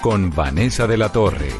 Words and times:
con 0.00 0.30
Vanessa 0.30 0.86
de 0.86 0.96
la 0.96 1.12
Torre. 1.12 1.50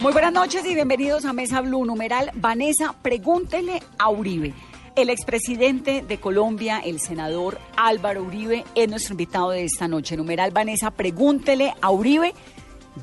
Muy 0.00 0.12
buenas 0.12 0.32
noches 0.32 0.64
y 0.66 0.74
bienvenidos 0.74 1.24
a 1.24 1.32
Mesa 1.32 1.62
Blue. 1.62 1.84
Numeral 1.86 2.30
Vanessa, 2.34 2.94
pregúntele 3.00 3.82
a 3.98 4.10
Uribe. 4.10 4.52
El 4.94 5.08
expresidente 5.08 6.04
de 6.06 6.20
Colombia, 6.20 6.80
el 6.84 7.00
senador 7.00 7.58
Álvaro 7.76 8.22
Uribe, 8.22 8.64
es 8.74 8.88
nuestro 8.88 9.14
invitado 9.14 9.50
de 9.50 9.64
esta 9.64 9.88
noche. 9.88 10.16
Numeral 10.16 10.50
Vanessa, 10.50 10.90
pregúntele 10.90 11.72
a 11.80 11.90
Uribe. 11.90 12.34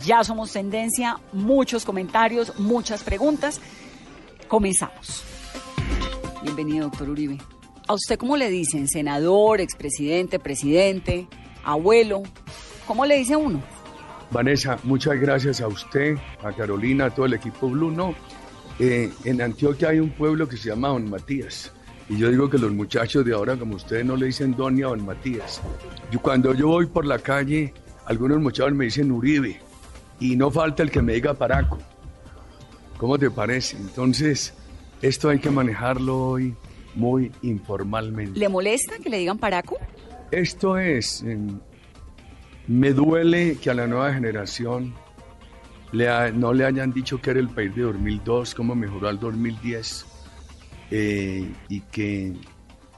Ya 0.05 0.23
somos 0.23 0.51
tendencia, 0.51 1.19
muchos 1.33 1.83
comentarios, 1.83 2.57
muchas 2.59 3.03
preguntas. 3.03 3.59
Comenzamos. 4.47 5.23
Bienvenido, 6.43 6.89
doctor 6.89 7.09
Uribe. 7.09 7.39
¿A 7.87 7.93
usted 7.93 8.17
cómo 8.17 8.37
le 8.37 8.49
dicen? 8.49 8.87
¿Senador, 8.87 9.59
expresidente, 9.59 10.37
presidente, 10.37 11.27
abuelo? 11.63 12.21
¿Cómo 12.85 13.05
le 13.05 13.17
dice 13.17 13.35
uno? 13.35 13.80
Vanessa, 14.31 14.79
muchas 14.83 15.19
gracias 15.19 15.59
a 15.59 15.67
usted, 15.67 16.17
a 16.41 16.53
Carolina, 16.53 17.05
a 17.05 17.09
todo 17.09 17.25
el 17.25 17.33
equipo 17.33 17.69
Blue. 17.69 17.91
No, 17.91 18.15
eh, 18.79 19.11
en 19.25 19.41
Antioquia 19.41 19.89
hay 19.89 19.99
un 19.99 20.09
pueblo 20.11 20.47
que 20.47 20.55
se 20.55 20.69
llama 20.69 20.87
Don 20.87 21.09
Matías. 21.09 21.71
Y 22.07 22.17
yo 22.17 22.29
digo 22.29 22.49
que 22.49 22.57
los 22.57 22.71
muchachos 22.71 23.25
de 23.25 23.33
ahora, 23.33 23.57
como 23.57 23.75
ustedes, 23.75 24.05
no 24.05 24.15
le 24.15 24.27
dicen 24.27 24.55
Don 24.55 24.75
ni 24.75 24.83
a 24.83 24.87
Don 24.87 25.05
Matías. 25.05 25.61
Yo, 26.11 26.19
cuando 26.21 26.53
yo 26.53 26.67
voy 26.67 26.85
por 26.85 27.05
la 27.05 27.19
calle, 27.19 27.73
algunos 28.05 28.39
muchachos 28.39 28.73
me 28.73 28.85
dicen 28.85 29.11
Uribe. 29.11 29.59
Y 30.19 30.35
no 30.35 30.49
falta 30.49 30.83
el 30.83 30.91
que 30.91 31.01
me 31.01 31.13
diga 31.13 31.33
Paraco. 31.33 31.77
¿Cómo 32.97 33.17
te 33.17 33.29
parece? 33.31 33.77
Entonces, 33.77 34.53
esto 35.01 35.29
hay 35.29 35.39
que 35.39 35.49
manejarlo 35.49 36.17
hoy 36.29 36.55
muy 36.95 37.31
informalmente. 37.41 38.39
¿Le 38.39 38.47
molesta 38.47 38.97
que 38.99 39.09
le 39.09 39.17
digan 39.17 39.37
Paraco? 39.37 39.77
Esto 40.31 40.77
es, 40.77 41.23
me 42.71 42.93
duele 42.93 43.57
que 43.57 43.69
a 43.69 43.73
la 43.73 43.85
nueva 43.85 44.13
generación 44.13 44.93
no 45.91 46.53
le 46.53 46.65
hayan 46.65 46.93
dicho 46.93 47.21
que 47.21 47.31
era 47.31 47.39
el 47.41 47.49
país 47.49 47.75
de 47.75 47.81
2002, 47.81 48.55
cómo 48.55 48.75
mejoró 48.75 49.09
al 49.09 49.19
2010, 49.19 50.05
eh, 50.89 51.51
y 51.67 51.81
que 51.81 52.33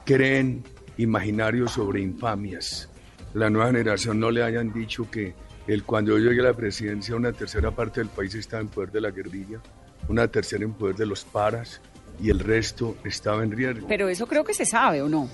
creen 0.04 0.62
imaginarios 0.96 1.72
sobre 1.72 2.02
infamias. 2.02 2.88
La 3.32 3.50
nueva 3.50 3.66
generación 3.66 4.20
no 4.20 4.30
le 4.30 4.44
hayan 4.44 4.72
dicho 4.72 5.10
que 5.10 5.34
el, 5.66 5.82
cuando 5.82 6.16
yo 6.16 6.30
llegué 6.30 6.42
a 6.42 6.50
la 6.50 6.54
presidencia 6.54 7.16
una 7.16 7.32
tercera 7.32 7.72
parte 7.72 7.98
del 7.98 8.10
país 8.10 8.32
estaba 8.36 8.62
en 8.62 8.68
poder 8.68 8.92
de 8.92 9.00
la 9.00 9.10
guerrilla, 9.10 9.60
una 10.08 10.28
tercera 10.28 10.62
en 10.62 10.74
poder 10.74 10.94
de 10.94 11.06
los 11.06 11.24
paras 11.24 11.80
y 12.22 12.30
el 12.30 12.38
resto 12.38 12.96
estaba 13.02 13.42
en 13.42 13.50
riesgo. 13.50 13.88
Pero 13.88 14.08
eso 14.08 14.28
creo 14.28 14.44
que 14.44 14.54
se 14.54 14.66
sabe 14.66 15.02
o 15.02 15.08
no. 15.08 15.28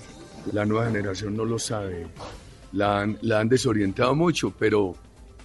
La 0.51 0.65
nueva 0.65 0.87
generación 0.87 1.37
no 1.37 1.45
lo 1.45 1.59
sabe 1.59 2.07
la 2.71 3.01
han, 3.01 3.17
la 3.21 3.39
han 3.39 3.49
desorientado 3.49 4.15
mucho, 4.15 4.51
pero 4.57 4.95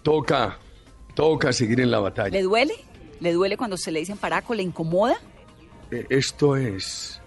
toca, 0.03 0.59
toca 1.15 1.53
seguir 1.53 1.81
en 1.81 1.91
la 1.91 2.01
batalla. 2.01 2.31
¿Le 2.31 2.43
duele? 2.43 2.75
¿Le 3.21 3.33
duele 3.33 3.57
cuando 3.57 3.77
se 3.77 3.91
le 3.91 4.01
dicen 4.01 4.19
paraco? 4.19 4.55
¿Le 4.55 4.63
incomoda? 4.63 5.17
Eh, 5.91 6.07
esto 6.11 6.57
es, 6.57 7.21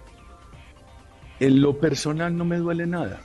en 1.40 1.60
lo 1.60 1.78
personal 1.78 2.36
no 2.36 2.44
me 2.44 2.58
duele 2.58 2.86
nada. 2.86 3.20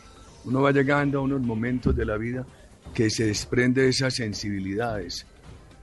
Uno 0.46 0.62
va 0.62 0.72
llegando 0.72 1.20
a 1.20 1.22
unos 1.22 1.42
momentos 1.42 1.96
de 1.96 2.06
la 2.06 2.18
vida 2.18 2.46
que 2.94 3.10
se 3.10 3.26
desprende 3.26 3.82
de 3.82 3.90
esas 3.90 4.16
sensibilidades. 4.16 5.26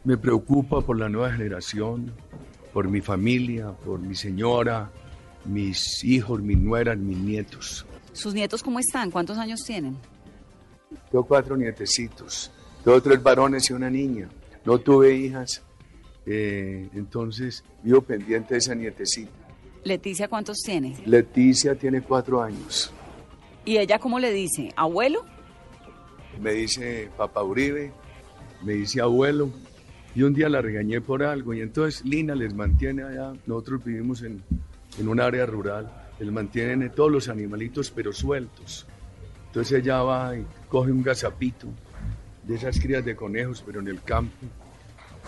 Me 0.05 0.17
preocupa 0.17 0.81
por 0.81 0.99
la 0.99 1.09
nueva 1.09 1.33
generación, 1.33 2.13
por 2.73 2.89
mi 2.89 3.01
familia, 3.01 3.73
por 3.73 4.01
mi 4.01 4.15
señora, 4.15 4.91
mis 5.45 6.03
hijos, 6.05 6.41
mis 6.41 6.59
nueras, 6.59 6.97
mis 6.97 7.19
nietos. 7.19 7.85
¿Sus 8.13 8.35
nietos 8.35 8.63
cómo 8.63 8.79
están? 8.79 9.11
¿Cuántos 9.11 9.39
años 9.39 9.61
tienen? 9.65 9.97
Tengo 11.11 11.25
cuatro 11.25 11.57
nietecitos, 11.57 12.51
tengo 12.85 13.01
tres 13.01 13.23
varones 13.23 13.69
y 13.71 13.73
una 13.73 13.91
niña. 13.91 14.29
No 14.65 14.79
tuve 14.79 15.15
hijas, 15.15 15.63
eh, 16.27 16.89
entonces 16.95 17.65
vivo 17.83 18.01
pendiente 18.03 18.55
de 18.55 18.59
esa 18.59 18.75
nietecita. 18.75 19.31
¿Leticia 19.85 20.29
cuántos 20.29 20.59
tiene? 20.59 20.97
Leticia 21.05 21.75
tiene 21.75 22.03
cuatro 22.03 22.41
años. 22.41 22.93
¿Y 23.65 23.79
ella 23.79 23.99
cómo 23.99 24.19
le 24.19 24.33
dice? 24.33 24.73
¿Abuelo? 24.77 25.25
Me 26.41 26.53
dice 26.53 27.11
papá 27.17 27.43
Uribe, 27.43 27.93
me 28.65 28.75
dice 28.75 29.01
abuelo. 29.01 29.51
Y 30.15 30.23
un 30.23 30.35
día 30.35 30.49
la 30.49 30.61
regañé 30.61 31.01
por 31.01 31.23
algo 31.23 31.55
y 31.55 31.61
entonces 31.63 32.05
Lina 32.05 32.35
les 32.35 32.55
mantiene 32.55 33.03
allá. 33.03 33.33
Nosotros 33.47 33.85
vivimos 33.85 34.23
en, 34.23 34.43
en 34.99 35.09
un 35.09 35.21
área 35.21 35.47
rural. 35.47 35.91
Les 36.19 36.31
mantienen 36.31 36.91
todos 36.95 37.11
los 37.11 37.29
animalitos 37.29 37.91
pero 37.91 38.13
sueltos. 38.13 38.87
Entonces 39.47 39.81
ella 39.81 40.03
va 40.03 40.37
y 40.37 40.45
coge 40.73 40.91
un 40.91 41.03
gazapito 41.03 41.67
de 42.45 42.55
esas 42.55 42.81
crías 42.81 43.05
de 43.05 43.15
conejos, 43.15 43.63
pero 43.65 43.81
en 43.81 43.89
el 43.89 44.03
campo, 44.03 44.33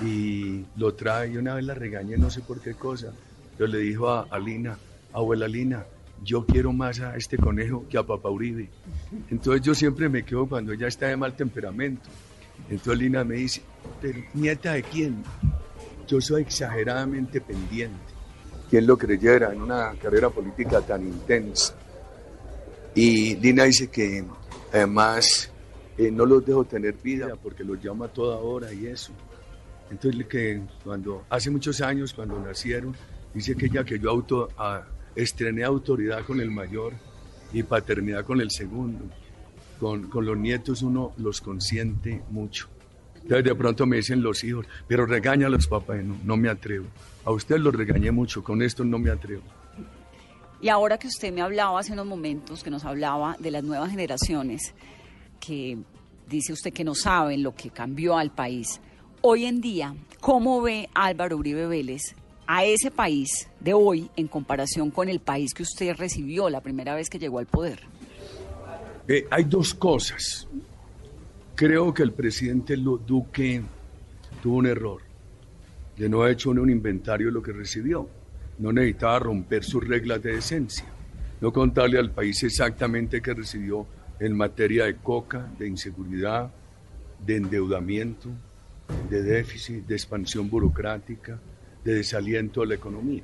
y 0.01 0.65
lo 0.75 0.95
trae. 0.95 1.33
Y 1.33 1.37
una 1.37 1.55
vez 1.55 1.65
la 1.67 1.75
regañé, 1.75 2.17
no 2.17 2.31
sé 2.31 2.41
por 2.41 2.63
qué 2.63 2.73
cosa. 2.73 3.13
Yo 3.59 3.67
le 3.67 3.77
dijo 3.77 4.09
a, 4.09 4.27
a 4.31 4.39
Lina, 4.39 4.79
abuela 5.13 5.47
Lina, 5.47 5.85
yo 6.25 6.47
quiero 6.47 6.73
más 6.73 6.99
a 7.01 7.15
este 7.19 7.37
conejo 7.37 7.85
que 7.91 7.99
a 7.99 8.03
papá 8.03 8.31
Uribe. 8.31 8.71
Entonces 9.31 9.61
yo 9.61 9.75
siempre 9.75 10.09
me 10.09 10.25
quedo 10.25 10.49
cuando 10.49 10.73
ella 10.73 10.89
está 10.89 11.09
de 11.09 11.17
mal 11.19 11.37
temperamento. 11.37 12.09
Entonces 12.71 13.03
Lina 13.03 13.23
me 13.23 13.35
dice, 13.35 13.61
¿pero 14.01 14.21
nieta 14.33 14.73
de 14.73 14.83
quién? 14.83 15.23
Yo 16.09 16.23
soy 16.23 16.41
exageradamente 16.41 17.43
pendiente. 17.43 18.15
¿Quién 18.71 18.87
lo 18.87 18.97
creyera 18.97 19.53
en 19.53 19.61
una 19.61 19.93
carrera 20.01 20.31
política 20.31 20.81
tan 20.81 21.07
intensa? 21.07 21.75
Y 22.95 23.37
Lina 23.37 23.65
dice 23.65 23.89
que 23.91 24.25
además 24.75 25.53
eh, 25.97 26.11
no 26.11 26.27
los 26.27 26.45
dejo 26.45 26.65
tener 26.65 26.95
vida 26.95 27.37
porque 27.41 27.63
los 27.63 27.81
llama 27.81 28.07
a 28.07 28.09
toda 28.09 28.37
hora 28.39 28.73
y 28.73 28.87
eso. 28.87 29.13
Entonces 29.91 30.27
que 30.27 30.61
cuando 30.83 31.25
hace 31.31 31.51
muchos 31.51 31.81
años 31.81 32.13
cuando 32.13 32.39
nacieron 32.41 32.97
dice 33.33 33.55
que 33.55 33.67
ella 33.67 33.85
que 33.85 33.99
yo 34.01 34.11
auto, 34.11 34.49
estrené 35.15 35.63
autoridad 35.63 36.25
con 36.25 36.41
el 36.41 36.51
mayor 36.51 36.93
y 37.53 37.63
paternidad 37.63 38.25
con 38.25 38.41
el 38.41 38.51
segundo. 38.51 39.05
Con, 39.79 40.09
con 40.09 40.25
los 40.27 40.37
nietos 40.37 40.83
uno 40.83 41.13
los 41.19 41.41
consiente 41.41 42.23
mucho. 42.31 42.69
Entonces 43.15 43.45
de 43.45 43.55
pronto 43.55 43.87
me 43.87 43.97
dicen 43.97 44.23
los 44.23 44.43
hijos, 44.43 44.67
pero 44.89 45.07
regaña 45.07 45.47
a 45.47 45.51
los 45.51 45.69
papás, 45.69 46.03
no, 46.05 46.19
no 46.25 46.37
me 46.37 46.49
atrevo. 46.49 46.87
A 47.25 47.31
usted 47.31 47.59
los 47.59 47.75
regañé 47.75 48.11
mucho, 48.11 48.43
con 48.43 48.61
esto 48.61 48.85
no 48.85 48.99
me 48.99 49.11
atrevo. 49.11 49.43
Y 50.65 50.71
ahora 50.71 50.97
que 50.97 51.09
usted 51.09 51.31
me 51.31 51.43
hablaba 51.43 51.79
hace 51.79 51.93
unos 51.93 52.07
momentos, 52.07 52.65
que 52.65 52.71
nos 52.71 52.87
hablaba 52.87 53.37
de 53.39 53.51
las 53.51 53.63
nuevas 53.63 53.91
generaciones, 53.91 54.73
que 55.39 55.77
dice 56.27 56.55
usted 56.55 56.73
que 56.73 56.85
no 56.85 56.95
saben 56.95 57.43
lo 57.43 57.55
que 57.55 57.69
cambió 57.69 58.17
al 58.17 58.31
país, 58.31 58.81
hoy 59.21 59.45
en 59.45 59.61
día, 59.61 59.95
¿cómo 60.23 60.63
ve 60.63 60.89
Álvaro 60.95 61.37
Uribe 61.37 61.67
Vélez 61.67 62.17
a 62.47 62.65
ese 62.65 62.91
país 62.91 63.47
de 63.61 63.75
hoy 63.75 64.09
en 64.17 64.27
comparación 64.27 64.91
con 64.91 65.11
el 65.11 65.21
país 65.21 65.53
que 65.53 65.65
usted 65.65 65.95
recibió 65.97 66.49
la 66.49 66.63
primera 66.63 66.95
vez 66.95 67.11
que 67.11 67.19
llegó 67.19 67.41
al 67.41 67.47
poder? 67.47 67.81
Eh, 69.07 69.27
hay 69.31 69.45
dos 69.45 69.75
cosas. 69.75 70.49
Creo 71.55 71.93
que 71.93 72.05
el 72.05 72.13
presidente 72.13 72.75
Duque 72.77 73.63
tuvo 74.43 74.57
un 74.57 74.67
error 74.67 75.03
de 75.99 76.09
no 76.09 76.23
haber 76.23 76.33
hecho 76.33 76.49
un 76.49 76.71
inventario 76.71 77.27
de 77.27 77.33
lo 77.35 77.43
que 77.43 77.53
recibió 77.53 78.09
no 78.59 78.73
necesitaba 78.73 79.19
romper 79.19 79.65
sus 79.65 79.87
reglas 79.87 80.23
de 80.23 80.37
decencia, 80.37 80.87
no 81.41 81.53
contarle 81.53 81.99
al 81.99 82.11
país 82.11 82.43
exactamente 82.43 83.21
qué 83.21 83.35
recibió 83.35 83.87
en 84.21 84.37
materia 84.37 84.85
de 84.85 84.97
coca, 84.97 85.51
de 85.59 85.69
inseguridad, 85.69 86.51
de 87.25 87.37
endeudamiento, 87.37 88.29
de 89.11 89.23
déficit, 89.23 89.87
de 89.87 89.95
expansión 89.95 90.49
burocrática, 90.49 91.39
de 91.85 91.95
desaliento 91.95 92.63
a 92.63 92.67
la 92.67 92.75
economía. 92.75 93.23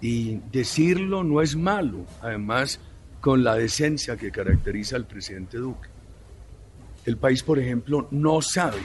Y 0.00 0.40
decirlo 0.50 1.22
no 1.22 1.40
es 1.40 1.54
malo, 1.56 2.04
además 2.20 2.80
con 3.20 3.44
la 3.44 3.54
decencia 3.54 4.16
que 4.16 4.32
caracteriza 4.32 4.96
al 4.96 5.06
presidente 5.06 5.58
Duque. 5.58 5.88
El 7.06 7.16
país, 7.16 7.42
por 7.42 7.58
ejemplo, 7.58 8.08
no 8.10 8.42
sabe 8.42 8.80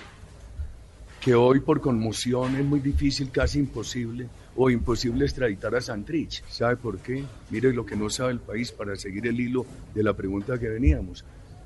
que 1.19 1.33
hoy 1.33 1.59
por 1.59 1.81
conmoción 1.81 2.55
es 2.55 2.63
muy 2.63 2.79
difícil, 2.79 3.31
casi 3.31 3.59
imposible, 3.59 4.27
o 4.57 4.69
imposible 4.69 5.25
extraditar 5.25 5.73
a 5.75 5.81
Santrich. 5.81 6.43
¿Sabe 6.49 6.75
por 6.77 6.97
qué? 6.97 7.23
Mire 7.51 7.71
lo 7.71 7.85
que 7.85 7.95
no 7.95 8.09
sabe 8.09 8.33
el 8.33 8.39
país 8.39 8.71
para 8.71 8.95
seguir 8.95 9.27
el 9.27 9.39
hilo 9.39 9.65
de 9.93 10.03
la 10.03 10.13
pregunta 10.13 10.59
que 10.59 10.67
veníamos. 10.67 11.23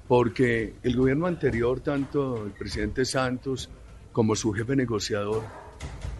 Porque 0.08 0.74
el 0.84 0.96
gobierno 0.96 1.26
anterior, 1.26 1.80
tanto 1.80 2.46
el 2.46 2.52
presidente 2.52 3.06
Santos 3.06 3.70
como 4.12 4.36
su 4.36 4.52
jefe 4.52 4.76
negociador, 4.76 5.42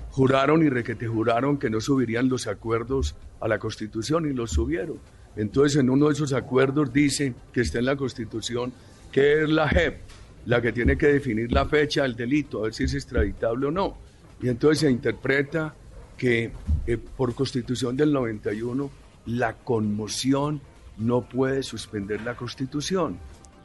juraron 0.10 0.64
y 0.64 0.70
requete 0.70 1.08
juraron 1.08 1.58
que 1.58 1.70
no 1.70 1.82
subirían 1.82 2.30
los 2.30 2.48
acuerdos 2.48 3.16
a 3.42 3.48
la 3.48 3.60
Constitución 3.60 4.26
y 4.26 4.34
los 4.34 4.52
subieron. 4.52 4.98
Entonces, 5.36 5.80
en 5.80 5.90
uno 5.90 6.08
de 6.08 6.14
esos 6.14 6.34
acuerdos 6.34 6.92
dice 6.94 7.34
que 7.54 7.62
está 7.62 7.80
en 7.80 7.86
la 7.86 7.96
Constitución 7.96 8.74
que 9.12 9.44
es 9.44 9.50
la 9.50 9.68
JEP 9.68 10.00
la 10.46 10.62
que 10.62 10.72
tiene 10.72 10.98
que 10.98 11.08
definir 11.08 11.52
la 11.52 11.66
fecha 11.66 12.04
del 12.04 12.16
delito, 12.16 12.60
a 12.60 12.64
ver 12.64 12.74
si 12.74 12.86
es 12.86 12.94
extraditable 12.94 13.68
o 13.68 13.72
no. 13.72 13.98
Y 14.42 14.50
entonces 14.50 14.80
se 14.80 14.90
interpreta 14.90 15.76
que 16.18 16.52
eh, 16.88 16.98
por 16.98 17.34
Constitución 17.36 17.98
del 17.98 18.14
91 18.14 18.90
la 19.26 19.54
conmoción 19.54 20.62
no 20.98 21.22
puede 21.22 21.64
suspender 21.64 22.22
la 22.22 22.36
Constitución. 22.36 23.18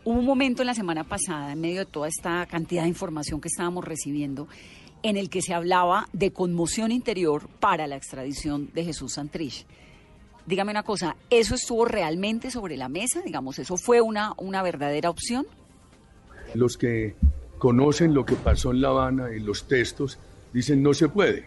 Hubo 0.04 0.20
un 0.20 0.24
momento 0.24 0.62
en 0.62 0.66
la 0.66 0.74
semana 0.74 1.04
pasada, 1.04 1.52
en 1.52 1.60
medio 1.60 1.80
de 1.80 1.86
toda 1.86 2.08
esta 2.08 2.46
cantidad 2.46 2.82
de 2.82 2.88
información 2.88 3.40
que 3.40 3.48
estábamos 3.48 3.84
recibiendo, 3.84 4.48
en 5.02 5.16
el 5.16 5.28
que 5.28 5.42
se 5.42 5.52
hablaba 5.52 6.08
de 6.12 6.32
conmoción 6.32 6.92
interior 6.92 7.48
para 7.60 7.86
la 7.86 7.96
extradición 7.96 8.70
de 8.72 8.84
Jesús 8.84 9.14
Santrich. 9.14 9.66
Dígame 10.46 10.70
una 10.70 10.84
cosa, 10.84 11.16
¿eso 11.28 11.56
estuvo 11.56 11.84
realmente 11.84 12.50
sobre 12.50 12.76
la 12.76 12.88
mesa? 12.88 13.20
Digamos, 13.22 13.58
¿eso 13.58 13.76
fue 13.76 14.00
una, 14.00 14.32
una 14.36 14.62
verdadera 14.62 15.10
opción? 15.10 15.46
Los 16.54 16.78
que 16.78 17.16
conocen 17.58 18.14
lo 18.14 18.24
que 18.24 18.36
pasó 18.36 18.70
en 18.70 18.80
La 18.80 18.88
Habana 18.88 19.32
y 19.34 19.40
los 19.40 19.66
textos 19.66 20.18
dicen 20.52 20.82
no 20.82 20.94
se 20.94 21.08
puede. 21.08 21.46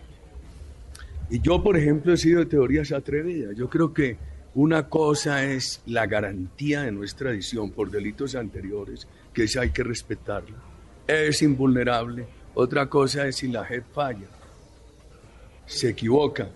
Y 1.30 1.40
yo, 1.42 1.62
por 1.62 1.78
ejemplo, 1.78 2.14
he 2.14 2.18
sido 2.18 2.40
de 2.40 2.48
teorías 2.48 2.92
atrevidas. 2.92 3.56
Yo 3.56 3.70
creo 3.70 3.94
que 3.94 4.18
una 4.56 4.90
cosa 4.90 5.44
es 5.46 5.81
la 5.86 6.08
garantía 6.08 6.81
de 6.81 6.92
nuestra 6.92 7.30
tradición 7.30 7.72
por 7.72 7.92
delitos 7.92 8.36
anteriores, 8.36 9.08
que 9.34 9.44
esa 9.44 9.62
hay 9.62 9.70
que 9.70 9.84
respetarla. 9.84 10.58
Es 11.08 11.42
invulnerable. 11.42 12.26
Otra 12.56 12.90
cosa 12.90 13.28
es 13.28 13.38
si 13.38 13.48
la 13.48 13.64
JEP 13.64 13.86
falla, 13.94 14.28
se 15.66 15.90
equivoca 15.90 16.50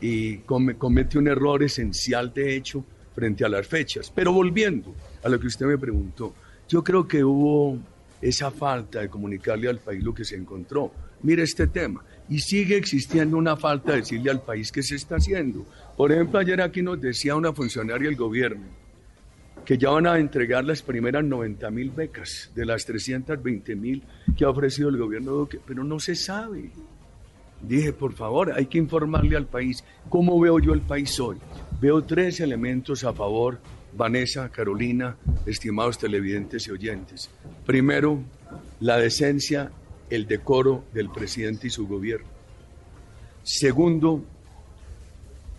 y 0.00 0.38
comete 0.38 1.18
un 1.18 1.28
error 1.28 1.62
esencial 1.62 2.32
de 2.32 2.54
hecho 2.54 2.84
frente 3.14 3.44
a 3.44 3.48
las 3.48 3.66
fechas. 3.66 4.12
Pero 4.14 4.32
volviendo 4.32 4.94
a 5.24 5.28
lo 5.30 5.40
que 5.40 5.46
usted 5.46 5.66
me 5.66 5.78
preguntó, 5.78 6.34
yo 6.68 6.84
creo 6.84 7.08
que 7.08 7.24
hubo 7.24 7.78
esa 8.20 8.50
falta 8.50 9.00
de 9.00 9.08
comunicarle 9.08 9.68
al 9.68 9.78
país 9.78 10.04
lo 10.04 10.12
que 10.12 10.24
se 10.24 10.36
encontró. 10.36 10.92
Mire 11.22 11.42
este 11.42 11.66
tema. 11.66 12.04
Y 12.28 12.40
sigue 12.40 12.76
existiendo 12.76 13.36
una 13.36 13.56
falta 13.56 13.92
de 13.92 13.98
decirle 13.98 14.30
al 14.30 14.42
país 14.42 14.70
qué 14.70 14.82
se 14.82 14.96
está 14.96 15.16
haciendo. 15.16 15.66
Por 15.96 16.12
ejemplo, 16.12 16.38
ayer 16.38 16.60
aquí 16.60 16.82
nos 16.82 17.00
decía 17.00 17.36
una 17.36 17.52
funcionaria 17.52 18.08
del 18.08 18.16
gobierno 18.16 18.64
que 19.64 19.76
ya 19.76 19.90
van 19.90 20.06
a 20.06 20.18
entregar 20.18 20.64
las 20.64 20.80
primeras 20.80 21.24
90 21.24 21.70
mil 21.70 21.90
becas 21.90 22.50
de 22.54 22.64
las 22.64 22.86
320 22.86 23.76
mil 23.76 24.02
que 24.36 24.44
ha 24.44 24.50
ofrecido 24.50 24.88
el 24.88 24.96
gobierno 24.96 25.32
Duque, 25.32 25.60
pero 25.66 25.84
no 25.84 26.00
se 26.00 26.14
sabe. 26.14 26.70
Dije, 27.60 27.92
por 27.92 28.14
favor, 28.14 28.52
hay 28.52 28.66
que 28.66 28.78
informarle 28.78 29.36
al 29.36 29.46
país. 29.46 29.84
¿Cómo 30.08 30.40
veo 30.40 30.58
yo 30.58 30.72
el 30.72 30.80
país 30.80 31.18
hoy? 31.20 31.36
Veo 31.80 32.02
tres 32.02 32.40
elementos 32.40 33.04
a 33.04 33.12
favor 33.12 33.58
Vanessa, 33.92 34.48
Carolina, 34.50 35.16
estimados 35.46 35.98
televidentes 35.98 36.66
y 36.68 36.70
oyentes. 36.70 37.30
Primero, 37.66 38.22
la 38.80 38.98
decencia, 38.98 39.70
el 40.10 40.26
decoro 40.26 40.84
del 40.92 41.10
presidente 41.10 41.66
y 41.66 41.70
su 41.70 41.86
gobierno. 41.86 42.26
Segundo, 43.42 44.24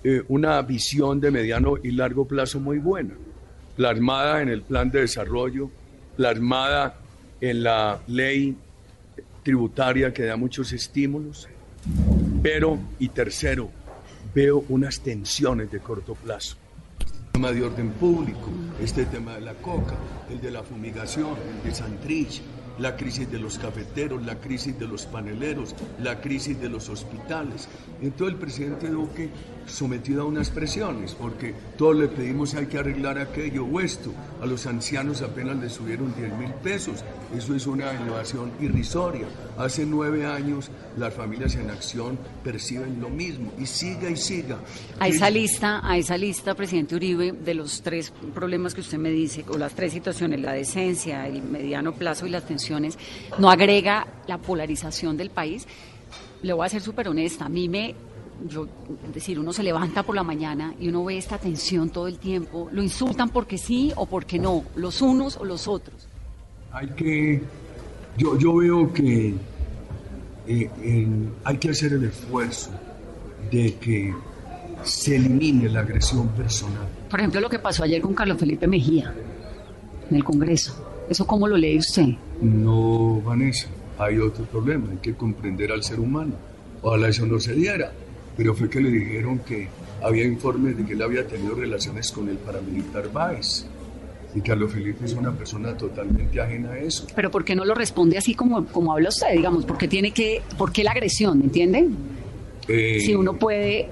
eh, 0.04 0.24
una 0.28 0.62
visión 0.62 1.20
de 1.20 1.32
mediano 1.32 1.76
y 1.82 1.92
largo 1.92 2.26
plazo 2.26 2.60
muy 2.60 2.78
buena, 2.78 3.16
plasmada 3.76 4.42
en 4.42 4.50
el 4.50 4.62
plan 4.62 4.92
de 4.92 5.02
desarrollo, 5.02 5.70
plasmada 6.16 7.00
en 7.42 7.64
la 7.64 8.00
ley 8.08 8.56
tributaria 9.44 10.14
que 10.14 10.24
da 10.24 10.36
muchos 10.36 10.72
estímulos, 10.74 11.48
pero, 12.44 12.78
y 13.00 13.10
tercero, 13.10 13.70
veo 14.36 14.64
unas 14.70 15.00
tensiones 15.00 15.72
de 15.72 15.80
corto 15.80 16.16
plazo 16.16 16.58
tema 17.40 17.54
de 17.54 17.64
orden 17.64 17.92
público, 17.92 18.50
este 18.84 19.06
tema 19.06 19.36
de 19.36 19.40
la 19.40 19.54
coca, 19.54 19.96
el 20.30 20.42
de 20.42 20.52
la 20.52 20.62
fumigación, 20.62 21.38
el 21.38 21.64
de 21.64 21.74
Santrich, 21.74 22.42
la 22.80 22.96
crisis 22.96 23.30
de 23.30 23.40
los 23.40 23.60
cafeteros, 23.60 24.26
la 24.26 24.40
crisis 24.40 24.78
de 24.80 24.88
los 24.88 25.06
paneleros, 25.06 25.76
la 26.02 26.22
crisis 26.22 26.60
de 26.60 26.70
los 26.70 26.90
hospitales. 26.90 27.68
Entonces 28.02 28.34
el 28.34 28.40
presidente 28.40 28.88
Duque 28.88 29.30
sometido 29.70 30.24
a 30.24 30.26
unas 30.26 30.50
presiones, 30.50 31.16
porque 31.16 31.54
todos 31.78 31.96
le 31.96 32.08
pedimos 32.08 32.54
hay 32.56 32.66
que 32.66 32.78
arreglar 32.78 33.18
aquello 33.20 33.66
o 33.66 33.80
esto. 33.80 34.12
A 34.42 34.46
los 34.46 34.66
ancianos 34.66 35.22
apenas 35.22 35.58
les 35.58 35.74
subieron 35.74 36.14
10 36.16 36.34
mil 36.38 36.52
pesos. 36.56 37.04
Eso 37.36 37.56
es 37.56 37.68
una 37.68 37.94
innovación 37.94 38.52
irrisoria. 38.60 39.28
Hace 39.58 39.86
nueve 39.86 40.26
años 40.26 40.72
las 40.98 41.14
familias 41.14 41.56
en 41.56 41.70
acción 41.70 42.18
perciben 42.44 43.00
lo 43.00 43.10
mismo 43.10 43.52
y 43.60 43.66
siga 43.66 44.10
y 44.10 44.18
siga. 44.18 44.58
A 45.00 45.08
esa 45.08 45.30
lista, 45.30 45.82
a 45.84 45.98
esa 45.98 46.18
lista, 46.18 46.56
presidente 46.56 46.96
Uribe, 46.96 47.32
de 47.32 47.54
los 47.54 47.82
tres 47.82 48.12
problemas 48.34 48.74
que 48.74 48.82
usted 48.82 48.98
me 48.98 49.10
dice, 49.10 49.46
o 49.48 49.58
las 49.58 49.74
tres 49.74 49.94
situaciones, 49.94 50.40
la 50.40 50.54
decencia, 50.54 51.28
el 51.28 51.44
mediano 51.44 51.94
plazo 51.94 52.26
y 52.26 52.30
las 52.30 52.46
tensiones, 52.46 52.98
no 53.38 53.50
agrega 53.50 54.08
la 54.28 54.38
polarización 54.38 55.18
del 55.18 55.30
país. 55.30 55.68
Le 56.42 56.54
voy 56.54 56.66
a 56.66 56.70
ser 56.70 56.82
súper 56.82 57.10
honesta, 57.10 57.46
a 57.46 57.50
mí 57.50 57.68
me 57.68 57.96
yo, 58.48 58.68
es 59.08 59.14
decir, 59.14 59.40
uno 59.40 59.52
se 59.54 59.64
levanta 59.64 60.04
por 60.04 60.16
la 60.16 60.24
mañana 60.24 60.74
y 60.80 60.88
uno 60.88 61.04
ve 61.04 61.18
esta 61.18 61.38
tensión 61.38 61.90
todo 61.90 62.08
el 62.08 62.18
tiempo, 62.18 62.70
lo 62.72 62.82
insultan 62.82 63.30
porque 63.30 63.58
sí 63.58 63.92
o 63.96 64.06
porque 64.06 64.40
no, 64.40 64.64
los 64.76 65.02
unos 65.02 65.38
o 65.38 65.46
los 65.46 65.68
otros. 65.68 66.08
Hay 66.72 66.88
que, 66.90 67.42
yo, 68.18 68.38
yo 68.38 68.56
veo 68.56 68.94
que 68.94 69.34
eh, 70.48 71.08
hay 71.44 71.58
que 71.58 71.70
hacer 71.70 71.94
el 71.94 72.06
esfuerzo 72.06 72.72
de 73.52 73.76
que 73.76 74.14
se 74.84 75.16
elimine 75.16 75.70
la 75.70 75.82
agresión 75.82 76.28
personal. 76.30 76.88
Por 77.10 77.20
ejemplo, 77.20 77.42
lo 77.42 77.50
que 77.50 77.60
pasó 77.60 77.84
ayer 77.84 78.02
con 78.02 78.14
Carlos 78.14 78.38
Felipe 78.38 78.68
Mejía 78.68 79.14
en 80.10 80.16
el 80.16 80.24
Congreso. 80.24 80.86
¿Eso 81.10 81.26
cómo 81.26 81.48
lo 81.48 81.58
lee 81.58 81.78
usted? 81.78 82.06
No, 82.42 83.22
Vanessa, 83.22 83.68
hay 83.98 84.20
otro 84.20 84.46
problema, 84.46 84.92
hay 84.92 84.98
que 84.98 85.16
comprender 85.16 85.72
al 85.72 85.84
ser 85.84 86.00
humano. 86.00 86.34
Ojalá 86.82 87.10
eso 87.10 87.26
no 87.26 87.40
se 87.40 87.54
diera 87.54 87.92
pero 88.40 88.56
fue 88.56 88.70
que 88.70 88.80
le 88.80 88.90
dijeron 88.90 89.40
que 89.40 89.68
había 90.02 90.24
informes 90.24 90.78
de 90.78 90.86
que 90.86 90.94
él 90.94 91.02
había 91.02 91.28
tenido 91.28 91.56
relaciones 91.56 92.10
con 92.10 92.30
el 92.30 92.38
paramilitar 92.38 93.12
Báez. 93.12 93.66
Y 94.34 94.40
Carlos 94.40 94.72
Felipe 94.72 95.04
es 95.04 95.12
una 95.12 95.34
persona 95.34 95.76
totalmente 95.76 96.40
ajena 96.40 96.72
a 96.72 96.80
eso. 96.80 97.06
Pero 97.14 97.30
¿por 97.30 97.44
qué 97.44 97.54
no 97.54 97.66
lo 97.66 97.76
responde 97.76 98.18
así 98.18 98.36
como, 98.36 98.66
como 98.68 98.94
habla 98.94 99.10
usted? 99.10 99.34
Digamos, 99.34 99.66
¿por 99.66 99.78
qué, 99.78 99.90
tiene 99.90 100.12
que, 100.12 100.42
¿por 100.58 100.72
qué 100.72 100.86
la 100.86 100.92
agresión? 100.92 101.42
¿Entienden? 101.42 101.98
Eh, 102.70 103.02
si 103.02 103.14
uno 103.14 103.34
puede... 103.34 103.90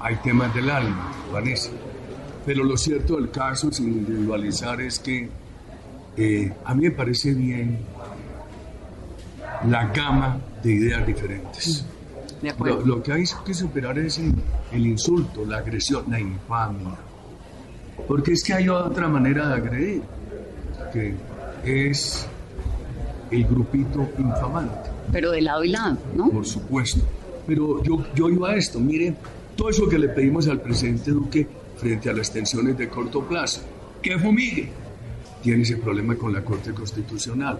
Hay 0.00 0.16
temas 0.16 0.54
del 0.54 0.68
alma, 0.68 1.10
Vanessa. 1.32 1.70
Pero 2.44 2.62
lo 2.62 2.76
cierto 2.76 3.16
del 3.16 3.30
caso, 3.30 3.72
sin 3.72 3.88
individualizar, 3.88 4.82
es 4.82 4.98
que 4.98 5.30
eh, 6.18 6.52
a 6.62 6.74
mí 6.74 6.82
me 6.82 6.90
parece 6.90 7.32
bien 7.32 7.78
la 9.66 9.86
gama 9.86 10.38
de 10.62 10.72
ideas 10.72 11.06
diferentes. 11.06 11.86
Lo, 12.84 13.02
que 13.02 13.12
hay 13.12 13.24
que 13.44 13.54
superar 13.54 13.98
es 13.98 14.18
el, 14.18 14.86
insulto, 14.86 15.44
la 15.44 15.58
agresión, 15.58 16.04
la 16.08 16.18
infamia. 16.18 16.96
Porque 18.08 18.32
es 18.32 18.42
que 18.42 18.54
hay 18.54 18.68
otra 18.68 19.08
manera 19.08 19.48
de 19.48 19.54
agredir, 19.54 20.02
que 20.92 21.14
es 21.64 22.26
el 23.30 23.44
grupito 23.44 24.08
infamante. 24.18 24.90
Pero 25.12 25.32
de 25.32 25.42
lado 25.42 25.64
y 25.64 25.68
lado, 25.68 25.98
¿no? 26.14 26.30
Por 26.30 26.46
supuesto. 26.46 27.00
Pero 27.46 27.82
yo, 27.82 28.04
yo 28.14 28.30
iba 28.30 28.50
a 28.50 28.56
esto, 28.56 28.80
mire, 28.80 29.14
todo 29.56 29.70
eso 29.70 29.88
que 29.88 29.98
le 29.98 30.08
pedimos 30.08 30.48
al 30.48 30.60
presidente 30.60 31.10
Duque 31.10 31.46
frente 31.76 32.08
a 32.10 32.12
las 32.12 32.32
tensiones 32.32 32.76
de 32.78 32.88
corto 32.88 33.22
plazo, 33.22 33.60
que 34.02 34.18
fumigue, 34.18 34.70
tiene 35.42 35.62
ese 35.62 35.76
problema 35.76 36.14
con 36.14 36.32
la 36.32 36.42
Corte 36.42 36.72
Constitucional, 36.72 37.58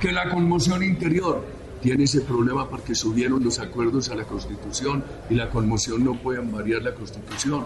que 0.00 0.12
la 0.12 0.30
conmoción 0.30 0.82
interior, 0.82 1.44
tiene 1.80 2.04
ese 2.04 2.20
problema 2.20 2.68
porque 2.68 2.94
subieron 2.94 3.42
los 3.42 3.58
acuerdos 3.58 4.08
a 4.10 4.14
la 4.14 4.24
Constitución 4.24 5.04
y 5.30 5.34
la 5.34 5.50
conmoción 5.50 6.04
no 6.04 6.14
pueden 6.14 6.50
variar 6.50 6.82
la 6.82 6.94
Constitución. 6.94 7.64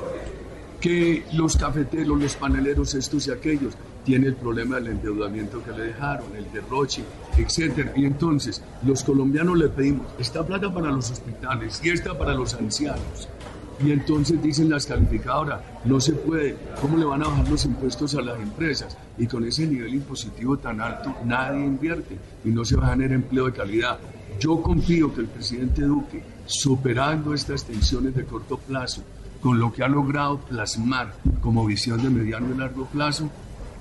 Que 0.80 1.24
los 1.34 1.56
cafeteros, 1.56 2.18
los 2.18 2.36
paneleros, 2.36 2.94
estos 2.94 3.26
y 3.26 3.30
aquellos, 3.30 3.74
tiene 4.04 4.28
el 4.28 4.34
problema 4.34 4.76
del 4.76 4.88
endeudamiento 4.88 5.62
que 5.62 5.72
le 5.72 5.84
dejaron, 5.88 6.34
el 6.34 6.50
derroche, 6.52 7.04
etc. 7.36 7.90
Y 7.96 8.06
entonces, 8.06 8.62
los 8.82 9.04
colombianos 9.04 9.58
le 9.58 9.68
pedimos 9.68 10.06
esta 10.18 10.44
plata 10.44 10.72
para 10.72 10.90
los 10.90 11.10
hospitales 11.10 11.80
y 11.84 11.90
esta 11.90 12.16
para 12.16 12.34
los 12.34 12.54
ancianos. 12.54 13.28
Y 13.82 13.92
entonces 13.92 14.42
dicen 14.42 14.68
las 14.68 14.84
calificadoras, 14.84 15.60
no 15.84 16.00
se 16.00 16.12
puede, 16.12 16.56
¿cómo 16.80 16.98
le 16.98 17.04
van 17.06 17.22
a 17.22 17.28
bajar 17.28 17.48
los 17.48 17.64
impuestos 17.64 18.14
a 18.14 18.20
las 18.20 18.38
empresas? 18.38 18.96
Y 19.16 19.26
con 19.26 19.44
ese 19.44 19.66
nivel 19.66 19.94
impositivo 19.94 20.58
tan 20.58 20.80
alto, 20.80 21.14
nadie 21.24 21.64
invierte 21.64 22.18
y 22.44 22.50
no 22.50 22.64
se 22.64 22.76
va 22.76 22.88
a 22.88 22.90
generar 22.90 23.14
empleo 23.14 23.46
de 23.46 23.52
calidad. 23.52 23.98
Yo 24.38 24.60
confío 24.60 25.14
que 25.14 25.22
el 25.22 25.28
presidente 25.28 25.82
Duque 25.82 26.22
superando 26.46 27.32
estas 27.32 27.64
tensiones 27.64 28.14
de 28.14 28.24
corto 28.24 28.58
plazo, 28.58 29.02
con 29.40 29.58
lo 29.58 29.72
que 29.72 29.82
ha 29.82 29.88
logrado 29.88 30.38
plasmar 30.38 31.14
como 31.40 31.64
visión 31.64 32.02
de 32.02 32.10
mediano 32.10 32.54
y 32.54 32.58
largo 32.58 32.86
plazo, 32.86 33.30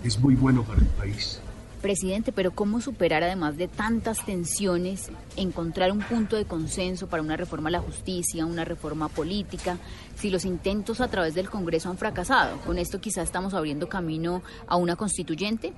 es 0.04 0.20
muy 0.20 0.36
bueno 0.36 0.64
para 0.64 0.80
el 0.80 0.88
país. 0.88 1.42
Presidente, 1.80 2.32
pero 2.32 2.52
¿cómo 2.52 2.82
superar 2.82 3.24
además 3.24 3.58
de 3.58 3.68
tantas 3.68 4.26
tensiones, 4.26 5.10
encontrar 5.36 5.92
un 5.92 6.00
punto 6.00 6.36
de 6.36 6.46
consenso 6.46 7.08
para 7.08 7.24
una 7.24 7.36
reforma 7.36 7.70
a 7.70 7.72
la 7.72 7.80
justicia, 7.80 8.46
una 8.46 8.66
reforma 8.66 9.10
política, 9.10 9.78
si 10.16 10.30
los 10.30 10.46
intentos 10.46 11.02
a 11.02 11.08
través 11.08 11.34
del 11.34 11.50
Congreso 11.50 11.90
han 11.90 11.98
fracasado? 11.98 12.58
Con 12.62 12.78
esto 12.78 13.02
quizás 13.02 13.24
estamos 13.24 13.54
abriendo 13.54 13.90
camino 13.90 14.44
a 14.68 14.76
una 14.76 14.96
constituyente. 14.96 15.74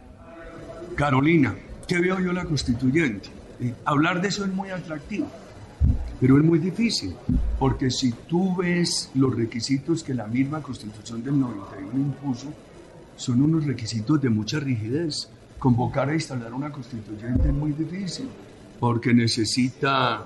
Carolina, 0.95 1.55
¿qué 1.87 1.99
veo 1.99 2.19
yo 2.19 2.33
la 2.33 2.45
constituyente? 2.45 3.29
Eh, 3.59 3.73
hablar 3.85 4.21
de 4.21 4.27
eso 4.27 4.43
es 4.43 4.51
muy 4.51 4.69
atractivo, 4.69 5.27
pero 6.19 6.37
es 6.37 6.43
muy 6.43 6.59
difícil, 6.59 7.15
porque 7.59 7.89
si 7.91 8.11
tú 8.11 8.55
ves 8.57 9.09
los 9.13 9.35
requisitos 9.35 10.03
que 10.03 10.13
la 10.13 10.27
misma 10.27 10.61
constitución 10.61 11.23
del 11.23 11.39
91 11.39 11.91
impuso, 11.95 12.47
son 13.15 13.41
unos 13.41 13.65
requisitos 13.65 14.19
de 14.21 14.29
mucha 14.29 14.59
rigidez 14.59 15.29
convocar 15.61 16.09
a 16.09 16.15
instalar 16.15 16.51
una 16.55 16.71
constituyente 16.71 17.49
es 17.49 17.53
muy 17.53 17.71
difícil, 17.73 18.27
porque 18.79 19.13
necesita 19.13 20.25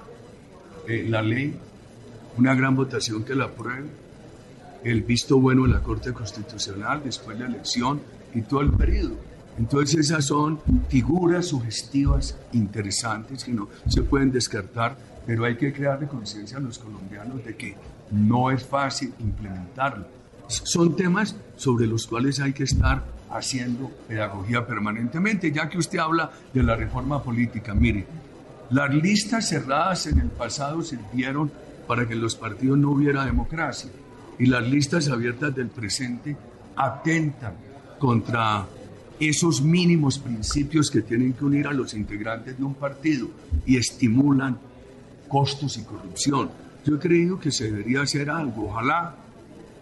eh, 0.87 1.05
la 1.09 1.21
ley, 1.21 1.53
una 2.37 2.55
gran 2.55 2.73
votación 2.73 3.25
que 3.25 3.35
la 3.35 3.43
apruebe, 3.43 3.89
el 4.85 5.01
visto 5.01 5.37
bueno 5.37 5.63
de 5.63 5.73
la 5.73 5.83
Corte 5.83 6.13
Constitucional, 6.13 7.01
después 7.03 7.37
la 7.37 7.47
elección 7.47 7.99
y 8.33 8.43
todo 8.43 8.61
el 8.61 8.71
periodo. 8.71 9.17
Entonces 9.57 10.09
esas 10.09 10.23
son 10.23 10.57
figuras 10.87 11.47
sugestivas 11.47 12.37
interesantes 12.53 13.43
que 13.43 13.51
no 13.51 13.67
se 13.89 14.03
pueden 14.03 14.31
descartar, 14.31 14.97
pero 15.25 15.43
hay 15.43 15.57
que 15.57 15.73
crear 15.73 16.07
conciencia 16.07 16.59
a 16.59 16.61
los 16.61 16.79
colombianos 16.79 17.43
de 17.43 17.57
que 17.57 17.75
no 18.09 18.51
es 18.51 18.63
fácil 18.63 19.13
implementarlo. 19.19 20.07
Son 20.47 20.95
temas 20.95 21.35
sobre 21.57 21.87
los 21.87 22.07
cuales 22.07 22.39
hay 22.39 22.53
que 22.53 22.63
estar 22.63 23.03
haciendo 23.37 23.91
pedagogía 24.07 24.65
permanentemente, 24.65 25.51
ya 25.51 25.69
que 25.69 25.77
usted 25.77 25.99
habla 25.99 26.31
de 26.53 26.63
la 26.63 26.75
reforma 26.75 27.21
política. 27.21 27.73
Mire, 27.73 28.05
las 28.69 28.93
listas 28.93 29.49
cerradas 29.49 30.07
en 30.07 30.19
el 30.19 30.29
pasado 30.29 30.81
sirvieron 30.81 31.51
para 31.87 32.07
que 32.07 32.15
los 32.15 32.35
partidos 32.35 32.77
no 32.77 32.91
hubiera 32.91 33.25
democracia 33.25 33.91
y 34.39 34.47
las 34.47 34.67
listas 34.67 35.07
abiertas 35.09 35.55
del 35.55 35.67
presente 35.67 36.35
atentan 36.75 37.53
contra 37.99 38.65
esos 39.19 39.61
mínimos 39.61 40.19
principios 40.19 40.91
que 40.91 41.01
tienen 41.01 41.33
que 41.33 41.45
unir 41.45 41.67
a 41.67 41.73
los 41.73 41.93
integrantes 41.93 42.57
de 42.57 42.63
un 42.63 42.73
partido 42.73 43.29
y 43.65 43.77
estimulan 43.77 44.57
costos 45.27 45.77
y 45.77 45.83
corrupción. 45.83 46.49
Yo 46.85 46.95
he 46.95 46.99
creído 46.99 47.39
que 47.39 47.51
se 47.51 47.65
debería 47.65 48.01
hacer 48.01 48.29
algo. 48.29 48.69
Ojalá 48.69 49.15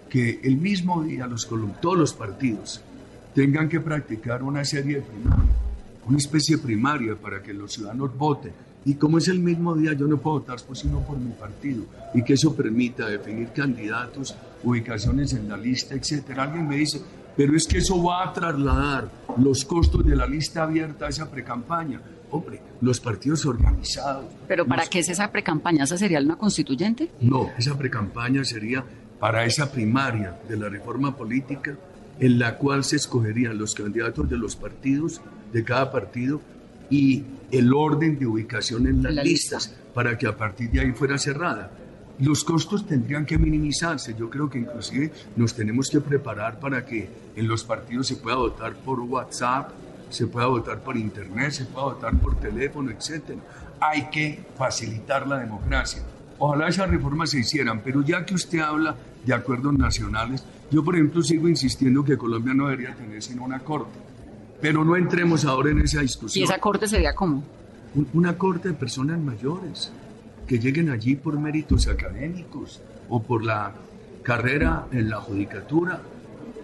que 0.10 0.40
el 0.44 0.58
mismo 0.58 1.04
día 1.04 1.26
los, 1.26 1.50
todos 1.82 1.98
los 1.98 2.14
partidos 2.14 2.82
tengan 3.34 3.68
que 3.68 3.80
practicar 3.80 4.44
una 4.44 4.63
serie 4.63 4.98
de 4.98 5.02
primaria, 5.02 5.52
una 6.08 6.18
especie 6.18 6.58
primaria 6.58 7.16
para 7.16 7.42
que 7.42 7.54
los 7.54 7.74
ciudadanos 7.74 8.16
voten. 8.18 8.54
Y 8.86 8.96
como 8.96 9.18
es 9.18 9.28
el 9.30 9.40
mismo 9.40 9.75
día, 9.75 9.94
yo 9.94 10.08
no 10.08 10.18
puedo 10.18 10.40
votar 10.40 10.58
pues, 10.68 10.80
sino 10.80 11.00
por 11.00 11.18
mi 11.18 11.32
partido. 11.32 11.84
Y 12.13 12.24
que 12.24 12.34
eso 12.34 12.54
permita 12.54 13.08
definir 13.08 13.50
candidatos, 13.54 14.36
ubicaciones 14.63 15.34
en 15.34 15.48
la 15.48 15.58
lista, 15.58 15.96
etc. 15.96 16.38
Alguien 16.38 16.68
me 16.68 16.78
dice, 16.78 17.02
pero 17.36 17.56
es 17.56 17.66
que 17.66 17.78
eso 17.78 18.02
va 18.04 18.25
a 18.25 18.34
trasladar 18.34 19.10
los 19.38 19.63
costos 19.63 20.06
de 20.06 20.16
la 20.16 20.28
lista 20.28 20.63
abierta 20.63 21.06
a 21.06 21.10
esa 21.10 21.32
precampaña. 21.32 22.02
Hombre, 22.30 22.60
los 22.82 23.00
partidos 23.00 23.46
organizados. 23.46 24.25
¿Pero 24.48 24.66
para 24.66 24.86
qué 24.88 25.00
es 25.00 25.10
esa 25.10 25.32
precampaña? 25.32 25.84
¿Esa 25.84 25.98
sería 25.98 26.20
una 26.20 26.36
constituyente? 26.36 27.10
No, 27.22 27.52
esa 27.58 27.78
precampaña 27.78 28.44
sería 28.44 28.84
para 29.20 29.46
esa 29.46 29.72
primaria 29.72 30.38
de 30.50 30.58
la 30.58 30.68
reforma 30.68 31.16
política 31.16 31.78
en 32.20 32.39
la 32.39 32.58
cual 32.58 32.84
se 32.84 32.96
escogerían 32.96 33.58
los 33.58 33.74
candidatos 33.75 34.29
de 34.29 34.38
los 34.38 34.55
partidos, 34.55 35.22
de 35.51 35.63
cada 35.63 35.91
partido, 35.91 36.41
y 36.89 37.24
el 37.51 37.74
orden 37.74 38.20
de 38.20 38.25
ubicación 38.25 38.88
en 38.88 39.03
las 39.03 39.13
listas, 39.13 39.75
para 39.93 40.17
que 40.17 40.27
a 40.27 40.36
partir 40.36 40.70
de 40.72 40.82
ahí 40.82 40.91
fuera 40.91 41.17
cerrada. 41.17 41.72
Los 42.20 42.43
costos 42.43 42.86
tendrían 42.86 43.25
que 43.25 43.38
minimizarse. 43.38 44.15
Yo 44.17 44.29
creo 44.29 44.50
que 44.50 44.60
inclusive 44.60 45.12
nos 45.36 45.55
tenemos 45.55 45.89
que 45.89 46.00
preparar 46.00 46.60
para 46.60 46.86
que 46.86 47.10
en 47.36 47.48
los 47.48 47.63
partidos 47.63 48.08
se 48.08 48.17
pueda 48.17 48.38
votar 48.38 48.75
por 48.75 49.00
WhatsApp, 49.00 49.72
se 50.10 50.27
pueda 50.27 50.48
votar 50.48 50.84
por 50.84 50.96
Internet, 50.96 51.51
se 51.51 51.65
pueda 51.65 51.88
votar 51.88 52.15
por 52.20 52.39
teléfono, 52.39 52.91
etc. 52.91 53.38
Hay 53.79 54.10
que 54.12 54.46
facilitar 54.55 55.27
la 55.27 55.39
democracia. 55.39 56.03
Ojalá 56.46 56.68
esas 56.68 56.90
reformas 56.90 57.30
se 57.30 57.40
hicieran, 57.40 57.80
pero 57.80 58.02
ya 58.02 58.26
que 58.26 58.34
usted 58.34 58.60
habla 58.60 58.98
de 59.26 59.34
acuerdos 59.34 59.74
nacionales, 59.76 60.44
yo, 60.70 60.84
por 60.84 60.96
ejemplo, 60.96 61.24
sigo 61.24 61.48
insistiendo 61.48 62.04
que 62.04 62.18
Colombia 62.18 62.54
no 62.54 62.68
debería 62.68 62.94
tener 62.94 63.24
sino 63.24 63.46
una 63.46 63.60
corte. 63.60 63.98
Pero 64.60 64.84
no 64.84 64.98
entremos 64.98 65.46
ahora 65.46 65.72
en 65.72 65.80
esa 65.80 66.02
discusión. 66.02 66.42
¿Y 66.42 66.44
esa 66.44 66.60
corte 66.60 66.86
sería 66.86 67.16
cómo? 67.16 67.46
Una 68.12 68.38
corte 68.38 68.68
de 68.68 68.74
personas 68.74 69.22
mayores 69.22 69.94
que 70.46 70.60
lleguen 70.60 70.90
allí 70.90 71.16
por 71.16 71.40
méritos 71.40 71.88
académicos 71.88 72.82
o 73.08 73.24
por 73.24 73.46
la 73.46 73.72
carrera 74.22 74.88
en 74.92 75.10
la 75.10 75.22
judicatura 75.22 76.02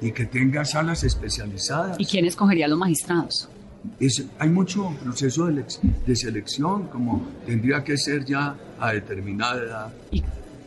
y 0.01 0.11
que 0.11 0.25
tenga 0.25 0.65
salas 0.65 1.05
especializadas. 1.05 1.97
¿Y 1.97 2.05
quién 2.05 2.25
escogería 2.25 2.65
a 2.65 2.67
los 2.67 2.77
magistrados? 2.77 3.47
Hay 4.39 4.49
mucho 4.49 4.93
proceso 5.03 5.45
de, 5.47 5.63
de, 6.05 6.15
selección, 6.15 6.87
como 6.87 7.27
tendría 7.45 7.83
que 7.83 7.97
ser 7.97 8.25
ya 8.25 8.55
a 8.79 8.93
determinada 8.93 9.63
edad, 9.63 9.93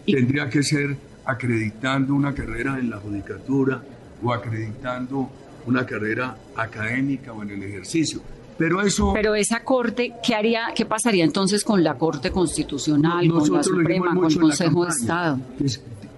tendría 0.07 0.49
que 0.49 0.63
ser 0.63 0.97
acreditando 1.25 2.15
una 2.15 2.35
carrera 2.35 2.79
en 2.79 2.91
la 2.91 2.99
judicatura 2.99 3.83
o 4.23 4.33
acreditando 4.33 5.31
una 5.67 5.87
carrera 5.87 6.37
académica 6.57 7.33
o 7.33 7.43
en 7.43 7.51
el 7.51 7.63
ejercicio. 7.63 8.21
Pero 8.59 8.81
eso. 8.83 9.13
Pero 9.15 9.35
esa 9.35 9.65
corte, 9.65 10.15
¿qué 10.23 10.35
haría, 10.35 10.67
qué 10.75 10.85
pasaría 10.85 11.25
entonces 11.25 11.65
con 11.65 11.83
la 11.83 11.95
Corte 11.95 12.31
Constitucional, 12.31 13.29
con 13.29 13.53
la 13.53 13.63
Suprema, 13.63 14.15
con 14.15 14.31
el 14.31 14.39
Consejo 14.39 14.85
de 14.85 14.91
Estado? 14.91 15.39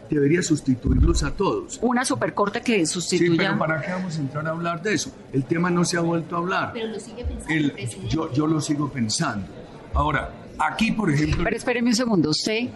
Debería 0.09 0.43
sustituirlos 0.43 1.23
a 1.23 1.33
todos. 1.33 1.79
Una 1.83 2.05
supercorte 2.05 2.61
que 2.61 2.87
sustituya. 2.87 3.31
Sí, 3.31 3.37
pero 3.37 3.59
¿para 3.59 3.81
qué 3.81 3.93
vamos 3.93 4.17
a 4.17 4.21
entrar 4.21 4.47
a 4.47 4.51
hablar 4.51 4.83
de 4.83 4.95
eso? 4.95 5.11
El 5.33 5.45
tema 5.45 5.71
no 5.71 5.85
se 5.85 5.97
ha 5.97 6.01
vuelto 6.01 6.37
a 6.37 6.39
hablar. 6.39 6.71
Pero 6.73 6.89
lo 6.89 7.01
sigue 7.01 7.25
pensando. 7.25 8.09
yo, 8.09 8.33
yo 8.33 8.47
lo 8.47 8.61
sigo 8.61 8.91
pensando. 8.91 9.47
Ahora, 9.95 10.31
aquí, 10.59 10.93
por 10.93 11.11
ejemplo. 11.11 11.45
Pero 11.45 11.57
espéreme 11.57 11.91
un 11.91 11.97
segundo, 11.97 12.31
usted 12.31 12.69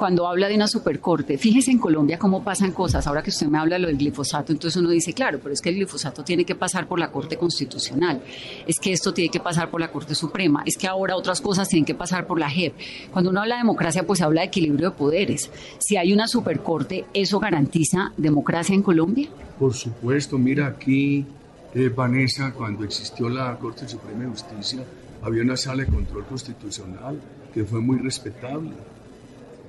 cuando 0.00 0.26
habla 0.26 0.48
de 0.48 0.54
una 0.54 0.66
supercorte, 0.66 1.36
fíjese 1.36 1.70
en 1.70 1.78
Colombia 1.78 2.18
cómo 2.18 2.42
pasan 2.42 2.72
cosas. 2.72 3.06
Ahora 3.06 3.22
que 3.22 3.28
usted 3.28 3.48
me 3.48 3.58
habla 3.58 3.76
de 3.76 3.82
lo 3.82 3.88
del 3.88 3.98
glifosato, 3.98 4.50
entonces 4.50 4.80
uno 4.80 4.88
dice, 4.88 5.12
claro, 5.12 5.40
pero 5.42 5.52
es 5.52 5.60
que 5.60 5.68
el 5.68 5.74
glifosato 5.74 6.24
tiene 6.24 6.46
que 6.46 6.54
pasar 6.54 6.88
por 6.88 6.98
la 6.98 7.12
Corte 7.12 7.36
Constitucional, 7.36 8.22
es 8.66 8.80
que 8.80 8.92
esto 8.94 9.12
tiene 9.12 9.30
que 9.30 9.40
pasar 9.40 9.70
por 9.70 9.78
la 9.78 9.92
Corte 9.92 10.14
Suprema, 10.14 10.62
es 10.64 10.78
que 10.78 10.86
ahora 10.86 11.16
otras 11.16 11.42
cosas 11.42 11.68
tienen 11.68 11.84
que 11.84 11.94
pasar 11.94 12.26
por 12.26 12.40
la 12.40 12.48
JEP. 12.48 12.72
Cuando 13.12 13.28
uno 13.28 13.42
habla 13.42 13.56
de 13.56 13.60
democracia, 13.60 14.06
pues 14.06 14.22
habla 14.22 14.40
de 14.40 14.46
equilibrio 14.46 14.88
de 14.88 14.96
poderes. 14.96 15.50
Si 15.80 15.98
hay 15.98 16.14
una 16.14 16.26
supercorte, 16.26 17.04
¿eso 17.12 17.38
garantiza 17.38 18.14
democracia 18.16 18.74
en 18.74 18.82
Colombia? 18.82 19.28
Por 19.58 19.74
supuesto, 19.74 20.38
mira 20.38 20.66
aquí, 20.66 21.26
eh, 21.74 21.90
Vanessa, 21.94 22.54
cuando 22.54 22.84
existió 22.84 23.28
la 23.28 23.54
Corte 23.58 23.86
Suprema 23.86 24.24
de 24.24 24.30
Justicia, 24.30 24.82
había 25.20 25.42
una 25.42 25.58
sala 25.58 25.84
de 25.84 25.90
control 25.90 26.24
constitucional 26.24 27.20
que 27.52 27.64
fue 27.64 27.82
muy 27.82 27.98
respetable 27.98 28.72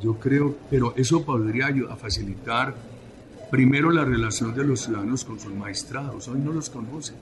yo 0.01 0.15
creo, 0.15 0.55
pero 0.69 0.93
eso 0.95 1.23
podría 1.23 1.67
ayudar 1.67 1.93
a 1.93 1.95
facilitar 1.95 2.75
primero 3.49 3.91
la 3.91 4.05
relación 4.05 4.55
de 4.55 4.63
los 4.63 4.81
ciudadanos 4.81 5.25
con 5.25 5.39
sus 5.39 5.53
magistrados. 5.53 6.27
Hoy 6.27 6.39
no 6.39 6.51
los 6.51 6.69
conocen. 6.69 7.15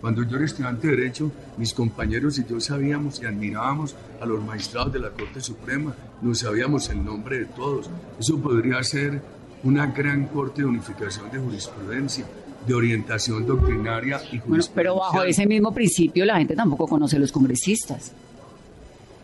Cuando 0.00 0.22
yo 0.24 0.36
era 0.36 0.44
estudiante 0.44 0.88
de 0.88 0.96
Derecho, 0.96 1.32
mis 1.56 1.72
compañeros 1.72 2.38
y 2.38 2.44
yo 2.44 2.60
sabíamos 2.60 3.20
y 3.22 3.26
admirábamos 3.26 3.96
a 4.20 4.26
los 4.26 4.44
magistrados 4.44 4.92
de 4.92 4.98
la 4.98 5.10
Corte 5.10 5.40
Suprema, 5.40 5.94
no 6.20 6.34
sabíamos 6.34 6.88
el 6.90 7.02
nombre 7.04 7.38
de 7.38 7.44
todos. 7.46 7.88
Eso 8.18 8.38
podría 8.38 8.82
ser 8.82 9.22
una 9.64 9.86
gran 9.86 10.26
corte 10.26 10.62
de 10.62 10.68
unificación 10.68 11.30
de 11.30 11.38
jurisprudencia, 11.38 12.26
de 12.66 12.74
orientación 12.74 13.46
doctrinaria 13.46 14.16
y 14.18 14.38
jurisprudencia. 14.38 14.72
pero 14.74 14.96
bajo 14.96 15.22
ese 15.22 15.46
mismo 15.46 15.72
principio 15.72 16.24
la 16.24 16.36
gente 16.36 16.54
tampoco 16.54 16.86
conoce 16.86 17.16
a 17.16 17.18
los 17.18 17.32
congresistas. 17.32 18.12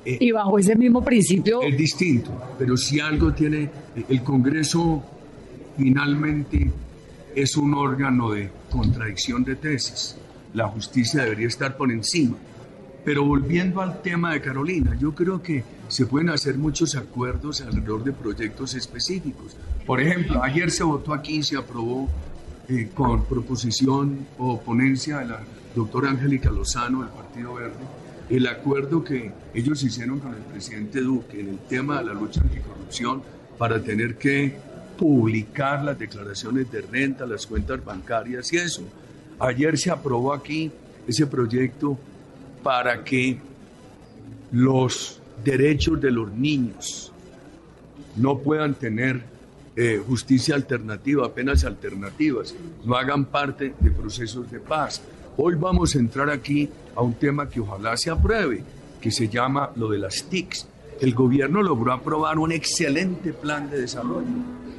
Eh, 0.05 0.19
y 0.21 0.33
bajo 0.33 0.59
ese 0.59 0.75
mismo 0.77 1.05
principio... 1.05 1.63
Es 1.63 1.77
distinto, 1.77 2.31
pero 2.59 2.77
si 2.77 2.99
algo 2.99 3.33
tiene, 3.33 3.71
el 4.09 4.23
Congreso 4.23 5.03
finalmente 5.77 6.71
es 7.35 7.57
un 7.57 7.75
órgano 7.75 8.33
de 8.33 8.51
contradicción 8.71 9.45
de 9.45 9.57
tesis. 9.57 10.17
La 10.55 10.69
justicia 10.69 11.23
debería 11.23 11.47
estar 11.47 11.77
por 11.77 11.91
encima. 11.91 12.37
Pero 13.05 13.25
volviendo 13.25 13.81
al 13.81 14.01
tema 14.03 14.33
de 14.33 14.41
Carolina, 14.41 14.97
yo 15.01 15.15
creo 15.15 15.43
que 15.43 15.65
se 15.89 16.07
pueden 16.07 16.31
hacer 16.31 16.57
muchos 16.57 16.95
acuerdos 16.95 17.61
alrededor 17.61 18.05
de 18.05 18.13
proyectos 18.13 18.75
específicos. 18.75 19.57
Por 19.87 20.01
ejemplo, 20.01 20.43
ayer 20.43 20.71
se 20.71 20.85
votó 20.85 21.13
aquí 21.13 21.39
y 21.39 21.43
se 21.43 21.57
aprobó 21.57 22.09
eh, 22.69 22.91
con 22.95 23.25
proposición 23.25 24.27
o 24.39 24.61
ponencia 24.61 25.19
de 25.19 25.27
la 25.27 25.41
doctora 25.75 26.11
Angélica 26.11 26.51
Lozano 26.51 27.01
del 27.01 27.09
Partido 27.09 27.55
Verde 27.55 28.02
el 28.31 28.47
acuerdo 28.47 29.03
que 29.03 29.33
ellos 29.55 29.83
hicieron 29.83 30.21
con 30.21 30.35
el 30.35 30.43
presidente 30.43 31.01
Duque 31.01 31.41
en 31.41 31.49
el 31.51 31.59
tema 31.59 31.99
de 31.99 32.07
la 32.07 32.15
lucha 32.15 32.41
anticorrupción 32.41 33.23
para 33.59 33.83
tener 33.83 34.17
que 34.17 34.55
publicar 34.99 35.85
las 35.85 35.99
declaraciones 35.99 36.71
de 36.71 36.83
renta, 36.83 37.27
las 37.27 37.47
cuentas 37.47 37.85
bancarias 37.85 38.53
y 38.53 38.57
eso. 38.57 38.83
Ayer 39.39 39.77
se 39.77 39.91
aprobó 39.91 40.33
aquí 40.33 40.71
ese 41.07 41.27
proyecto 41.27 41.99
para 42.63 43.03
que 43.03 43.39
los 44.53 45.21
derechos 45.45 46.01
de 46.01 46.11
los 46.11 46.33
niños 46.33 47.13
no 48.17 48.39
puedan 48.39 48.75
tener 48.75 49.23
eh, 49.75 50.03
justicia 50.07 50.55
alternativa, 50.55 51.27
apenas 51.27 51.65
alternativas, 51.65 52.55
no 52.85 52.95
hagan 52.95 53.25
parte 53.25 53.75
de 53.81 53.91
procesos 53.91 54.51
de 54.51 54.61
paz. 54.61 55.03
Hoy 55.39 55.55
vamos 55.55 55.95
a 55.95 55.99
entrar 55.99 56.29
aquí 56.29 56.69
a 56.95 57.01
un 57.01 57.15
tema 57.15 57.49
que 57.49 57.61
ojalá 57.61 57.97
se 57.97 58.11
apruebe, 58.11 58.63
que 59.01 59.11
se 59.11 59.29
llama 59.29 59.71
lo 59.77 59.89
de 59.89 59.99
las 59.99 60.25
TICs. 60.25 60.67
El 61.01 61.15
gobierno 61.15 61.63
logró 61.63 61.93
aprobar 61.95 62.39
un 62.39 62.53
excelente 62.53 63.33
plan 63.33 63.71
de 63.71 63.81
desarrollo, 63.81 64.29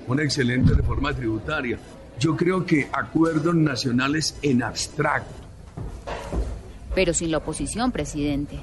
una 0.08 0.22
excelente 0.22 0.76
reforma 0.76 1.12
tributaria. 1.12 1.80
Yo 2.20 2.38
creo 2.38 2.64
que 2.68 2.88
acuerdos 2.94 3.56
nacionales 3.56 4.38
en 4.44 4.62
abstracto. 4.62 5.34
Pero 6.94 7.16
sin 7.16 7.32
la 7.32 7.40
oposición, 7.40 7.92
presidente. 7.92 8.60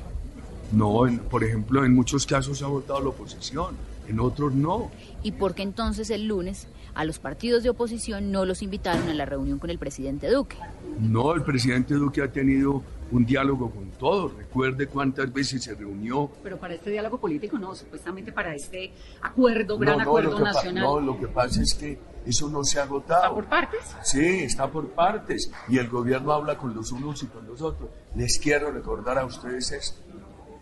No, 0.70 1.02
por 1.28 1.42
ejemplo, 1.42 1.84
en 1.84 1.92
muchos 1.92 2.24
casos 2.24 2.62
ha 2.62 2.68
votado 2.68 3.00
la 3.00 3.08
oposición, 3.08 3.74
en 4.06 4.20
otros 4.20 4.54
no. 4.54 4.92
¿Y 5.24 5.32
por 5.32 5.56
qué 5.56 5.64
entonces 5.64 6.08
el 6.10 6.28
lunes 6.28 6.68
a 6.94 7.04
los 7.04 7.18
partidos 7.18 7.62
de 7.62 7.70
oposición 7.70 8.30
no 8.32 8.44
los 8.44 8.62
invitaron 8.62 9.08
a 9.08 9.14
la 9.14 9.24
reunión 9.24 9.58
con 9.58 9.70
el 9.70 9.78
presidente 9.78 10.30
Duque? 10.30 10.56
No, 10.98 11.34
el 11.34 11.42
presidente 11.42 11.94
Duque 11.94 12.22
ha 12.22 12.30
tenido 12.30 12.82
un 13.10 13.24
diálogo 13.24 13.70
con 13.70 13.90
todos. 13.92 14.34
Recuerde 14.34 14.86
cuántas 14.86 15.32
veces 15.32 15.64
se 15.64 15.74
reunió. 15.74 16.30
Pero 16.42 16.58
para 16.58 16.74
este 16.74 16.90
diálogo 16.90 17.18
político 17.18 17.58
no, 17.58 17.74
supuestamente 17.74 18.32
para 18.32 18.54
este 18.54 18.92
acuerdo, 19.22 19.78
gran 19.78 20.00
acuerdo 20.00 20.38
nacional. 20.38 20.84
No, 20.84 21.00
lo 21.00 21.18
que 21.18 21.28
pasa 21.28 21.62
es 21.62 21.74
que 21.74 21.98
eso 22.26 22.48
no 22.48 22.64
se 22.64 22.78
ha 22.80 22.84
agotado. 22.84 23.22
¿Está 23.22 23.34
por 23.34 23.44
partes? 23.46 23.80
Sí, 24.02 24.26
está 24.44 24.70
por 24.70 24.88
partes. 24.90 25.50
Y 25.68 25.78
el 25.78 25.88
gobierno 25.88 26.32
habla 26.32 26.56
con 26.56 26.74
los 26.74 26.92
unos 26.92 27.22
y 27.22 27.26
con 27.26 27.46
los 27.46 27.60
otros. 27.62 27.88
Les 28.14 28.38
quiero 28.38 28.70
recordar 28.70 29.18
a 29.18 29.24
ustedes 29.24 29.72
esto. 29.72 30.00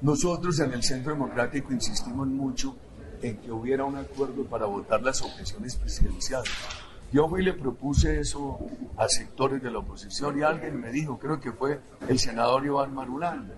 Nosotros 0.00 0.60
en 0.60 0.72
el 0.72 0.82
Centro 0.82 1.12
Democrático 1.12 1.72
insistimos 1.72 2.28
mucho 2.28 2.76
en 3.22 3.36
que 3.38 3.50
hubiera 3.50 3.84
un 3.84 3.96
acuerdo 3.96 4.44
para 4.44 4.66
votar 4.66 5.02
las 5.02 5.22
objeciones 5.22 5.76
presidenciales. 5.76 6.50
Yo 7.10 7.28
fui 7.28 7.40
y 7.40 7.44
le 7.44 7.54
propuse 7.54 8.20
eso 8.20 8.58
a 8.96 9.08
sectores 9.08 9.62
de 9.62 9.70
la 9.70 9.78
oposición 9.78 10.38
y 10.38 10.42
alguien 10.42 10.78
me 10.78 10.90
dijo, 10.90 11.18
creo 11.18 11.40
que 11.40 11.52
fue 11.52 11.80
el 12.06 12.18
senador 12.18 12.66
Iván 12.66 12.94
Marulanda, 12.94 13.54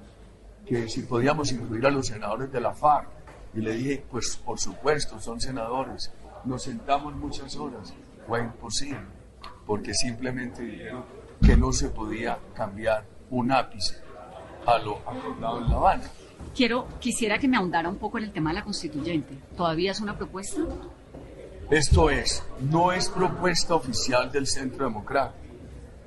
que 0.64 0.88
si 0.88 1.02
podíamos 1.02 1.50
incluir 1.50 1.85
a 1.87 1.90
los 1.90 2.07
senadores 2.07 2.52
de 2.52 2.61
la 2.61 2.73
FARC. 2.73 3.09
Y 3.52 3.61
le 3.61 3.73
dije, 3.73 4.05
pues 4.09 4.37
por 4.37 4.61
supuesto, 4.61 5.21
son 5.21 5.40
senadores. 5.40 6.12
Nos 6.45 6.62
sentamos 6.62 7.14
muchas 7.17 7.57
horas. 7.57 7.93
Fue 8.29 8.40
imposible, 8.40 9.00
porque 9.67 9.93
simplemente 9.93 10.62
dijeron 10.62 11.05
que 11.45 11.57
no 11.57 11.73
se 11.73 11.88
podía 11.88 12.38
cambiar 12.55 13.05
un 13.31 13.50
ápice 13.50 13.97
a 14.64 14.79
lo 14.79 14.99
acordado 14.99 15.59
en 15.59 15.71
La 15.71 15.76
Habana. 15.76 16.05
Quiero, 16.54 16.87
quisiera 17.00 17.38
que 17.38 17.49
me 17.49 17.56
ahondara 17.56 17.88
un 17.88 17.97
poco 17.97 18.18
en 18.18 18.25
el 18.25 18.32
tema 18.32 18.50
de 18.50 18.56
la 18.56 18.64
constituyente. 18.64 19.35
¿Todavía 19.56 19.92
es 19.92 20.00
una 20.00 20.16
propuesta? 20.16 20.62
Esto 21.70 22.11
es, 22.11 22.42
no 22.61 22.92
es 22.92 23.09
propuesta 23.09 23.75
oficial 23.75 24.32
del 24.32 24.47
Centro 24.47 24.85
Democrático. 24.85 25.38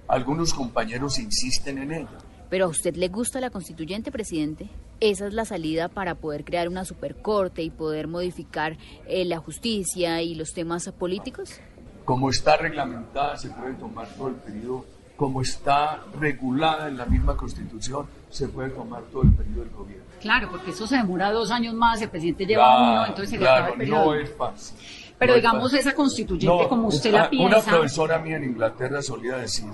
Algunos 0.08 0.54
compañeros 0.54 1.18
insisten 1.20 1.78
en 1.78 1.92
ella. 1.94 2.18
¿Pero 2.50 2.66
a 2.66 2.68
usted 2.68 2.96
le 2.98 3.08
gusta 3.08 3.40
la 3.40 3.50
constituyente, 3.50 4.12
presidente? 4.12 4.70
¿Esa 5.00 5.26
es 5.26 5.34
la 5.34 5.46
salida 5.46 5.88
para 5.88 6.16
poder 6.16 6.44
crear 6.44 6.68
una 6.68 6.86
supercorte 6.86 7.64
y 7.64 7.70
poder 7.70 8.08
modificar 8.08 8.78
eh, 9.08 9.26
la 9.26 9.40
justicia 9.40 10.22
y 10.22 10.36
los 10.36 10.54
temas 10.54 10.88
políticos? 10.92 11.60
Como 12.06 12.30
está 12.30 12.58
reglamentada, 12.58 13.38
se 13.38 13.50
puede 13.50 13.74
tomar 13.74 14.08
todo 14.16 14.28
el 14.28 14.36
periodo. 14.36 14.86
Como 15.16 15.42
está 15.42 16.04
regulada 16.20 16.90
en 16.90 16.98
la 16.98 17.06
misma 17.06 17.38
constitución, 17.38 18.06
se 18.30 18.48
puede 18.50 18.70
tomar 18.70 19.04
todo 19.04 19.24
el 19.24 19.32
periodo 19.34 19.62
del 19.62 19.74
gobierno. 19.74 20.03
Claro, 20.24 20.50
porque 20.50 20.72
eso 20.72 20.88
se 20.88 20.96
demora 20.96 21.34
dos 21.34 21.52
años 21.52 21.74
más, 21.74 22.02
el 22.02 22.10
presidente 22.10 22.46
lleva 22.46 22.80
uno, 22.80 23.06
entonces 23.08 23.32
se 23.32 23.38
claro, 23.38 23.74
el 23.74 23.78
periodo. 23.78 24.06
no 24.06 24.14
es 24.16 24.34
fácil. 24.34 24.78
Pero 25.20 25.34
No 25.34 25.36
digamos 25.36 25.74
esa 25.74 25.94
constituyente 25.94 26.64
No, 26.64 26.70
como 26.70 26.88
usted 26.88 27.12
la 27.12 27.30
piensa. 27.30 27.58
Una 27.58 27.66
profesora 27.66 28.20
mía 28.20 28.38
en 28.38 28.46
Inglaterra 28.46 29.02
solía 29.02 29.36
decir, 29.36 29.70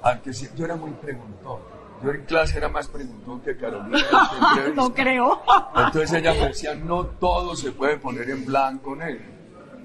antes 0.00 0.54
yo 0.54 0.64
era 0.64 0.76
muy 0.76 0.92
preguntón, 0.92 1.58
yo 2.04 2.10
en 2.12 2.24
clase 2.24 2.56
era 2.56 2.68
más 2.68 2.86
preguntón 2.86 3.40
que 3.40 3.56
Carolina. 3.56 3.98
no 4.76 4.94
creo. 4.94 5.42
Entonces 5.74 6.12
ella 6.12 6.34
me 6.34 6.48
decía, 6.48 6.76
no 6.76 7.06
todo 7.06 7.56
se 7.56 7.72
puede 7.72 7.96
poner 7.96 8.30
en 8.30 8.46
blanco 8.46 8.94
negro. 8.94 9.24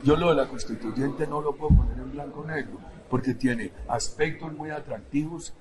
Yo 0.03 0.15
lo 0.15 0.29
de 0.29 0.35
la 0.35 0.45
constituyente 0.47 1.25
no 1.25 1.41
lo 1.41 1.55
puedo 1.55 1.75
poner 1.77 1.97
en 1.97 2.11
blanco 2.11 2.45
negro, 2.45 2.77
porque 3.09 3.33
tiene 3.33 3.71
aspectos 3.87 4.53
muy 4.53 4.69
atractivos, 4.69 5.51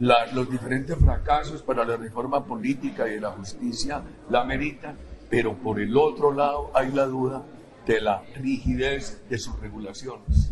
la- 0.00 0.26
los 0.32 0.50
diferentes 0.50 0.96
fracasos 0.98 1.62
para 1.62 1.84
la 1.84 1.96
reforma 1.96 2.44
política 2.44 3.08
y 3.08 3.12
de 3.12 3.20
la 3.20 3.30
justicia 3.30 4.02
la 4.30 4.44
meritan, 4.44 4.96
pero 5.30 5.54
por 5.56 5.80
el 5.80 5.96
otro 5.96 6.32
lado 6.32 6.70
hay 6.74 6.92
la 6.92 7.06
duda 7.06 7.42
de 7.86 8.00
la 8.00 8.22
rigidez 8.34 9.22
de 9.30 9.38
sus 9.38 9.58
regulaciones. 9.60 10.50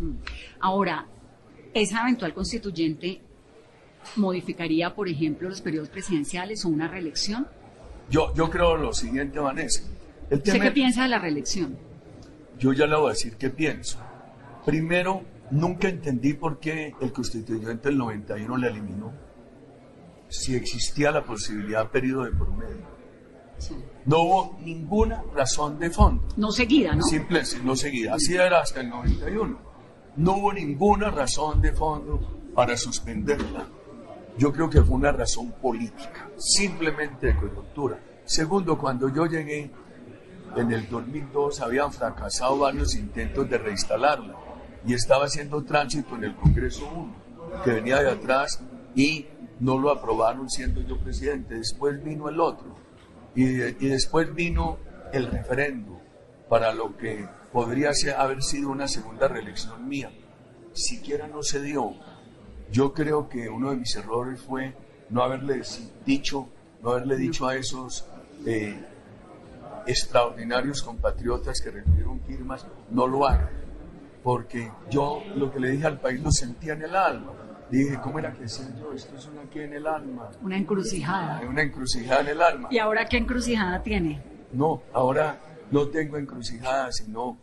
Ahora, 0.59 1.05
esa 1.73 2.01
eventual 2.01 2.33
constituyente 2.33 3.21
modificaría, 4.15 4.93
por 4.95 5.07
ejemplo, 5.09 5.49
los 5.49 5.61
periodos 5.61 5.89
presidenciales 5.89 6.63
o 6.65 6.69
una 6.69 6.87
reelección. 6.87 7.47
Yo, 8.09 8.33
yo 8.35 8.49
creo 8.49 8.77
lo 8.77 8.93
siguiente, 8.93 9.39
Vanessa. 9.39 9.81
El 10.29 10.37
¿Usted 10.37 10.53
tema- 10.53 10.65
qué 10.65 10.71
piensa 10.71 11.03
de 11.03 11.09
la 11.09 11.19
reelección? 11.19 11.77
Yo 12.59 12.71
ya 12.73 12.85
le 12.87 12.95
voy 12.95 13.07
a 13.07 13.09
decir 13.09 13.35
qué 13.35 13.49
pienso. 13.49 13.99
Primero, 14.65 15.23
nunca 15.51 15.89
entendí 15.89 16.33
por 16.33 16.59
qué 16.59 16.93
el 17.01 17.11
constituyente 17.11 17.89
del 17.89 17.97
91 17.97 18.57
la 18.57 18.67
eliminó. 18.67 19.11
Si 20.29 20.55
existía 20.55 21.11
la 21.11 21.23
posibilidad 21.23 21.83
de 21.83 21.89
periodo 21.89 22.23
de 22.25 22.31
promedio. 22.31 22.95
No 24.05 24.21
hubo 24.21 24.57
ninguna 24.61 25.23
razón 25.33 25.79
de 25.79 25.89
fondo. 25.89 26.27
No 26.37 26.51
seguida, 26.51 26.93
¿no? 26.93 27.03
Simple, 27.03 27.41
no 27.63 27.75
seguida. 27.75 28.15
Así 28.15 28.35
era 28.35 28.61
hasta 28.61 28.81
el 28.81 28.89
91. 28.89 29.57
No 30.17 30.37
hubo 30.37 30.53
ninguna 30.53 31.09
razón 31.09 31.61
de 31.61 31.71
fondo 31.71 32.51
para 32.53 32.77
suspenderla. 32.77 33.67
Yo 34.37 34.51
creo 34.51 34.69
que 34.69 34.81
fue 34.81 34.95
una 34.95 35.11
razón 35.11 35.53
política, 35.61 36.29
simplemente 36.37 37.27
de 37.27 37.35
coyuntura. 37.35 37.99
Segundo, 38.25 38.77
cuando 38.77 39.09
yo 39.09 39.25
llegué 39.25 39.71
en 40.55 40.71
el 40.71 40.89
2002 40.89 41.61
habían 41.61 41.91
fracasado 41.91 42.59
varios 42.59 42.95
intentos 42.95 43.49
de 43.49 43.57
reinstalarla 43.57 44.35
y 44.85 44.93
estaba 44.93 45.25
haciendo 45.25 45.63
tránsito 45.63 46.15
en 46.15 46.25
el 46.25 46.35
Congreso 46.35 46.89
1, 46.95 47.63
que 47.63 47.71
venía 47.71 48.01
de 48.01 48.11
atrás 48.11 48.61
y 48.95 49.27
no 49.59 49.77
lo 49.77 49.91
aprobaron 49.91 50.49
siendo 50.49 50.81
yo 50.81 50.97
presidente. 50.97 51.55
Después 51.55 52.03
vino 52.03 52.29
el 52.29 52.39
otro 52.39 52.75
y, 53.35 53.43
y 53.43 53.87
después 53.89 54.33
vino 54.33 54.77
el 55.13 55.27
referendo 55.27 55.99
para 56.49 56.73
lo 56.73 56.95
que 56.97 57.27
podría 57.51 57.93
ser- 57.93 58.15
haber 58.15 58.41
sido 58.41 58.69
una 58.69 58.87
segunda 58.87 59.27
reelección 59.27 59.87
mía. 59.87 60.11
Siquiera 60.73 61.27
no 61.27 61.41
se 61.43 61.61
dio. 61.61 61.93
Yo 62.71 62.93
creo 62.93 63.29
que 63.29 63.49
uno 63.49 63.71
de 63.71 63.77
mis 63.77 63.95
errores 63.95 64.41
fue 64.41 64.73
no 65.09 65.21
haberle 65.23 65.61
dicho, 66.05 66.49
no 66.81 66.91
haberle 66.91 67.15
dicho 67.15 67.47
a 67.47 67.55
esos 67.55 68.07
eh, 68.45 68.77
extraordinarios 69.85 70.81
compatriotas 70.81 71.61
que 71.61 71.71
recibieron 71.71 72.19
firmas, 72.21 72.65
no 72.89 73.07
lo 73.07 73.25
hagan. 73.27 73.49
Porque 74.23 74.71
yo 74.89 75.21
lo 75.35 75.51
que 75.51 75.59
le 75.59 75.69
dije 75.71 75.85
al 75.85 75.99
país 75.99 76.21
lo 76.21 76.31
sentía 76.31 76.73
en 76.73 76.81
el 76.83 76.95
alma. 76.95 77.31
Dije, 77.71 77.99
¿cómo 78.01 78.19
era 78.19 78.31
que 78.33 78.41
decía 78.43 78.65
yo? 78.79 78.93
Esto 78.93 79.15
es 79.17 79.25
una 79.27 79.43
que 79.49 79.63
en 79.65 79.73
el 79.73 79.87
alma. 79.87 80.29
Una 80.43 80.57
encrucijada. 80.57 81.37
Hay 81.39 81.47
una 81.47 81.63
encrucijada 81.63 82.21
en 82.21 82.27
el 82.27 82.41
alma. 82.41 82.67
¿Y 82.71 82.77
ahora 82.77 83.05
qué 83.05 83.17
encrucijada 83.17 83.81
tiene? 83.81 84.21
No, 84.53 84.81
ahora 84.93 85.39
no 85.71 85.87
tengo 85.87 86.17
encrucijada, 86.17 86.91
sino 86.91 87.37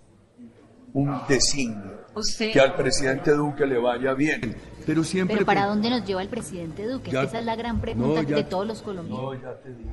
un 0.95 1.21
designio. 1.29 2.03
Usted, 2.15 2.53
Que 2.53 2.61
al 2.61 2.75
presidente 2.77 3.33
Duque 3.33 3.67
le 3.67 3.79
vaya 3.79 4.13
bien. 4.15 4.55
Pero 4.87 5.03
siempre... 5.03 5.37
Pero 5.37 5.47
¿para 5.47 5.63
con- 5.63 5.71
dónde 5.81 5.91
nos 5.91 6.05
lleva 6.07 6.23
el 6.23 6.29
presidente 6.29 6.87
Duque? 6.87 7.11
Ya- 7.11 7.23
Esa 7.23 7.39
es 7.41 7.45
la 7.47 7.57
gran 7.57 7.81
pregunta 7.81 8.23
No, 8.23 8.29
ya- 8.29 8.37
de 8.37 8.45
todos 8.45 8.67
los 8.67 8.83
colombianos. 8.83 9.23
No, 9.23 9.35
ya 9.43 9.55
te 9.61 9.71
dije. 9.75 9.91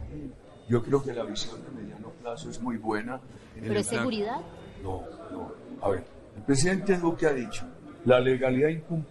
Yo 0.68 0.84
creo 0.84 1.02
que 1.04 1.14
la 1.14 1.24
visión 1.24 1.56
de 1.64 1.72
mediano 1.82 2.10
plazo 2.22 2.50
es 2.50 2.62
muy 2.62 2.78
buena. 2.78 3.20
en 3.56 3.62
¿Pero 3.68 3.80
es 3.80 3.88
plan- 3.88 4.00
seguridad? 4.02 4.38
No, 4.84 5.02
no. 5.32 5.52
A 5.82 5.90
ver, 5.90 6.04
el 6.36 6.44
presidente 6.44 6.98
Duque 6.98 7.26
ha 7.28 7.34
dicho, 7.34 7.66
la 8.06 8.20
legalidad 8.20 8.70
incum- 8.70 9.04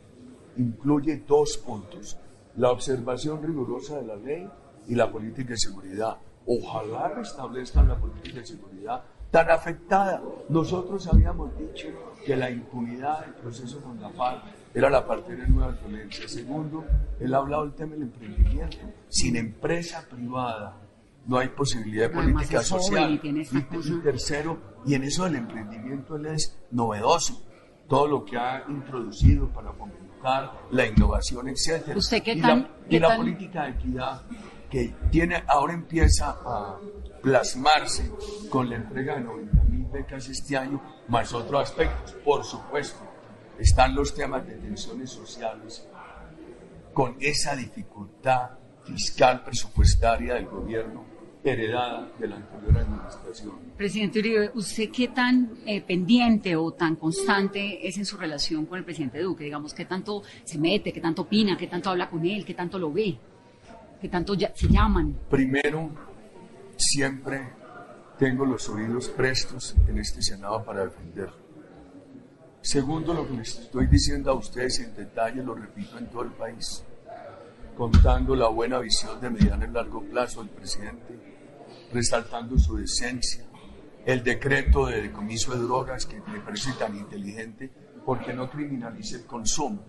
incluye 0.58 1.24
dos 1.26 1.56
puntos, 1.58 2.18
la 2.56 2.70
observación 2.70 3.42
rigurosa 3.42 3.98
de 3.98 4.06
la 4.06 4.16
ley 4.16 4.48
y 4.88 4.94
la 4.94 5.10
política 5.10 5.50
de 5.50 5.58
seguridad. 5.58 6.18
Ojalá 6.46 7.08
restablezcan 7.08 7.88
la 7.88 7.96
política 7.96 8.40
de 8.40 8.46
seguridad 8.46 9.02
tan 9.30 9.50
afectada. 9.50 10.22
Nosotros 10.48 11.06
habíamos 11.06 11.56
dicho 11.58 11.88
que 12.24 12.36
la 12.36 12.50
impunidad 12.50 13.20
del 13.20 13.34
proceso 13.34 13.80
con 13.80 14.00
la 14.00 14.10
FARC 14.10 14.42
era 14.74 14.90
la 14.90 15.06
parte 15.06 15.36
de 15.36 15.46
nuevas 15.46 15.78
violencias. 15.80 16.30
Segundo, 16.30 16.84
él 17.20 17.34
ha 17.34 17.38
hablado 17.38 17.64
del 17.64 17.74
tema 17.74 17.92
del 17.92 18.02
emprendimiento. 18.02 18.78
Sin 19.08 19.36
empresa 19.36 20.04
privada 20.10 20.76
no 21.26 21.38
hay 21.38 21.48
posibilidad 21.48 22.08
de 22.08 22.14
política 22.14 22.62
joven 22.62 22.64
social. 22.64 23.20
y 23.22 23.62
cosa. 23.64 23.88
y 23.90 24.00
tercero, 24.00 24.58
y 24.86 24.94
en 24.94 25.04
eso 25.04 25.24
del 25.24 25.36
emprendimiento 25.36 26.16
él 26.16 26.26
es 26.26 26.58
novedoso. 26.70 27.42
Todo 27.88 28.06
lo 28.06 28.24
que 28.24 28.36
ha 28.36 28.64
introducido 28.68 29.48
para 29.48 29.72
fomentar 29.72 30.07
la 30.70 30.86
innovación, 30.86 31.48
etc. 31.48 31.96
¿Usted 31.96 32.22
qué 32.22 32.32
y 32.34 32.40
tan- 32.42 32.62
la, 32.62 32.68
y 32.88 32.98
la 32.98 33.08
tan- 33.08 33.16
política 33.18 33.64
de 33.64 33.70
equidad 33.70 34.22
que 34.70 34.94
tiene 35.10 35.42
ahora 35.46 35.72
empieza 35.74 36.36
a 36.44 36.78
plasmarse 37.22 38.10
con 38.50 38.68
la 38.70 38.76
entrega 38.76 39.14
de 39.16 39.22
90 39.22 39.62
mil 39.64 39.86
becas 39.86 40.28
este 40.28 40.56
año, 40.56 40.80
más 41.08 41.32
otros 41.32 41.62
aspectos. 41.62 42.12
Por 42.24 42.44
supuesto, 42.44 43.00
están 43.58 43.94
los 43.94 44.14
temas 44.14 44.46
de 44.46 44.54
tensiones 44.56 45.10
sociales 45.10 45.86
con 46.92 47.16
esa 47.20 47.56
dificultad 47.56 48.50
fiscal 48.84 49.42
presupuestaria 49.44 50.34
del 50.34 50.46
gobierno 50.46 51.04
heredada 51.52 52.08
de 52.18 52.26
la 52.28 52.36
anterior 52.36 52.78
administración. 52.78 53.52
Presidente 53.76 54.18
Uribe, 54.18 54.50
¿usted 54.54 54.90
qué 54.90 55.08
tan 55.08 55.50
eh, 55.66 55.80
pendiente 55.80 56.56
o 56.56 56.72
tan 56.72 56.96
constante 56.96 57.86
es 57.86 57.96
en 57.98 58.04
su 58.04 58.16
relación 58.16 58.66
con 58.66 58.78
el 58.78 58.84
presidente 58.84 59.20
Duque? 59.20 59.44
Digamos, 59.44 59.72
¿qué 59.74 59.84
tanto 59.84 60.22
se 60.44 60.58
mete, 60.58 60.92
qué 60.92 61.00
tanto 61.00 61.22
opina, 61.22 61.56
qué 61.56 61.66
tanto 61.66 61.90
habla 61.90 62.08
con 62.10 62.24
él, 62.26 62.44
qué 62.44 62.54
tanto 62.54 62.78
lo 62.78 62.92
ve, 62.92 63.16
qué 64.00 64.08
tanto 64.08 64.34
ya- 64.34 64.52
se 64.54 64.68
llaman? 64.68 65.16
Primero, 65.30 65.90
siempre 66.76 67.48
tengo 68.18 68.44
los 68.44 68.68
oídos 68.68 69.08
prestos 69.08 69.74
en 69.88 69.98
este 69.98 70.22
Senado 70.22 70.64
para 70.64 70.84
defenderlo. 70.84 71.36
Segundo, 72.60 73.14
lo 73.14 73.26
que 73.28 73.34
les 73.34 73.58
estoy 73.60 73.86
diciendo 73.86 74.30
a 74.30 74.34
ustedes 74.34 74.80
en 74.80 74.94
detalle 74.94 75.42
lo 75.42 75.54
repito 75.54 75.96
en 75.98 76.06
todo 76.08 76.22
el 76.22 76.32
país, 76.32 76.82
contando 77.76 78.34
la 78.34 78.48
buena 78.48 78.80
visión 78.80 79.20
de 79.20 79.30
mediano 79.30 79.64
y 79.64 79.68
largo 79.70 80.02
plazo 80.02 80.40
del 80.40 80.50
presidente, 80.50 81.16
resaltando 81.92 82.58
su 82.58 82.76
decencia, 82.76 83.44
el 84.04 84.22
decreto 84.22 84.86
de 84.86 85.02
decomiso 85.02 85.52
de 85.54 85.58
drogas 85.62 86.06
que 86.06 86.20
me 86.30 86.40
parece 86.40 86.72
tan 86.78 86.96
inteligente 86.96 87.70
porque 88.04 88.32
no 88.32 88.48
criminaliza 88.50 89.16
el 89.16 89.26
consumo, 89.26 89.82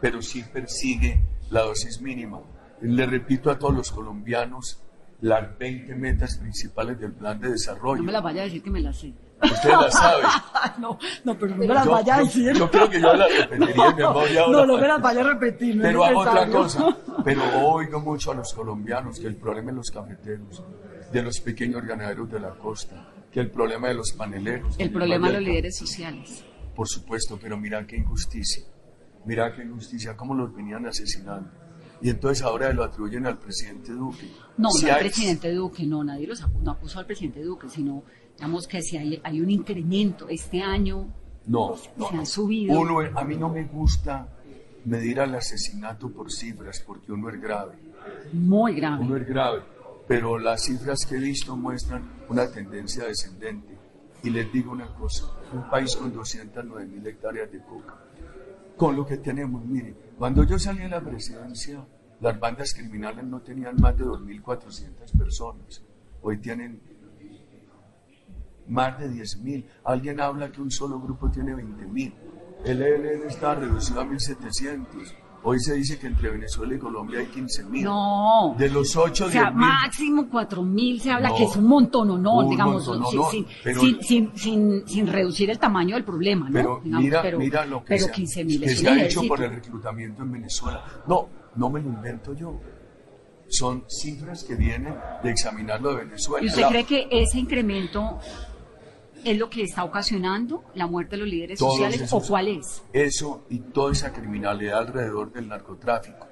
pero 0.00 0.22
sí 0.22 0.42
persigue 0.52 1.20
la 1.50 1.62
dosis 1.62 2.00
mínima. 2.00 2.40
Le 2.80 3.06
repito 3.06 3.50
a 3.50 3.58
todos 3.58 3.74
los 3.74 3.90
colombianos 3.92 4.80
las 5.20 5.56
20 5.58 5.94
metas 5.94 6.36
principales 6.38 6.98
del 6.98 7.12
plan 7.12 7.38
de 7.40 7.50
desarrollo. 7.50 7.98
No 7.98 8.04
me 8.06 8.12
las 8.12 8.22
vaya 8.22 8.42
a 8.42 8.44
decir 8.44 8.62
que 8.62 8.70
me 8.70 8.80
las 8.80 8.96
sé. 8.98 9.12
Usted 9.42 9.70
las 9.70 9.92
sabe. 9.92 10.22
no, 10.78 10.98
no, 11.24 11.38
pero 11.38 11.50
no 11.52 11.56
me 11.56 11.66
las 11.66 11.84
Yo- 11.84 11.90
vaya 11.92 12.14
a 12.14 12.18
yo- 12.18 12.24
decir. 12.24 12.52
yo 12.56 12.70
creo 12.70 12.88
que 12.90 13.00
yo 13.00 13.12
las 13.14 13.28
repetiría 13.30 13.66
en 13.66 13.76
memoria 13.76 14.06
ahora. 14.40 14.46
No, 14.50 14.66
no 14.66 14.78
me 14.78 14.88
las 14.88 15.02
vaya 15.02 15.20
a 15.20 15.24
repetir. 15.24 15.76
no 15.76 15.82
es 15.82 15.88
Pero 15.88 16.04
hago 16.04 16.20
otra 16.20 16.48
cosa. 16.48 16.96
Pero 17.24 17.42
oigo 17.68 18.00
mucho 18.00 18.32
a 18.32 18.34
los 18.34 18.52
colombianos 18.54 19.18
que 19.18 19.26
el 19.26 19.36
problema 19.36 19.70
de 19.70 19.76
los 19.76 19.90
cafeteros, 19.90 20.62
de 21.12 21.22
los 21.22 21.40
pequeños 21.40 21.84
ganaderos 21.84 22.30
de 22.30 22.40
la 22.40 22.50
costa, 22.50 23.08
que 23.30 23.40
el 23.40 23.50
problema 23.50 23.88
de 23.88 23.94
los 23.94 24.12
paneleros. 24.12 24.74
El 24.78 24.90
problema 24.90 25.28
de 25.28 25.34
los 25.34 25.42
líderes 25.42 25.76
sociales. 25.76 26.44
Por 26.74 26.88
supuesto, 26.88 27.38
pero 27.40 27.56
mira 27.56 27.86
qué 27.86 27.96
injusticia. 27.96 28.64
Mira 29.24 29.54
qué 29.54 29.62
injusticia, 29.62 30.16
cómo 30.16 30.34
los 30.34 30.54
venían 30.54 30.86
asesinando. 30.86 31.48
Y 32.02 32.10
entonces 32.10 32.44
ahora 32.44 32.72
lo 32.72 32.84
atribuyen 32.84 33.26
al 33.26 33.38
presidente 33.38 33.92
Duque. 33.92 34.28
No, 34.58 34.70
Si 34.70 34.84
no 34.84 34.92
al 34.92 34.98
presidente 34.98 35.52
Duque, 35.52 35.86
no, 35.86 36.04
nadie 36.04 36.26
los 36.26 36.44
no 36.62 36.72
acusó 36.72 36.98
al 36.98 37.06
presidente 37.06 37.42
Duque, 37.42 37.68
sino, 37.70 38.02
digamos 38.36 38.66
que 38.66 38.82
si 38.82 38.96
hay, 38.98 39.20
hay 39.22 39.40
un 39.40 39.50
incremento 39.50 40.28
este 40.28 40.60
año, 40.60 41.08
No, 41.46 41.76
no, 41.96 42.08
se 42.10 42.16
han 42.16 42.26
subido. 42.26 42.78
Uno, 42.78 42.98
a 43.00 43.24
mí 43.24 43.36
no 43.36 43.48
me 43.48 43.64
gusta 43.64 44.28
medir 44.84 45.20
al 45.20 45.34
asesinato 45.34 46.10
por 46.10 46.30
cifras, 46.30 46.82
porque 46.86 47.12
uno 47.12 47.30
es 47.30 47.40
grave. 47.40 47.72
muy 48.32 48.74
grave. 48.74 49.02
Uno 49.04 49.16
es 49.16 49.26
grave. 49.26 49.62
Pero 50.06 50.38
las 50.38 50.64
cifras 50.64 51.06
que 51.06 51.16
he 51.16 51.20
visto 51.20 51.56
muestran 51.56 52.24
una 52.28 52.50
tendencia 52.50 53.04
descendente. 53.04 53.78
Y 54.22 54.30
les 54.30 54.50
digo 54.52 54.72
una 54.72 54.86
cosa, 54.94 55.26
un 55.52 55.68
país 55.68 55.94
con 55.96 56.12
209 56.12 56.86
mil 56.86 57.06
hectáreas 57.06 57.52
de 57.52 57.60
coca, 57.60 57.98
con 58.76 58.96
lo 58.96 59.04
que 59.04 59.18
tenemos, 59.18 59.64
mire, 59.66 59.94
cuando 60.18 60.44
yo 60.44 60.58
salí 60.58 60.80
de 60.80 60.88
la 60.88 61.02
presidencia, 61.02 61.84
las 62.20 62.40
bandas 62.40 62.72
criminales 62.72 63.24
no 63.24 63.42
tenían 63.42 63.76
más 63.78 63.96
de 63.98 64.04
2.400 64.04 65.18
personas. 65.18 65.82
Hoy 66.22 66.38
tienen 66.38 66.80
más 68.68 68.98
de 68.98 69.10
10.000. 69.10 69.66
Alguien 69.84 70.20
habla 70.20 70.50
que 70.50 70.62
un 70.62 70.70
solo 70.70 70.98
grupo 71.00 71.30
tiene 71.30 71.54
20.000. 71.54 72.14
El 72.64 72.82
ELN 72.82 73.28
está 73.28 73.54
reducido 73.54 74.00
a 74.00 74.04
1.700. 74.06 75.23
Hoy 75.46 75.60
se 75.60 75.74
dice 75.74 75.98
que 75.98 76.06
entre 76.06 76.30
Venezuela 76.30 76.74
y 76.74 76.78
Colombia 76.78 77.20
hay 77.20 77.26
15.000. 77.26 77.82
No. 77.84 78.54
De 78.58 78.70
los 78.70 78.96
8, 78.96 79.26
O 79.26 79.30
sea, 79.30 79.50
10.000. 79.50 79.54
máximo 79.54 80.28
cuatro 80.30 80.62
mil 80.62 81.00
se 81.02 81.10
habla 81.12 81.28
No. 81.28 81.36
que 81.36 81.44
es 81.44 81.54
un 81.56 81.66
montón 81.66 82.10
o 82.12 82.18
no, 82.18 82.38
Un 82.38 82.50
digamos, 82.50 82.86
montononón, 82.88 83.30
sin, 83.30 83.46
pero- 83.62 83.80
sin, 83.80 84.02
sin, 84.02 84.36
sin, 84.38 84.88
sin 84.88 85.06
reducir 85.06 85.50
el 85.50 85.58
tamaño 85.58 85.96
del 85.96 86.04
problema, 86.04 86.46
¿no? 86.48 86.52
Pero 86.54 86.80
Digamos, 86.82 87.04
mira, 87.04 87.22
pero, 87.22 87.38
mira 87.38 87.66
lo 87.66 87.80
que, 87.80 87.88
pero 87.88 88.06
se, 88.06 88.12
15 88.12 88.44
mil 88.44 88.60
que 88.60 88.66
es 88.66 88.78
se 88.78 88.90
un 88.90 88.98
ha 88.98 89.02
hecho 89.02 89.22
por 89.28 89.42
el 89.42 89.50
reclutamiento 89.50 90.22
en 90.22 90.32
Venezuela. 90.32 90.82
No, 91.06 91.28
no 91.56 91.68
me 91.68 91.80
lo 91.82 91.88
invento 91.90 92.32
yo. 92.34 92.58
Son 93.46 93.84
cifras 93.86 94.42
que 94.44 94.54
vienen 94.54 94.94
de 95.22 95.30
examinarlo 95.30 95.90
de 95.90 96.04
Venezuela. 96.06 96.42
¿Y 96.44 96.48
usted 96.48 96.66
cree 96.68 96.84
que 96.84 97.06
ese 97.10 97.38
incremento 97.38 98.18
es 99.24 99.38
lo 99.38 99.48
que 99.50 99.62
está 99.62 99.84
ocasionando 99.84 100.64
la 100.74 100.86
muerte 100.86 101.12
de 101.16 101.22
los 101.22 101.28
líderes 101.28 101.58
Todos 101.58 101.76
sociales 101.76 102.12
o 102.12 102.20
cuál 102.20 102.48
es? 102.48 102.82
Eso 102.92 103.44
y 103.50 103.58
toda 103.60 103.92
esa 103.92 104.12
criminalidad 104.12 104.78
alrededor 104.80 105.32
del 105.32 105.48
narcotráfico. 105.48 106.26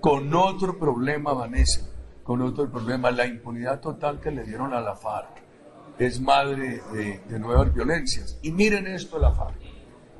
Con 0.00 0.34
otro 0.34 0.78
problema, 0.78 1.32
Vanessa, 1.32 1.88
con 2.22 2.40
otro 2.42 2.70
problema, 2.70 3.10
la 3.10 3.26
impunidad 3.26 3.80
total 3.80 4.20
que 4.20 4.30
le 4.30 4.44
dieron 4.44 4.72
a 4.72 4.80
la 4.80 4.96
FARC 4.96 5.42
es 5.98 6.20
madre 6.20 6.80
de, 6.92 7.20
de 7.28 7.38
nuevas 7.38 7.74
violencias. 7.74 8.38
Y 8.42 8.52
miren 8.52 8.86
esto 8.86 9.16
de 9.16 9.22
la 9.22 9.32
FARC. 9.32 9.60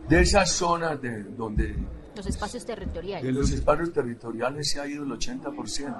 De 0.09 0.21
esas 0.21 0.51
zonas 0.53 1.01
de 1.01 1.23
donde 1.25 1.75
Los 2.15 2.27
espacios 2.27 2.67
de 2.67 2.75
territoriales. 2.75 3.33
los 3.35 3.51
espacios 3.53 3.93
territoriales 3.93 4.71
se 4.71 4.81
ha 4.81 4.87
ido 4.87 5.05
el 5.05 5.11
80%. 5.11 5.95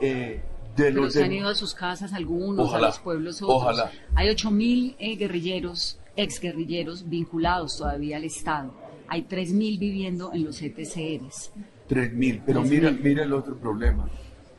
Eh, 0.00 0.42
de 0.76 0.84
Pero 0.84 1.02
los 1.02 1.12
se 1.12 1.18
de- 1.20 1.24
han 1.26 1.32
ido 1.32 1.48
a 1.48 1.54
sus 1.54 1.74
casas 1.74 2.12
algunos, 2.12 2.66
Ojalá, 2.66 2.86
a 2.86 2.90
los 2.90 2.98
pueblos 2.98 3.42
otros. 3.42 3.56
ojalá. 3.62 3.90
Hay 4.14 4.28
8.000 4.28 4.96
eh, 4.98 5.16
guerrilleros, 5.16 5.98
exguerrilleros 6.16 7.08
vinculados 7.08 7.76
todavía 7.78 8.16
al 8.16 8.24
Estado. 8.24 8.72
Hay 9.08 9.22
3.000 9.24 9.78
viviendo 9.78 10.32
en 10.32 10.44
los 10.44 10.62
ETCRs. 10.62 11.52
3.000. 11.88 12.42
Pero 12.46 12.62
3.000. 12.62 12.70
mira, 12.70 12.90
mira 12.90 13.22
el 13.24 13.32
otro 13.34 13.56
problema. 13.58 14.08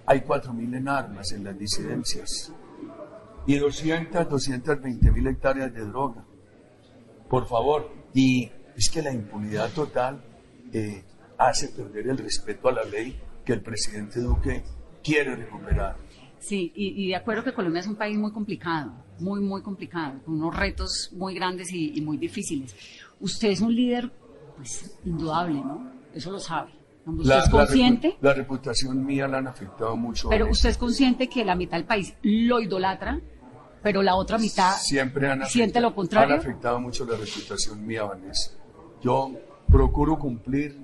Hay 0.06 0.20
4.000 0.22 0.76
en 0.76 0.88
armas 0.88 1.32
en 1.32 1.44
las 1.46 1.58
disidencias 1.58 2.52
y 3.48 3.56
200, 3.58 4.30
220 4.30 5.12
mil 5.12 5.28
hectáreas 5.28 5.74
de 5.74 5.82
droga. 5.86 6.24
Por 7.30 7.48
favor. 7.48 7.90
Y 8.14 8.52
es 8.78 8.90
que 8.92 9.02
la 9.02 9.12
impunidad 9.12 9.72
total 9.72 10.24
eh, 10.72 11.04
hace 11.38 11.70
perder 11.70 12.08
el 12.10 12.18
respeto 12.20 12.68
a 12.70 12.72
la 12.74 12.84
ley 12.84 13.20
que 13.44 13.54
el 13.54 13.62
presidente 13.62 14.20
Duque 14.20 14.64
quiere 15.04 15.36
recuperar. 15.36 15.96
Sí, 16.44 16.74
y, 16.76 17.06
y 17.06 17.08
de 17.08 17.16
acuerdo 17.16 17.42
que 17.46 17.54
Colombia 17.54 17.80
es 17.80 17.88
un 17.88 17.96
país 17.96 18.18
muy 18.18 18.32
complicado, 18.34 18.92
muy, 19.20 19.40
muy 19.40 19.62
complicado, 19.62 20.20
con 20.26 20.34
unos 20.36 20.54
retos 20.54 21.10
muy 21.14 21.34
grandes 21.34 21.72
y, 21.72 21.98
y 21.98 22.02
muy 22.02 22.18
difíciles. 22.18 22.76
Usted 23.22 23.48
es 23.50 23.62
un 23.62 23.74
líder, 23.74 24.12
pues, 24.58 24.98
indudable, 25.06 25.62
¿no? 25.62 25.90
Eso 26.14 26.32
lo 26.32 26.40
sabe. 26.40 26.72
¿Usted 27.06 27.26
La, 27.30 27.40
es 27.40 27.50
consciente? 27.50 28.18
la 28.20 28.34
reputación 28.34 29.06
mía 29.06 29.26
la 29.30 29.38
han 29.38 29.48
afectado 29.48 29.96
mucho. 29.96 30.28
Pero 30.30 30.50
usted 30.50 30.70
es 30.70 30.78
consciente 30.78 31.30
que 31.30 31.46
la 31.46 31.56
mitad 31.56 31.78
del 31.78 31.86
país 31.86 32.14
lo 32.24 32.60
idolatra, 32.60 33.22
pero 33.82 34.02
la 34.04 34.16
otra 34.16 34.38
mitad 34.38 34.74
siempre 34.78 35.30
han 35.32 35.46
siente 35.46 35.80
afectado, 35.80 35.90
lo 35.90 35.96
contrario. 35.96 36.34
han 36.36 36.40
afectado 36.42 36.80
mucho 36.82 37.06
la 37.06 37.16
reputación 37.16 37.86
mía, 37.88 38.04
Vanessa. 38.04 38.52
Yo 39.02 39.32
procuro 39.70 40.20
cumplir 40.20 40.78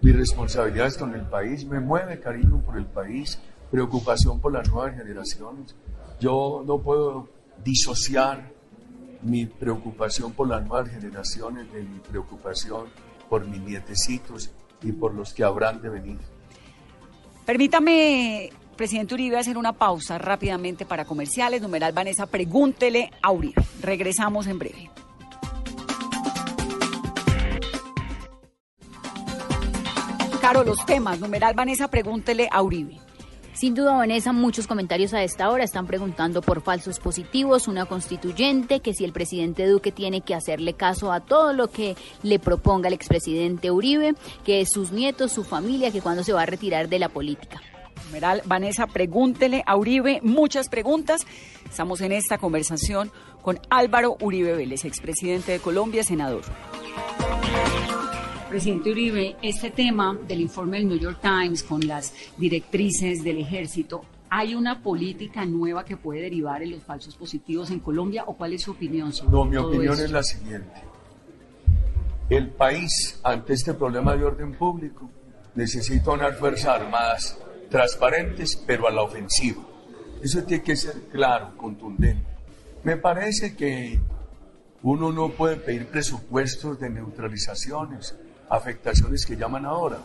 mis 0.00 0.16
responsabilidades 0.16 0.96
con 0.96 1.14
el 1.14 1.22
país, 1.26 1.66
me 1.66 1.80
mueve 1.80 2.18
cariño 2.18 2.62
por 2.64 2.76
el 2.78 2.86
país, 2.86 3.38
preocupación 3.72 4.38
por 4.38 4.52
las 4.52 4.68
nuevas 4.68 4.94
generaciones. 4.94 5.74
Yo 6.20 6.62
no 6.64 6.78
puedo 6.78 7.30
disociar 7.64 8.52
mi 9.22 9.46
preocupación 9.46 10.32
por 10.32 10.46
las 10.46 10.64
nuevas 10.66 10.90
generaciones 10.90 11.72
de 11.72 11.82
mi 11.82 11.98
preocupación 12.00 12.88
por 13.30 13.46
mis 13.46 13.62
nietecitos 13.62 14.50
y 14.82 14.92
por 14.92 15.14
los 15.14 15.32
que 15.32 15.42
habrán 15.42 15.80
de 15.80 15.88
venir. 15.88 16.18
Permítame, 17.46 18.50
presidente 18.76 19.14
Uribe, 19.14 19.38
hacer 19.38 19.56
una 19.56 19.72
pausa 19.72 20.18
rápidamente 20.18 20.84
para 20.84 21.06
comerciales. 21.06 21.62
Numeral 21.62 21.92
Vanessa, 21.92 22.26
pregúntele 22.26 23.10
a 23.22 23.32
Uribe. 23.32 23.54
Regresamos 23.80 24.48
en 24.48 24.58
breve. 24.58 24.90
Caro, 30.42 30.62
los 30.62 30.84
temas. 30.84 31.20
Numeral 31.20 31.54
Vanessa, 31.54 31.88
pregúntele 31.88 32.48
a 32.52 32.60
Uribe. 32.60 33.00
Sin 33.62 33.76
duda, 33.76 33.94
Vanessa, 33.94 34.32
muchos 34.32 34.66
comentarios 34.66 35.14
a 35.14 35.22
esta 35.22 35.48
hora 35.48 35.62
están 35.62 35.86
preguntando 35.86 36.42
por 36.42 36.62
falsos 36.62 36.98
positivos, 36.98 37.68
una 37.68 37.86
constituyente, 37.86 38.80
que 38.80 38.92
si 38.92 39.04
el 39.04 39.12
presidente 39.12 39.68
Duque 39.68 39.92
tiene 39.92 40.20
que 40.20 40.34
hacerle 40.34 40.72
caso 40.72 41.12
a 41.12 41.20
todo 41.20 41.52
lo 41.52 41.68
que 41.68 41.94
le 42.24 42.40
proponga 42.40 42.88
el 42.88 42.94
expresidente 42.94 43.70
Uribe, 43.70 44.16
que 44.44 44.66
sus 44.66 44.90
nietos, 44.90 45.30
su 45.30 45.44
familia, 45.44 45.92
que 45.92 46.00
cuando 46.00 46.24
se 46.24 46.32
va 46.32 46.42
a 46.42 46.46
retirar 46.46 46.88
de 46.88 46.98
la 46.98 47.08
política. 47.08 47.62
Vanessa, 48.46 48.88
pregúntele 48.88 49.62
a 49.64 49.76
Uribe 49.76 50.18
muchas 50.24 50.68
preguntas. 50.68 51.24
Estamos 51.70 52.00
en 52.00 52.10
esta 52.10 52.38
conversación 52.38 53.12
con 53.42 53.60
Álvaro 53.70 54.16
Uribe 54.20 54.56
Vélez, 54.56 54.84
expresidente 54.84 55.52
de 55.52 55.60
Colombia, 55.60 56.02
senador. 56.02 56.42
Presidente 58.52 58.90
Uribe, 58.90 59.36
este 59.40 59.70
tema 59.70 60.14
del 60.28 60.42
informe 60.42 60.76
del 60.76 60.86
New 60.86 60.98
York 60.98 61.20
Times 61.22 61.62
con 61.62 61.88
las 61.88 62.12
directrices 62.36 63.24
del 63.24 63.38
ejército, 63.38 64.04
¿hay 64.28 64.54
una 64.54 64.82
política 64.82 65.46
nueva 65.46 65.86
que 65.86 65.96
puede 65.96 66.20
derivar 66.20 66.62
en 66.62 66.72
los 66.72 66.82
falsos 66.82 67.16
positivos 67.16 67.70
en 67.70 67.80
Colombia 67.80 68.24
o 68.26 68.36
cuál 68.36 68.52
es 68.52 68.60
su 68.60 68.72
opinión 68.72 69.10
sobre 69.10 69.32
No, 69.32 69.46
mi 69.46 69.56
todo 69.56 69.68
opinión 69.68 69.94
es 69.94 70.10
la 70.10 70.22
siguiente. 70.22 70.82
El 72.28 72.50
país, 72.50 73.18
ante 73.24 73.54
este 73.54 73.72
problema 73.72 74.14
de 74.16 74.24
orden 74.24 74.52
público, 74.52 75.08
necesita 75.54 76.10
unas 76.10 76.36
Fuerzas 76.36 76.82
Armadas 76.82 77.38
transparentes, 77.70 78.62
pero 78.66 78.86
a 78.86 78.90
la 78.90 79.00
ofensiva. 79.00 79.62
Eso 80.22 80.42
tiene 80.42 80.62
que 80.62 80.76
ser 80.76 81.04
claro, 81.10 81.56
contundente. 81.56 82.26
Me 82.84 82.98
parece 82.98 83.56
que 83.56 83.98
uno 84.82 85.10
no 85.10 85.30
puede 85.30 85.56
pedir 85.56 85.86
presupuestos 85.86 86.78
de 86.78 86.90
neutralizaciones, 86.90 88.14
afectaciones 88.56 89.24
que 89.24 89.34
llaman 89.36 89.64
ahora, 89.64 89.98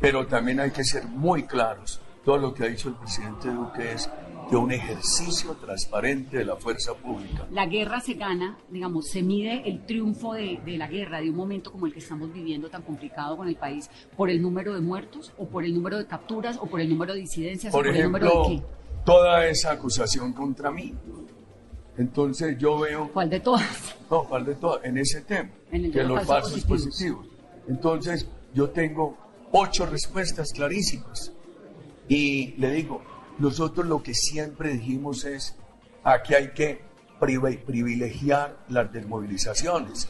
pero 0.00 0.26
también 0.26 0.60
hay 0.60 0.70
que 0.70 0.84
ser 0.84 1.04
muy 1.06 1.42
claros. 1.44 2.00
Todo 2.24 2.38
lo 2.38 2.54
que 2.54 2.64
ha 2.64 2.66
dicho 2.68 2.88
el 2.88 2.94
presidente 2.94 3.48
Duque 3.50 3.92
es 3.92 4.08
de 4.50 4.56
un 4.56 4.70
ejercicio 4.70 5.52
transparente 5.54 6.38
de 6.38 6.44
la 6.44 6.54
fuerza 6.56 6.94
pública. 6.94 7.44
La 7.50 7.66
guerra 7.66 8.00
se 8.00 8.14
gana, 8.14 8.56
digamos, 8.70 9.08
se 9.08 9.20
mide 9.22 9.68
el 9.68 9.84
triunfo 9.84 10.34
de, 10.34 10.60
de 10.64 10.78
la 10.78 10.86
guerra, 10.86 11.20
de 11.20 11.28
un 11.30 11.36
momento 11.36 11.72
como 11.72 11.86
el 11.86 11.92
que 11.92 11.98
estamos 11.98 12.32
viviendo 12.32 12.68
tan 12.68 12.82
complicado 12.82 13.36
con 13.36 13.48
el 13.48 13.56
país, 13.56 13.90
por 14.16 14.30
el 14.30 14.40
número 14.40 14.72
de 14.74 14.80
muertos, 14.80 15.32
o 15.36 15.46
por 15.48 15.64
el 15.64 15.74
número 15.74 15.98
de 15.98 16.06
capturas, 16.06 16.58
o 16.60 16.66
por 16.66 16.80
el 16.80 16.88
número 16.88 17.14
de 17.14 17.20
disidencias, 17.20 17.72
Por 17.72 17.86
o 17.86 17.90
por 17.90 17.96
el 17.96 18.04
número 18.04 18.26
ejemplo, 18.26 18.48
de 18.50 18.56
qué. 18.56 18.62
toda 19.04 19.46
esa 19.48 19.72
acusación 19.72 20.32
contra 20.32 20.70
mí. 20.70 20.94
Entonces 21.98 22.56
yo 22.58 22.78
veo, 22.78 23.08
¿Cuál 23.12 23.30
de 23.30 23.40
todas? 23.40 23.96
no, 24.10 24.24
¿cuál 24.24 24.44
de 24.44 24.54
todo? 24.54 24.80
En 24.84 24.98
ese 24.98 25.22
tema, 25.22 25.50
En 25.72 25.86
el 25.86 25.92
que 25.92 26.04
los 26.04 26.24
falsos 26.24 26.50
falsos 26.52 26.64
positivos. 26.64 27.26
positivos. 27.26 27.26
Entonces 27.68 28.26
yo 28.54 28.70
tengo 28.70 29.16
ocho 29.52 29.86
respuestas 29.86 30.52
clarísimas. 30.52 31.32
Y 32.08 32.52
le 32.58 32.70
digo, 32.72 33.02
nosotros 33.38 33.86
lo 33.86 34.02
que 34.02 34.14
siempre 34.14 34.70
dijimos 34.74 35.24
es, 35.24 35.56
aquí 36.04 36.34
hay 36.34 36.52
que 36.52 36.80
privi- 37.20 37.58
privilegiar 37.64 38.56
las 38.68 38.92
desmovilizaciones. 38.92 40.08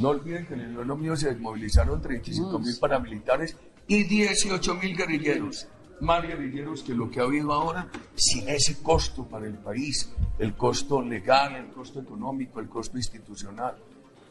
No 0.00 0.08
olviden 0.10 0.46
que 0.46 0.54
en 0.54 0.60
el 0.60 0.72
gobierno 0.72 0.96
mío 0.96 1.16
se 1.16 1.28
desmovilizaron 1.28 2.02
35 2.02 2.58
mil 2.58 2.76
paramilitares 2.78 3.56
y 3.86 4.02
18 4.04 4.74
mil 4.74 4.96
guerrilleros. 4.96 5.68
Más 6.00 6.22
guerrilleros 6.22 6.82
que 6.82 6.92
lo 6.94 7.10
que 7.10 7.20
ha 7.20 7.22
habido 7.22 7.52
ahora, 7.54 7.88
sin 8.14 8.46
ese 8.50 8.82
costo 8.82 9.24
para 9.24 9.46
el 9.46 9.54
país, 9.54 10.10
el 10.38 10.54
costo 10.54 11.00
legal, 11.00 11.54
el 11.56 11.68
costo 11.68 12.00
económico, 12.00 12.60
el 12.60 12.68
costo 12.68 12.98
institucional. 12.98 13.74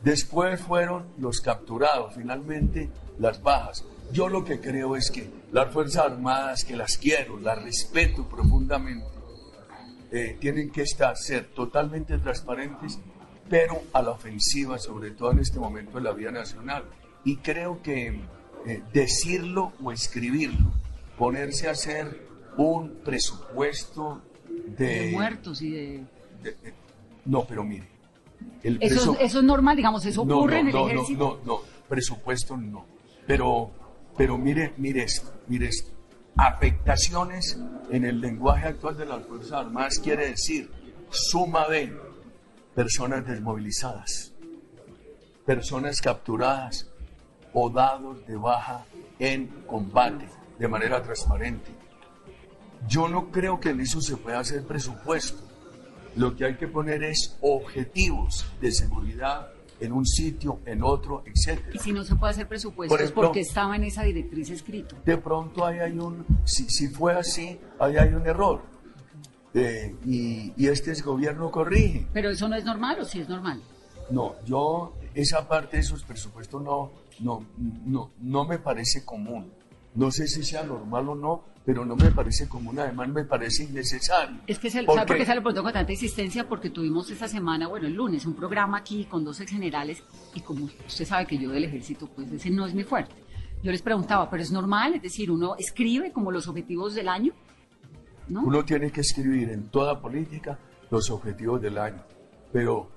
Después 0.04 0.60
fueron 0.62 1.06
los 1.18 1.42
capturados, 1.42 2.14
finalmente 2.16 2.90
las 3.20 3.42
bajas. 3.42 3.84
Yo 4.12 4.30
lo 4.30 4.46
que 4.46 4.60
creo 4.60 4.96
es 4.96 5.10
que 5.10 5.30
las 5.52 5.74
Fuerzas 5.74 6.06
Armadas, 6.06 6.64
que 6.64 6.76
las 6.76 6.98
quiero, 6.98 7.40
las 7.40 7.62
respeto 7.64 8.28
profundamente, 8.30 9.06
eh, 10.12 10.38
tienen 10.40 10.70
que 10.72 10.84
estar, 10.84 11.18
ser 11.18 11.46
totalmente 11.56 12.18
transparentes, 12.20 13.00
pero 13.50 13.82
a 13.94 14.02
la 14.02 14.12
ofensiva, 14.12 14.78
sobre 14.78 15.12
todo 15.12 15.32
en 15.32 15.40
este 15.40 15.60
momento 15.60 15.98
de 15.98 16.04
la 16.04 16.12
vida 16.14 16.32
nacional. 16.32 16.84
Y 17.24 17.38
creo 17.38 17.82
que 17.82 18.20
eh, 18.68 18.84
decirlo 18.94 19.74
o 19.84 19.92
escribirlo, 19.92 20.72
ponerse 21.18 21.68
a 21.68 21.72
hacer 21.72 22.28
un 22.58 23.00
presupuesto 23.04 24.22
de... 24.78 24.86
De 25.08 25.12
muertos 25.12 25.62
y 25.64 25.72
de... 25.72 25.88
de- 26.44 26.52
de- 26.52 26.74
no, 27.26 27.46
pero 27.46 27.64
mire, 27.64 27.88
el 28.64 28.78
Eso, 28.82 29.14
es- 29.14 29.22
eso 29.22 29.40
es 29.40 29.44
normal, 29.46 29.76
digamos, 29.76 30.06
eso 30.06 30.22
ocurre 30.24 30.56
no, 30.56 30.60
en 30.62 30.68
el 30.68 30.74
no, 30.74 30.88
ejército. 30.90 31.40
No, 31.46 31.54
no, 31.54 31.60
no, 31.60 31.60
presupuesto 31.88 32.58
no. 32.58 32.86
Pero, 33.28 33.72
pero 34.18 34.38
mire, 34.38 34.74
mire 34.78 35.04
esto, 35.04 35.32
mire 35.48 35.68
esto. 35.68 35.92
Afectaciones 36.38 37.58
en 37.92 38.06
el 38.06 38.20
lenguaje 38.22 38.68
actual 38.68 38.98
de 38.98 39.06
las 39.06 39.26
Fuerzas 39.26 39.54
Armadas 39.54 40.00
quiere 40.00 40.30
decir 40.30 40.70
suma 41.10 41.68
de 41.68 41.96
personas 42.74 43.26
desmovilizadas, 43.26 44.34
personas 45.46 46.02
capturadas 46.02 46.90
o 47.54 47.70
dados 47.70 48.26
de 48.28 48.36
baja 48.36 48.86
en 49.20 49.48
combate 49.68 50.28
de 50.60 50.68
manera 50.68 51.02
transparente. 51.02 51.72
Yo 52.88 53.08
no 53.08 53.32
creo 53.32 53.60
que 53.60 53.70
en 53.70 53.80
eso 53.80 54.02
se 54.02 54.18
pueda 54.18 54.40
hacer 54.40 54.64
presupuesto. 54.66 55.42
Lo 56.16 56.36
que 56.36 56.46
hay 56.46 56.56
que 56.56 56.68
poner 56.68 57.04
es 57.04 57.38
objetivos 57.42 58.46
de 58.62 58.72
seguridad 58.72 59.50
en 59.80 59.92
un 59.92 60.06
sitio, 60.06 60.60
en 60.66 60.84
otro, 60.84 61.24
Y 61.26 61.30
etc. 61.30 61.80
si 61.82 61.92
no 61.92 62.04
se 62.04 62.16
puede 62.16 62.32
hacer 62.32 62.48
presupuestos, 62.48 63.12
Por 63.12 63.26
porque 63.26 63.42
estaba 63.42 63.76
en 63.76 63.84
esa 63.84 64.04
directriz 64.04 64.50
escrito. 64.50 64.96
De 65.06 65.18
pronto 65.18 65.66
ahí 65.66 65.80
hay 65.80 66.00
un, 66.00 66.26
si, 66.46 66.70
si 66.70 66.88
fue 66.88 67.14
así, 67.14 67.60
ahí 67.80 67.98
hay 67.98 68.14
un 68.14 68.26
error. 68.26 68.62
Eh, 69.54 69.96
y, 70.06 70.54
y 70.58 70.68
este 70.68 70.94
gobierno 71.02 71.50
corrige. 71.50 72.08
Pero 72.14 72.30
eso 72.30 72.48
no 72.48 72.56
es 72.56 72.66
normal 72.66 73.00
o 73.00 73.06
sí 73.06 73.22
es 73.22 73.30
normal. 73.30 73.62
No, 74.10 74.36
yo 74.46 74.94
esa 75.14 75.48
parte 75.48 75.78
de 75.78 75.82
esos 75.82 76.04
presupuestos 76.04 76.62
no, 76.62 76.92
no, 77.20 77.46
no, 77.86 78.12
no 78.20 78.46
me 78.46 78.60
parece 78.60 79.04
común. 79.04 79.52
No 79.96 80.12
sé 80.12 80.28
si 80.28 80.44
sea 80.44 80.64
normal 80.64 81.10
o 81.10 81.16
no, 81.16 81.44
pero 81.66 81.86
no 81.86 81.96
me 81.96 82.12
parece 82.12 82.48
común. 82.48 82.78
Además 82.80 83.10
me 83.10 83.24
parece 83.24 83.64
innecesario. 83.64 84.38
Es 84.46 84.60
que 84.60 84.70
se, 84.70 84.84
¿Por 84.84 84.96
¿sabe 84.96 85.08
por 85.08 85.18
qué? 85.18 85.26
se 85.26 85.34
lo 85.34 85.42
pregunto 85.42 85.64
con 85.64 85.74
tanta 85.74 85.92
insistencia? 85.92 86.48
Porque 86.48 86.70
tuvimos 86.70 87.10
esta 87.10 87.28
semana, 87.28 87.68
bueno, 87.68 87.88
el 87.88 87.94
lunes, 87.94 88.26
un 88.26 88.36
programa 88.36 88.78
aquí 88.78 89.06
con 89.06 89.24
dos 89.24 89.40
ex 89.40 89.52
generales 89.52 90.04
y 90.34 90.42
como 90.42 90.66
usted 90.66 91.06
sabe 91.06 91.26
que 91.26 91.38
yo 91.38 91.50
del 91.50 91.64
ejército, 91.64 92.08
pues 92.08 92.32
ese 92.32 92.50
no 92.50 92.66
es 92.68 92.74
mi 92.74 92.84
fuerte. 92.84 93.16
Yo 93.64 93.72
les 93.72 93.82
preguntaba, 93.82 94.30
¿pero 94.30 94.44
es 94.44 94.52
normal? 94.52 94.96
Es 94.96 95.02
decir, 95.02 95.32
uno 95.32 95.56
escribe 95.58 96.12
como 96.12 96.32
los 96.32 96.48
objetivos 96.48 96.94
del 96.94 97.08
año, 97.08 97.34
¿no? 98.28 98.44
Uno 98.44 98.64
tiene 98.64 98.92
que 98.92 99.02
escribir 99.02 99.50
en 99.50 99.70
toda 99.70 100.00
política 100.00 100.60
los 100.92 101.10
objetivos 101.10 101.62
del 101.62 101.78
año, 101.78 102.04
pero 102.52 102.92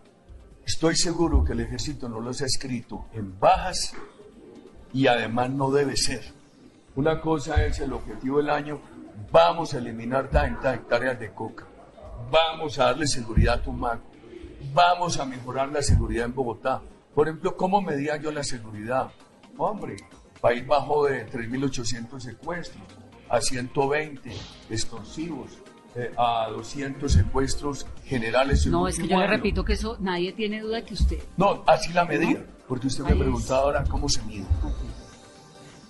estoy 0.67 0.97
seguro 0.97 1.45
que 1.45 1.53
el 1.53 1.61
ejército 1.61 2.09
no 2.09 2.21
los 2.21 2.43
ha 2.43 2.47
escrito 2.47 3.07
en 3.15 3.39
bajas 3.39 3.95
y 4.93 5.07
además 5.07 5.51
no 5.51 5.71
debe 5.71 5.97
ser. 5.97 6.37
Una 6.99 7.21
cosa 7.21 7.65
es 7.65 7.79
el 7.79 7.93
objetivo 7.93 8.39
del 8.39 8.51
año, 8.51 8.81
vamos 9.31 9.73
a 9.73 9.79
eliminar 9.79 10.31
tantas 10.31 10.75
hectáreas 10.75 11.21
de 11.21 11.31
coca, 11.31 11.65
vamos 12.29 12.77
a 12.81 12.87
darle 12.87 13.07
seguridad 13.07 13.55
a 13.55 13.63
Tumaco, 13.63 14.03
vamos 14.75 15.17
a 15.21 15.25
mejorar 15.25 15.69
la 15.69 15.81
seguridad 15.81 16.25
en 16.25 16.35
Bogotá. 16.35 16.83
Por 17.15 17.29
ejemplo, 17.29 17.57
¿cómo 17.57 17.81
medía 17.81 18.17
yo 18.17 18.33
la 18.33 18.43
seguridad? 18.43 19.13
Hombre, 19.57 19.95
país 20.41 20.67
bajó 20.67 21.07
de 21.07 21.25
3.800 21.31 22.19
secuestros 22.19 22.83
a 23.29 23.41
120 23.41 24.33
extorsivos, 24.69 25.57
eh, 25.95 26.13
a 26.17 26.49
200 26.51 27.13
secuestros 27.13 27.87
generales. 28.07 28.67
en 28.67 28.73
No, 28.73 28.89
es 28.89 28.99
que 28.99 29.07
yo 29.07 29.21
le 29.21 29.29
repito 29.29 29.65
que 29.65 29.75
eso, 29.75 29.97
nadie 30.01 30.33
tiene 30.33 30.63
duda 30.63 30.85
que 30.85 30.95
usted... 30.95 31.19
No, 31.37 31.63
así 31.65 31.93
la 31.93 32.05
medía, 32.05 32.45
porque 32.67 32.89
usted 32.89 33.05
me 33.05 33.11
Ahí 33.11 33.19
es. 33.19 33.23
preguntaba 33.23 33.61
ahora 33.61 33.85
cómo 33.85 34.09
se 34.09 34.21
mide. 34.23 34.47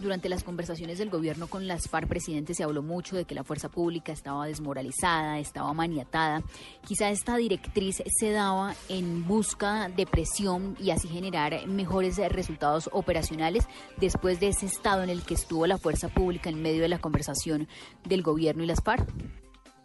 Durante 0.01 0.29
las 0.29 0.45
conversaciones 0.45 0.99
del 0.99 1.11
gobierno 1.11 1.49
con 1.49 1.67
las 1.67 1.89
FARC 1.89 2.09
presidente 2.09 2.55
se 2.55 2.63
habló 2.63 2.83
mucho 2.83 3.17
de 3.17 3.25
que 3.25 3.35
la 3.35 3.43
fuerza 3.43 3.69
pública 3.69 4.13
estaba 4.13 4.47
desmoralizada, 4.47 5.41
estaba 5.41 5.73
maniatada. 5.73 6.43
Quizá 6.87 7.11
esta 7.11 7.37
directriz 7.37 8.03
se 8.07 8.31
daba 8.31 8.75
en 8.89 9.27
busca 9.27 9.89
de 9.89 10.07
presión 10.07 10.77
y 10.79 10.91
así 10.91 11.09
generar 11.09 11.67
mejores 11.67 12.17
resultados 12.31 12.89
operacionales 12.93 13.67
después 13.97 14.39
de 14.39 14.49
ese 14.49 14.67
estado 14.67 15.03
en 15.03 15.11
el 15.11 15.23
que 15.23 15.35
estuvo 15.35 15.67
la 15.67 15.79
fuerza 15.79 16.09
pública 16.09 16.49
en 16.49 16.63
medio 16.63 16.83
de 16.83 16.89
la 16.89 16.99
conversación 16.99 17.67
del 18.05 18.23
gobierno 18.23 18.63
y 18.63 18.67
las 18.67 18.81
FARC. 18.81 19.09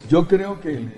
Yo 0.10 0.28
creo 0.28 0.60
que 0.62 0.90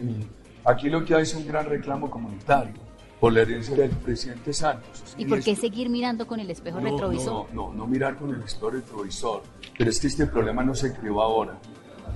aquí 0.65 0.89
lo 0.89 1.05
que 1.05 1.15
hay 1.15 1.23
es 1.23 1.33
un 1.35 1.47
gran 1.47 1.67
reclamo 1.67 2.09
comunitario 2.09 2.84
por 3.25 3.33
la 3.33 3.41
herencia 3.41 3.75
del 3.75 3.89
presidente 3.89 4.53
Santos. 4.53 5.15
¿Y 5.17 5.25
por 5.25 5.41
qué 5.41 5.55
seguir 5.55 5.89
mirando 5.89 6.27
con 6.27 6.39
el 6.39 6.51
espejo 6.51 6.79
No, 6.79 6.91
retrovisor? 6.91 7.51
No, 7.55 7.69
no, 7.69 7.73
no 7.73 7.87
mirar 7.87 8.17
con 8.17 8.29
el 8.35 8.43
espejo 8.43 8.69
retrovisor. 8.69 9.41
Pero 9.75 9.89
es 9.89 9.99
que 9.99 10.05
este 10.05 10.27
problema 10.27 10.61
no 10.63 10.75
se 10.75 10.93
creó 10.93 11.23
ahora. 11.23 11.57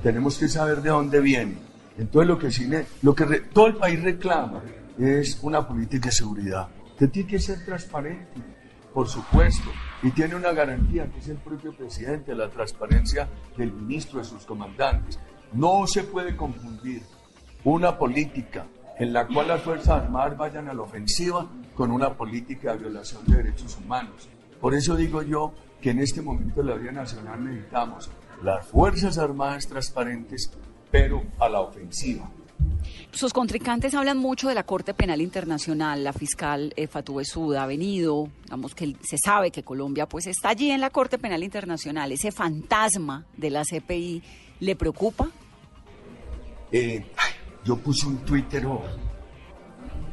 Tenemos 0.03 0.37
que 0.37 0.47
saber 0.47 0.83
de 0.83 0.89
dónde 0.91 1.19
viene. 1.19 1.57
Entonces 1.97 2.27
lo 2.27 2.37
que, 2.37 2.51
cine, 2.51 2.85
lo 3.01 3.15
que 3.15 3.25
re- 3.25 3.39
todo 3.39 3.65
el 3.65 3.77
país 3.77 4.03
reclama 4.03 4.61
es 4.99 5.39
una 5.41 5.67
política 5.67 6.09
de 6.09 6.11
seguridad 6.11 6.67
que 6.99 7.07
tiene 7.07 7.27
que 7.27 7.39
ser 7.39 7.65
transparente, 7.65 8.39
por 8.93 9.07
supuesto, 9.07 9.71
y 10.03 10.11
tiene 10.11 10.35
una 10.35 10.51
garantía 10.51 11.07
que 11.11 11.17
es 11.17 11.27
el 11.29 11.37
propio 11.37 11.73
presidente, 11.73 12.35
la 12.35 12.49
transparencia 12.51 13.27
del 13.57 13.73
ministro, 13.73 14.19
de 14.19 14.25
sus 14.25 14.45
comandantes. 14.45 15.17
No 15.53 15.87
se 15.87 16.03
puede 16.03 16.37
confundir 16.37 17.01
una 17.63 17.97
política 17.97 18.67
en 18.99 19.13
la 19.13 19.25
cual 19.25 19.47
las 19.47 19.61
Fuerzas 19.61 20.03
Armadas 20.03 20.37
vayan 20.37 20.67
a 20.67 20.73
la 20.73 20.81
ofensiva 20.81 21.47
con 21.73 21.91
una 21.91 22.13
política 22.13 22.73
de 22.73 22.79
violación 22.79 23.25
de 23.25 23.37
derechos 23.37 23.77
humanos. 23.77 24.27
Por 24.59 24.75
eso 24.75 24.95
digo 24.95 25.21
yo 25.21 25.53
que 25.81 25.91
en 25.91 25.99
este 25.99 26.21
momento 26.21 26.61
de 26.61 26.69
la 26.69 26.75
vida 26.75 26.91
nacional 26.91 27.43
necesitamos 27.43 28.09
las 28.43 28.67
Fuerzas 28.67 29.17
Armadas 29.17 29.67
transparentes, 29.67 30.51
pero 30.91 31.23
a 31.39 31.47
la 31.47 31.61
ofensiva. 31.61 32.29
Sus 33.11 33.31
contrincantes 33.31 33.93
hablan 33.95 34.17
mucho 34.17 34.49
de 34.49 34.55
la 34.55 34.63
Corte 34.63 34.93
Penal 34.93 35.21
Internacional. 35.21 36.03
La 36.03 36.11
fiscal 36.11 36.73
eh, 36.75 36.87
Fatou 36.87 37.15
Bensouda 37.15 37.63
ha 37.63 37.67
venido, 37.67 38.29
digamos 38.43 38.75
que 38.75 38.95
se 39.01 39.17
sabe 39.17 39.49
que 39.51 39.63
Colombia 39.63 40.07
pues 40.07 40.27
está 40.27 40.49
allí 40.49 40.71
en 40.71 40.81
la 40.81 40.89
Corte 40.89 41.17
Penal 41.17 41.43
Internacional. 41.43 42.11
Ese 42.11 42.31
fantasma 42.31 43.25
de 43.37 43.49
la 43.49 43.63
CPI 43.63 44.21
le 44.59 44.75
preocupa. 44.75 45.29
Eh, 46.71 47.05
ay, 47.17 47.31
yo 47.63 47.77
puse 47.77 48.07
un 48.07 48.17
Twitter 48.19 48.65
hoy. 48.65 48.87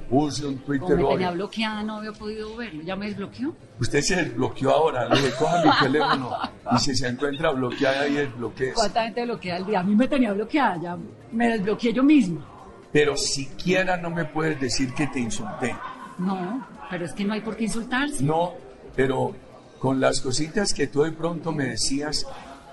Puse 0.08 0.46
un 0.46 0.58
Twitter 0.58 0.98
hoy. 1.00 1.14
tenía 1.14 1.30
bloqueada, 1.32 1.82
no 1.82 1.96
había 1.96 2.12
podido 2.12 2.54
verlo. 2.56 2.82
¿Ya 2.82 2.94
me 2.94 3.06
desbloqueó? 3.06 3.54
Usted 3.80 4.00
se 4.00 4.16
desbloqueó 4.16 4.70
ahora, 4.70 5.08
le 5.08 5.16
dije, 5.16 5.32
coja 5.38 5.64
mi 5.64 5.70
teléfono 5.80 6.30
y 6.72 6.78
si 6.78 6.94
se 6.94 7.08
encuentra 7.08 7.50
bloqueada 7.50 8.02
ahí 8.02 8.14
desbloquee. 8.14 8.72
¿Cuánta 8.72 9.02
gente 9.04 9.24
bloquea 9.24 9.56
al 9.56 9.66
día? 9.66 9.80
A 9.80 9.82
mí 9.82 9.96
me 9.96 10.06
tenía 10.06 10.32
bloqueada, 10.32 10.80
ya 10.80 10.98
me 11.32 11.48
desbloqueé 11.48 11.92
yo 11.92 12.04
misma. 12.04 12.46
Pero 12.92 13.16
siquiera 13.16 13.96
no 13.96 14.10
me 14.10 14.24
puedes 14.24 14.60
decir 14.60 14.94
que 14.94 15.08
te 15.08 15.18
insulté. 15.18 15.76
No, 16.18 16.66
pero 16.88 17.04
es 17.04 17.12
que 17.12 17.24
no 17.24 17.34
hay 17.34 17.40
por 17.40 17.56
qué 17.56 17.64
insultarse. 17.64 18.22
No, 18.22 18.54
pero 18.94 19.34
con 19.78 20.00
las 20.00 20.20
cositas 20.20 20.72
que 20.72 20.86
tú 20.86 21.02
de 21.02 21.12
pronto 21.12 21.52
me 21.52 21.64
decías, 21.66 22.26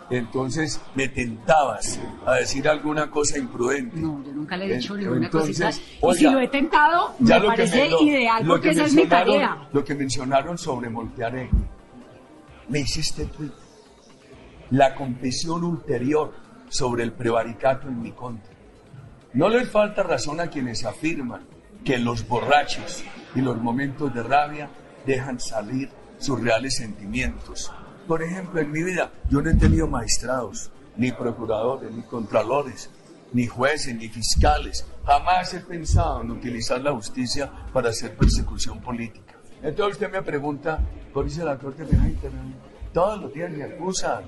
entonces 0.10 0.82
me 0.96 1.08
tentabas 1.08 2.00
a 2.26 2.34
decir 2.36 2.68
alguna 2.68 3.10
cosa 3.10 3.38
imprudente. 3.38 3.98
No, 3.98 4.24
yo 4.24 4.32
nunca 4.34 4.58
le 4.58 4.66
he 4.66 4.78
dicho 4.78 4.96
ninguna 4.96 5.30
cosita. 5.30 5.72
Y 5.72 5.98
oiga, 6.02 6.18
si 6.20 6.24
lo 6.30 6.40
he 6.40 6.48
tentado, 6.48 7.16
Ya 7.20 7.36
me 7.36 7.42
lo 7.46 7.50
que 7.52 7.56
parece 7.58 7.84
me- 7.84 7.90
lo- 7.90 8.02
ideal 8.02 8.44
lo 8.46 8.54
porque 8.54 8.68
que 8.70 8.74
esa 8.74 8.86
es 8.86 8.94
mi 8.94 9.06
tarea. 9.08 9.68
Lo 9.72 9.84
que 9.84 9.96
mencionaron 9.96 10.58
sobre 10.58 10.90
Moltearegui. 10.90 11.58
Me 12.70 12.80
hiciste 12.80 13.26
tweet. 13.26 13.52
La 14.72 14.96
confesión 14.96 15.64
ulterior 15.64 16.34
sobre 16.70 17.04
el 17.04 17.12
prevaricato 17.14 17.88
en 17.88 18.02
mi 18.02 18.12
contra. 18.12 18.52
No 19.34 19.50
les 19.50 19.70
falta 19.70 20.04
razón 20.04 20.40
a 20.40 20.48
quienes 20.48 20.86
afirman 20.86 21.42
que 21.84 21.98
los 21.98 22.28
borrachos 22.28 23.04
y 23.36 23.42
los 23.42 23.58
momentos 23.62 24.14
de 24.14 24.24
rabia 24.24 24.70
dejan 25.06 25.40
salir 25.40 25.90
sus 26.18 26.40
reales 26.42 26.76
sentimientos. 26.78 27.72
Por 28.08 28.22
ejemplo, 28.22 28.60
en 28.60 28.72
mi 28.72 28.84
vida 28.84 29.12
yo 29.30 29.42
no 29.42 29.50
he 29.50 29.56
tenido 29.56 29.88
magistrados, 29.88 30.72
ni 30.98 31.12
procuradores, 31.12 31.92
ni 31.92 32.04
contralores, 32.04 32.90
ni 33.32 33.48
jueces, 33.48 33.96
ni 33.96 34.10
fiscales. 34.10 34.86
Jamás 35.06 35.54
he 35.54 35.62
pensado 35.62 36.22
en 36.22 36.32
utilizar 36.32 36.82
la 36.82 36.92
justicia 36.92 37.50
para 37.72 37.90
hacer 37.90 38.16
persecución 38.16 38.82
política. 38.82 39.36
Entonces 39.62 39.96
usted 39.96 40.12
me 40.12 40.22
pregunta, 40.22 40.82
por 41.14 41.26
eso 41.26 41.46
la 41.46 41.58
Corte 41.58 41.86
Penal 41.86 42.10
Internacional, 42.10 42.60
todos 42.94 43.22
los 43.22 43.34
días 43.34 43.52
me 43.52 43.64
acusan. 43.64 44.26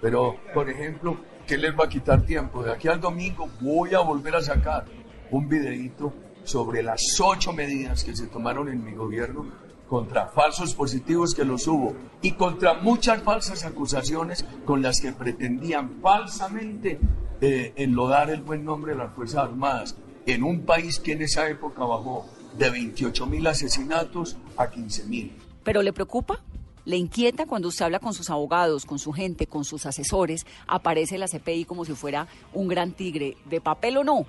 Pero, 0.00 0.36
por 0.52 0.68
ejemplo, 0.68 1.16
¿qué 1.46 1.56
les 1.56 1.72
va 1.72 1.84
a 1.84 1.88
quitar 1.88 2.22
tiempo? 2.22 2.64
De 2.64 2.72
aquí 2.72 2.88
al 2.88 3.00
domingo 3.00 3.48
voy 3.60 3.94
a 3.94 4.00
volver 4.00 4.34
a 4.34 4.42
sacar 4.42 4.84
un 5.30 5.48
videíto 5.48 6.12
sobre 6.42 6.82
las 6.82 7.00
ocho 7.20 7.52
medidas 7.52 8.02
que 8.02 8.16
se 8.16 8.26
tomaron 8.26 8.68
en 8.68 8.84
mi 8.84 8.92
gobierno 8.94 9.46
contra 9.92 10.28
falsos 10.28 10.74
positivos 10.74 11.34
que 11.34 11.44
los 11.44 11.66
hubo 11.66 11.94
y 12.22 12.32
contra 12.32 12.72
muchas 12.72 13.22
falsas 13.22 13.62
acusaciones 13.66 14.42
con 14.64 14.80
las 14.80 15.02
que 15.02 15.12
pretendían 15.12 16.00
falsamente 16.00 16.98
eh, 17.42 17.74
enlodar 17.76 18.30
el 18.30 18.40
buen 18.40 18.64
nombre 18.64 18.92
de 18.92 18.98
las 19.00 19.12
Fuerzas 19.12 19.44
Armadas 19.44 19.94
en 20.24 20.44
un 20.44 20.62
país 20.62 20.98
que 20.98 21.12
en 21.12 21.20
esa 21.20 21.46
época 21.46 21.84
bajó 21.84 22.24
de 22.56 22.70
28 22.70 23.26
mil 23.26 23.46
asesinatos 23.46 24.38
a 24.56 24.70
15 24.70 25.04
mil. 25.08 25.36
¿Pero 25.62 25.82
le 25.82 25.92
preocupa? 25.92 26.40
¿Le 26.86 26.96
inquieta 26.96 27.44
cuando 27.44 27.68
usted 27.68 27.84
habla 27.84 27.98
con 27.98 28.14
sus 28.14 28.30
abogados, 28.30 28.86
con 28.86 28.98
su 28.98 29.12
gente, 29.12 29.46
con 29.46 29.66
sus 29.66 29.84
asesores? 29.84 30.46
Aparece 30.66 31.18
la 31.18 31.28
CPI 31.28 31.66
como 31.66 31.84
si 31.84 31.92
fuera 31.92 32.28
un 32.54 32.66
gran 32.66 32.92
tigre, 32.92 33.36
de 33.44 33.60
papel 33.60 33.98
o 33.98 34.04
no. 34.04 34.24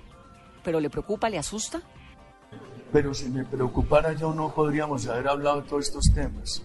¿Pero 0.62 0.78
le 0.78 0.90
preocupa, 0.90 1.30
le 1.30 1.38
asusta? 1.38 1.80
Pero 2.94 3.12
si 3.12 3.28
me 3.28 3.44
preocupara 3.44 4.12
yo 4.12 4.32
no 4.32 4.54
podríamos 4.54 5.08
haber 5.08 5.26
hablado 5.26 5.62
de 5.62 5.68
todos 5.68 5.86
estos 5.86 6.04
temas. 6.14 6.62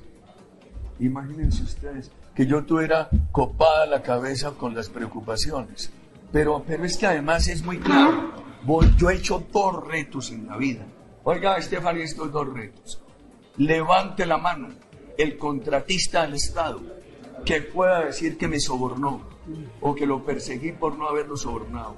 Imagínense 0.99 1.63
ustedes 1.63 2.11
que 2.35 2.45
yo 2.45 2.63
tuviera 2.65 3.09
copada 3.31 3.87
la 3.87 4.03
cabeza 4.03 4.51
con 4.51 4.75
las 4.75 4.89
preocupaciones. 4.89 5.91
Pero, 6.31 6.63
pero 6.67 6.85
es 6.85 6.97
que 6.97 7.07
además 7.07 7.47
es 7.47 7.63
muy 7.65 7.79
claro. 7.79 8.31
Voy- 8.63 8.93
yo 8.95 9.09
he 9.09 9.15
hecho 9.15 9.43
dos 9.51 9.87
retos 9.87 10.29
en 10.29 10.45
la 10.45 10.55
vida. 10.55 10.85
Oiga, 11.23 11.57
Estefania, 11.57 12.03
estos 12.03 12.31
dos 12.31 12.47
retos. 12.53 13.01
Levante 13.57 14.27
la 14.27 14.37
mano 14.37 14.67
el 15.17 15.35
contratista 15.35 16.21
del 16.21 16.35
Estado 16.35 16.79
que 17.43 17.61
pueda 17.61 18.05
decir 18.05 18.37
que 18.37 18.47
me 18.47 18.59
sobornó 18.59 19.23
o 19.81 19.95
que 19.95 20.05
lo 20.05 20.23
perseguí 20.23 20.73
por 20.73 20.95
no 20.95 21.07
haberlo 21.09 21.35
sobornado. 21.37 21.95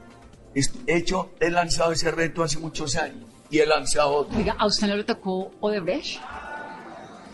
He 0.56 0.96
hecho, 0.96 1.32
he 1.42 1.50
lanzado 1.50 1.92
ese 1.92 2.12
reto 2.12 2.44
hace 2.44 2.60
muchos 2.60 2.96
años 2.96 3.26
y 3.52 3.60
he 3.60 3.66
lanzado 3.66 4.12
otro. 4.16 4.38
Oiga, 4.38 4.56
¿a 4.58 4.66
usted 4.66 4.88
no 4.88 4.96
le 4.96 5.04
tocó 5.04 5.52
Odebrecht? 5.60 6.20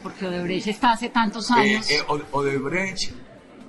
Porque 0.04 0.28
Odebrecht 0.28 0.68
está 0.68 0.92
hace 0.92 1.10
tantos 1.10 1.50
Eh, 1.52 1.54
años. 1.54 1.90
eh, 1.90 2.02
O- 2.08 2.38
Odebrecht 2.40 3.12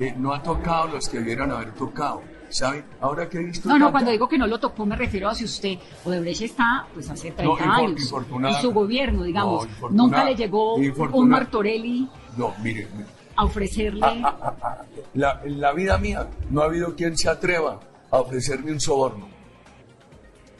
eh, 0.00 0.14
no 0.16 0.32
ha 0.32 0.42
tocado 0.42 0.88
los 0.88 1.08
que 1.08 1.18
debieran 1.18 1.50
haber 1.52 1.72
tocado. 1.74 2.22
¿Saben? 2.50 2.82
Ahora 3.02 3.28
que 3.28 3.36
he 3.38 3.42
visto. 3.44 3.68
No, 3.68 3.78
no, 3.78 3.90
cuando 3.92 4.10
digo 4.10 4.26
que 4.26 4.38
no 4.38 4.46
lo 4.46 4.58
tocó 4.58 4.86
me 4.86 4.96
refiero 4.96 5.28
a 5.28 5.34
si 5.34 5.44
usted, 5.44 5.76
Odebrecht 6.04 6.40
está 6.42 6.86
pues 6.94 7.10
hace 7.10 7.30
30 7.32 7.66
No, 7.66 7.72
años 7.74 8.10
en 8.10 8.54
su 8.62 8.72
gobierno, 8.72 9.22
digamos. 9.24 9.68
No, 9.82 9.90
Nunca 9.90 10.24
le 10.24 10.34
llegó 10.34 10.76
un 10.76 11.28
Martorelli 11.28 12.08
No, 12.38 12.54
mire, 12.62 12.88
mire. 12.96 13.06
a 13.36 13.44
ofrecerle... 13.44 14.00
Ah, 14.02 14.34
ah, 14.42 14.54
ah, 14.62 14.76
la- 15.12 15.42
en 15.44 15.60
la 15.60 15.72
vida 15.74 15.98
mía 15.98 16.26
no 16.48 16.62
ha 16.62 16.64
habido 16.64 16.94
quien 16.96 17.18
se 17.18 17.28
atreva 17.28 17.80
a 18.10 18.16
ofrecerme 18.18 18.72
un 18.72 18.80
soborno. 18.80 19.28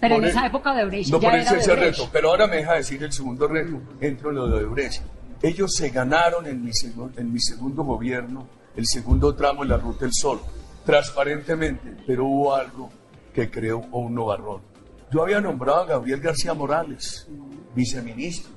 Pero 0.01 0.17
en 0.17 0.25
esa 0.25 0.41
el- 0.41 0.47
época 0.47 0.73
Odebrecht 0.73 1.11
No 1.11 1.21
ya 1.21 1.29
por 1.29 1.35
era 1.39 1.43
eso 1.45 1.57
ese 1.57 1.73
Odebrecht. 1.73 1.99
reto, 1.99 2.11
pero 2.13 2.31
ahora 2.31 2.47
me 2.47 2.57
deja 2.57 2.75
decir 2.75 3.03
el 3.03 3.13
segundo 3.13 3.49
reto, 3.49 3.81
entro 4.01 4.31
en 4.31 4.37
lo 4.37 4.47
de 4.49 4.65
Odebrecht. 4.65 5.03
Ellos 5.43 5.73
se 5.75 5.91
ganaron 5.91 6.47
en 6.47 6.65
mi, 6.65 6.71
en 7.17 7.33
mi 7.33 7.41
segundo 7.41 7.85
gobierno, 7.85 8.49
el 8.77 8.87
segundo 8.87 9.35
tramo 9.35 9.63
de 9.63 9.69
la 9.71 9.77
Ruta 9.77 10.01
del 10.05 10.13
Sol, 10.15 10.41
transparentemente, 10.85 11.97
pero 12.07 12.25
hubo 12.27 12.55
algo 12.55 12.91
que 13.33 13.51
creó 13.51 13.79
un 13.93 14.15
novarrón. 14.15 14.63
Yo 15.13 15.23
había 15.23 15.41
nombrado 15.41 15.83
a 15.83 15.87
Gabriel 15.87 16.21
García 16.21 16.55
Morales, 16.55 17.29
viceministro. 17.75 18.53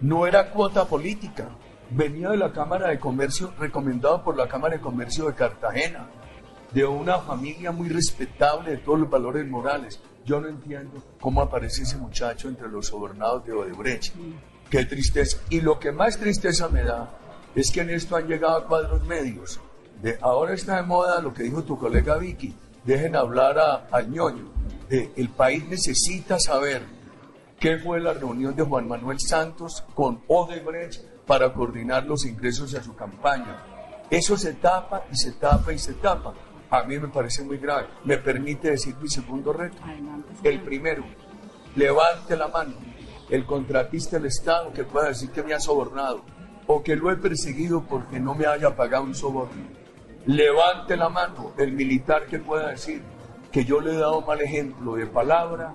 No 0.00 0.26
era 0.26 0.50
cuota 0.50 0.86
política, 0.86 1.48
venía 1.90 2.30
de 2.30 2.36
la 2.38 2.52
Cámara 2.52 2.88
de 2.88 2.98
Comercio, 2.98 3.52
recomendado 3.58 4.24
por 4.24 4.36
la 4.36 4.48
Cámara 4.48 4.76
de 4.76 4.80
Comercio 4.80 5.26
de 5.26 5.34
Cartagena 5.34 6.06
de 6.72 6.84
una 6.84 7.18
familia 7.18 7.70
muy 7.70 7.88
respetable 7.88 8.70
de 8.72 8.76
todos 8.78 8.98
los 8.98 9.10
valores 9.10 9.46
morales. 9.46 10.00
Yo 10.24 10.40
no 10.40 10.48
entiendo 10.48 11.02
cómo 11.20 11.42
aparece 11.42 11.82
ese 11.82 11.96
muchacho 11.98 12.48
entre 12.48 12.68
los 12.68 12.86
sobornados 12.86 13.44
de 13.44 13.52
Odebrecht. 13.52 14.14
Qué 14.70 14.84
tristeza. 14.86 15.38
Y 15.50 15.60
lo 15.60 15.78
que 15.78 15.92
más 15.92 16.18
tristeza 16.18 16.68
me 16.68 16.82
da 16.82 17.10
es 17.54 17.70
que 17.70 17.82
en 17.82 17.90
esto 17.90 18.16
han 18.16 18.26
llegado 18.26 18.56
a 18.56 18.66
cuadros 18.66 19.04
medios. 19.06 19.60
De, 20.02 20.18
ahora 20.20 20.54
está 20.54 20.76
de 20.76 20.82
moda 20.82 21.20
lo 21.20 21.32
que 21.32 21.42
dijo 21.42 21.62
tu 21.62 21.78
colega 21.78 22.16
Vicky. 22.16 22.54
Dejen 22.84 23.16
hablar 23.16 23.58
a, 23.58 23.86
al 23.90 24.10
ñoño. 24.10 24.50
De, 24.88 25.12
el 25.16 25.28
país 25.28 25.66
necesita 25.68 26.38
saber 26.38 26.82
qué 27.60 27.78
fue 27.78 28.00
la 28.00 28.14
reunión 28.14 28.56
de 28.56 28.62
Juan 28.62 28.88
Manuel 28.88 29.18
Santos 29.20 29.84
con 29.94 30.22
Odebrecht 30.26 31.02
para 31.26 31.52
coordinar 31.52 32.06
los 32.06 32.24
ingresos 32.24 32.74
a 32.74 32.82
su 32.82 32.94
campaña. 32.96 33.62
Eso 34.10 34.36
se 34.36 34.54
tapa 34.54 35.04
y 35.10 35.16
se 35.16 35.32
tapa 35.32 35.72
y 35.72 35.78
se 35.78 35.94
tapa. 35.94 36.34
A 36.70 36.82
mí 36.84 36.98
me 36.98 37.08
parece 37.08 37.42
muy 37.42 37.58
grave. 37.58 37.88
Me 38.04 38.18
permite 38.18 38.70
decir 38.70 38.96
mi 39.00 39.08
segundo 39.08 39.52
reto. 39.52 39.76
El 40.42 40.60
primero, 40.60 41.04
levante 41.76 42.36
la 42.36 42.48
mano 42.48 42.74
el 43.30 43.46
contratista 43.46 44.16
del 44.16 44.26
Estado 44.26 44.72
que 44.72 44.84
pueda 44.84 45.08
decir 45.08 45.30
que 45.30 45.42
me 45.42 45.54
ha 45.54 45.60
sobornado 45.60 46.22
o 46.66 46.82
que 46.82 46.96
lo 46.96 47.10
he 47.10 47.16
perseguido 47.16 47.82
porque 47.82 48.20
no 48.20 48.34
me 48.34 48.46
haya 48.46 48.76
pagado 48.76 49.04
un 49.04 49.14
soborno. 49.14 49.62
Levante 50.26 50.96
la 50.96 51.08
mano 51.08 51.52
el 51.58 51.72
militar 51.72 52.26
que 52.26 52.38
pueda 52.38 52.70
decir 52.70 53.02
que 53.52 53.64
yo 53.64 53.80
le 53.80 53.92
he 53.92 53.98
dado 53.98 54.20
mal 54.22 54.40
ejemplo 54.40 54.94
de 54.94 55.06
palabra 55.06 55.74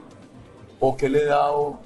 o 0.79 0.95
que 0.95 1.09
le 1.09 1.23
he 1.23 1.25
dado 1.25 1.79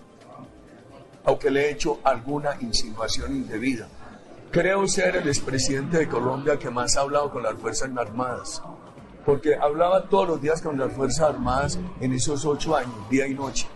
o 1.26 1.40
que 1.40 1.50
le 1.50 1.66
he 1.66 1.72
hecho 1.72 2.00
alguna 2.04 2.58
insinuación 2.60 3.36
indebida. 3.36 3.88
Creo 4.52 4.88
ser 4.88 5.16
el 5.16 5.28
expresidente 5.28 5.98
de 5.98 6.08
Colombia 6.08 6.60
que 6.60 6.70
más 6.70 6.96
ha 6.96 7.02
hablado 7.02 7.32
con 7.32 7.44
las 7.44 7.56
Fuerzas 7.56 7.90
Armadas, 7.98 8.62
porque 9.26 9.56
hablaba 9.56 10.10
todos 10.10 10.28
los 10.28 10.42
días 10.42 10.62
con 10.62 10.78
las 10.78 10.94
Fuerzas 10.94 11.30
Armadas 11.30 11.80
en 12.00 12.14
esos 12.14 12.46
ocho 12.46 12.76
años, 12.76 12.94
día 13.10 13.28
y 13.28 13.34
noche. 13.34 13.68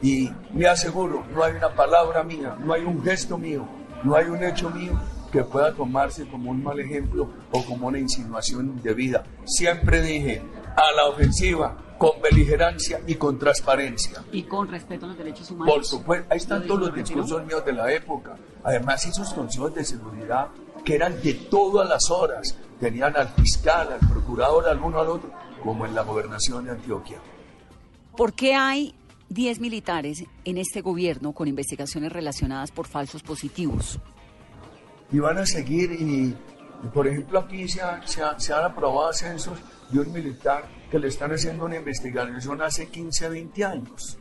Y 0.00 0.30
me 0.52 0.66
aseguro, 0.66 1.24
no 1.32 1.44
hay 1.44 1.54
una 1.54 1.74
palabra 1.74 2.24
mía, 2.24 2.56
no 2.58 2.72
hay 2.72 2.82
un 2.82 3.02
gesto 3.02 3.38
mío, 3.38 3.66
no 4.02 4.16
hay 4.16 4.26
un 4.26 4.42
hecho 4.42 4.68
mío 4.70 5.00
que 5.30 5.44
pueda 5.44 5.72
tomarse 5.72 6.26
como 6.26 6.50
un 6.50 6.62
mal 6.62 6.78
ejemplo 6.80 7.28
o 7.50 7.64
como 7.64 7.86
una 7.86 7.98
insinuación 7.98 8.66
indebida. 8.66 9.24
Siempre 9.44 10.02
dije, 10.02 10.42
a 10.76 10.92
la 10.94 11.06
ofensiva, 11.06 11.76
con 11.98 12.20
beligerancia 12.20 13.00
y 13.06 13.14
con 13.14 13.38
transparencia. 13.38 14.24
Y 14.32 14.42
con 14.42 14.68
respeto 14.68 15.06
a 15.06 15.08
los 15.08 15.18
derechos 15.18 15.50
humanos. 15.50 15.72
Por 15.72 15.84
supuesto, 15.84 16.26
ahí 16.30 16.38
están 16.38 16.66
todos 16.66 16.80
los 16.80 16.94
discursos 16.94 17.44
míos 17.46 17.64
de 17.64 17.72
la 17.72 17.92
época. 17.92 18.36
Además, 18.64 19.06
esos 19.06 19.32
consejos 19.32 19.74
de 19.74 19.84
seguridad 19.84 20.48
que 20.84 20.94
eran 20.94 21.20
de 21.22 21.34
todas 21.34 21.88
las 21.88 22.10
horas. 22.10 22.56
Tenían 22.80 23.16
al 23.16 23.28
fiscal, 23.28 23.92
al 23.92 24.00
procurador, 24.08 24.68
al 24.68 24.80
uno 24.80 24.98
al 25.00 25.08
otro, 25.08 25.30
como 25.62 25.86
en 25.86 25.94
la 25.94 26.02
gobernación 26.02 26.64
de 26.64 26.72
Antioquia. 26.72 27.18
¿Por 28.16 28.32
qué 28.32 28.54
hay 28.54 28.94
10 29.28 29.60
militares 29.60 30.24
en 30.44 30.58
este 30.58 30.80
gobierno 30.80 31.32
con 31.32 31.48
investigaciones 31.48 32.12
relacionadas 32.12 32.70
por 32.72 32.86
falsos 32.86 33.22
positivos? 33.22 33.98
Y 35.12 35.18
van 35.20 35.38
a 35.38 35.46
seguir 35.46 35.92
y, 35.92 36.04
y, 36.84 36.88
por 36.92 37.06
ejemplo, 37.06 37.38
aquí 37.38 37.68
se, 37.68 37.80
ha- 37.80 38.04
se 38.06 38.22
ha- 38.22 38.38
se 38.40 38.52
han 38.52 38.64
aprobado 38.64 39.08
ascensos 39.10 39.58
de 39.90 40.00
un 40.00 40.12
militar 40.12 40.64
que 40.90 40.98
le 40.98 41.08
están 41.08 41.30
haciendo 41.32 41.64
una 41.66 41.76
investigación 41.76 42.60
hace 42.62 42.88
15, 42.88 43.28
20 43.28 43.64
años. 43.64 44.18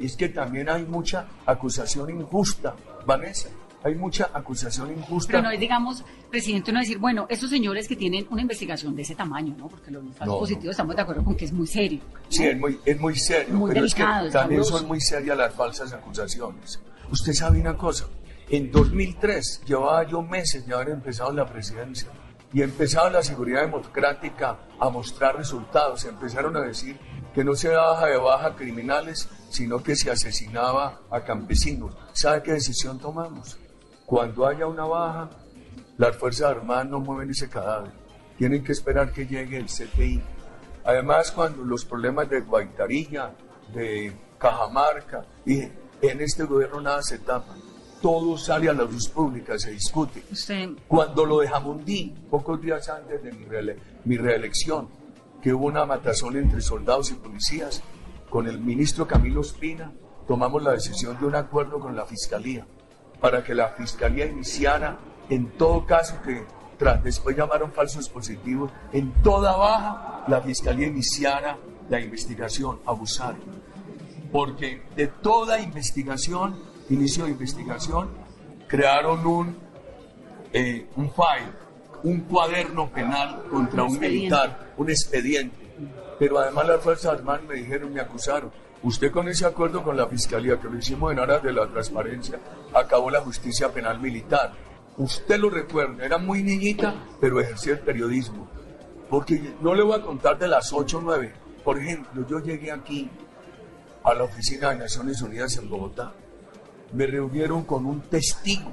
Y 0.00 0.06
es 0.06 0.16
que 0.16 0.28
también 0.28 0.68
hay 0.68 0.84
mucha 0.84 1.26
acusación 1.46 2.10
injusta, 2.10 2.74
Vanessa. 3.06 3.48
Hay 3.86 3.94
mucha 3.94 4.30
acusación 4.34 4.90
injusta. 4.90 5.30
Pero 5.30 5.42
no 5.44 5.50
es, 5.50 5.60
digamos, 5.60 6.04
presidente, 6.28 6.72
no 6.72 6.80
decir, 6.80 6.98
bueno, 6.98 7.26
estos 7.28 7.50
señores 7.50 7.86
que 7.86 7.94
tienen 7.94 8.26
una 8.30 8.42
investigación 8.42 8.96
de 8.96 9.02
ese 9.02 9.14
tamaño, 9.14 9.54
¿no? 9.56 9.68
Porque 9.68 9.92
los 9.92 10.02
falsos 10.06 10.26
No, 10.26 10.38
positivos 10.40 10.64
no. 10.64 10.70
estamos 10.72 10.96
de 10.96 11.02
acuerdo 11.02 11.22
con 11.22 11.36
que 11.36 11.44
es 11.44 11.52
muy 11.52 11.68
serio. 11.68 12.00
Sí, 12.28 12.44
es 12.46 12.58
muy, 12.58 12.80
es 12.84 12.98
muy 13.00 13.14
serio, 13.16 13.54
Muy 13.54 13.68
pero 13.70 13.82
delicado, 13.82 14.26
es 14.26 14.32
que 14.32 14.38
también 14.38 14.64
son 14.64 14.88
muy 14.88 15.00
serias 15.00 15.36
las 15.38 15.54
falsas 15.54 15.92
acusaciones. 15.92 16.80
Usted 17.12 17.32
sabe 17.32 17.60
una 17.60 17.76
cosa, 17.76 18.06
en 18.50 18.72
2003 18.72 19.62
llevaba 19.66 20.02
yo 20.04 20.20
meses 20.20 20.66
de 20.66 20.74
haber 20.74 20.88
empezado 20.90 21.32
la 21.32 21.46
presidencia 21.46 22.08
y 22.52 22.62
empezaba 22.62 23.08
la 23.10 23.22
seguridad 23.22 23.60
democrática 23.62 24.58
a 24.80 24.90
mostrar 24.90 25.36
resultados. 25.36 26.04
Empezaron 26.04 26.56
a 26.56 26.60
decir 26.62 26.98
que 27.34 27.44
no 27.44 27.54
se 27.54 27.68
baja 27.68 28.06
de 28.06 28.16
baja 28.16 28.56
criminales, 28.56 29.28
sino 29.50 29.80
que 29.82 29.94
se 29.94 30.10
asesinaba 30.10 31.02
a 31.10 31.20
campesinos. 31.22 31.94
¿Sabe 32.12 32.42
qué 32.42 32.52
decisión 32.54 32.98
tomamos? 32.98 33.58
Cuando 34.06 34.46
haya 34.46 34.66
una 34.66 34.84
baja, 34.84 35.30
las 35.98 36.16
Fuerzas 36.16 36.50
Armadas 36.52 36.86
no 36.88 37.00
mueven 37.00 37.30
ese 37.30 37.48
cadáver. 37.48 37.90
Tienen 38.38 38.62
que 38.62 38.72
esperar 38.72 39.12
que 39.12 39.26
llegue 39.26 39.56
el 39.58 39.66
CTI. 39.66 40.22
Además, 40.84 41.32
cuando 41.32 41.64
los 41.64 41.84
problemas 41.84 42.28
de 42.30 42.40
Guaitarilla, 42.42 43.32
de 43.74 44.12
Cajamarca, 44.38 45.24
y 45.44 45.62
en 46.02 46.20
este 46.20 46.44
gobierno 46.44 46.80
nada 46.80 47.02
se 47.02 47.18
tapa, 47.18 47.56
todo 48.00 48.36
sale 48.38 48.68
a 48.68 48.72
la 48.72 48.84
luz 48.84 49.08
pública, 49.08 49.58
se 49.58 49.70
discute. 49.72 50.22
Usted, 50.30 50.68
Cuando 50.86 51.24
lo 51.24 51.40
de 51.40 51.48
Jamundí, 51.48 52.14
pocos 52.30 52.60
días 52.60 52.88
antes 52.88 53.22
de 53.22 53.32
mi, 53.32 53.44
reele- 53.46 53.78
mi 54.04 54.16
reelección, 54.18 54.88
que 55.42 55.52
hubo 55.52 55.66
una 55.66 55.84
matazón 55.86 56.36
entre 56.36 56.60
soldados 56.60 57.10
y 57.10 57.14
policías, 57.14 57.82
con 58.30 58.46
el 58.46 58.60
ministro 58.60 59.08
Camilo 59.08 59.40
Espina, 59.40 59.92
tomamos 60.28 60.62
la 60.62 60.72
decisión 60.72 61.18
de 61.18 61.26
un 61.26 61.34
acuerdo 61.34 61.80
con 61.80 61.96
la 61.96 62.04
Fiscalía, 62.04 62.66
para 63.26 63.42
que 63.42 63.56
la 63.56 63.70
Fiscalía 63.70 64.24
iniciara, 64.24 64.96
en 65.28 65.50
todo 65.58 65.84
caso 65.84 66.14
que 66.22 66.44
tras 66.78 67.02
después 67.02 67.36
llamaron 67.36 67.72
falsos 67.72 68.08
positivos, 68.08 68.70
en 68.92 69.10
toda 69.20 69.56
baja, 69.56 70.22
la 70.28 70.40
Fiscalía 70.40 70.86
iniciara 70.86 71.58
la 71.88 71.98
investigación, 71.98 72.78
abusar 72.86 73.34
porque 74.30 74.80
de 74.94 75.08
toda 75.08 75.58
investigación, 75.58 76.56
inicio 76.88 77.24
de 77.24 77.32
investigación, 77.32 78.10
crearon 78.68 79.26
un, 79.26 79.56
eh, 80.52 80.86
un 80.94 81.10
file, 81.10 81.50
un 82.04 82.20
cuaderno 82.20 82.88
penal 82.90 83.42
contra 83.50 83.82
Un 83.82 83.90
un, 83.90 83.98
militar, 83.98 84.72
un 84.76 84.88
expediente. 84.88 85.56
Pero 86.20 86.38
además 86.38 86.68
las 86.68 86.80
Fuerzas 86.80 87.18
Armadas 87.18 87.42
me 87.42 87.56
dijeron, 87.56 87.92
me 87.92 88.00
acusaron. 88.00 88.52
Usted 88.86 89.10
con 89.10 89.26
ese 89.26 89.44
acuerdo 89.44 89.82
con 89.82 89.96
la 89.96 90.06
Fiscalía, 90.06 90.60
que 90.60 90.68
lo 90.68 90.78
hicimos 90.78 91.10
en 91.10 91.18
aras 91.18 91.42
de 91.42 91.52
la 91.52 91.66
transparencia, 91.66 92.38
acabó 92.72 93.10
la 93.10 93.20
justicia 93.20 93.72
penal 93.72 93.98
militar. 93.98 94.52
Usted 94.96 95.40
lo 95.40 95.50
recuerda, 95.50 96.04
era 96.04 96.18
muy 96.18 96.44
niñita, 96.44 96.94
pero 97.20 97.40
ejercía 97.40 97.72
el 97.72 97.80
periodismo. 97.80 98.48
Porque 99.10 99.54
no 99.60 99.74
le 99.74 99.82
voy 99.82 99.98
a 99.98 100.02
contar 100.02 100.38
de 100.38 100.46
las 100.46 100.72
8 100.72 100.98
o 100.98 101.00
9. 101.00 101.32
Por 101.64 101.80
ejemplo, 101.80 102.24
yo 102.28 102.38
llegué 102.38 102.70
aquí 102.70 103.10
a 104.04 104.14
la 104.14 104.22
oficina 104.22 104.70
de 104.70 104.76
Naciones 104.76 105.20
Unidas 105.20 105.56
en 105.56 105.68
Bogotá. 105.68 106.12
Me 106.92 107.08
reunieron 107.08 107.64
con 107.64 107.86
un 107.86 108.02
testigo, 108.02 108.70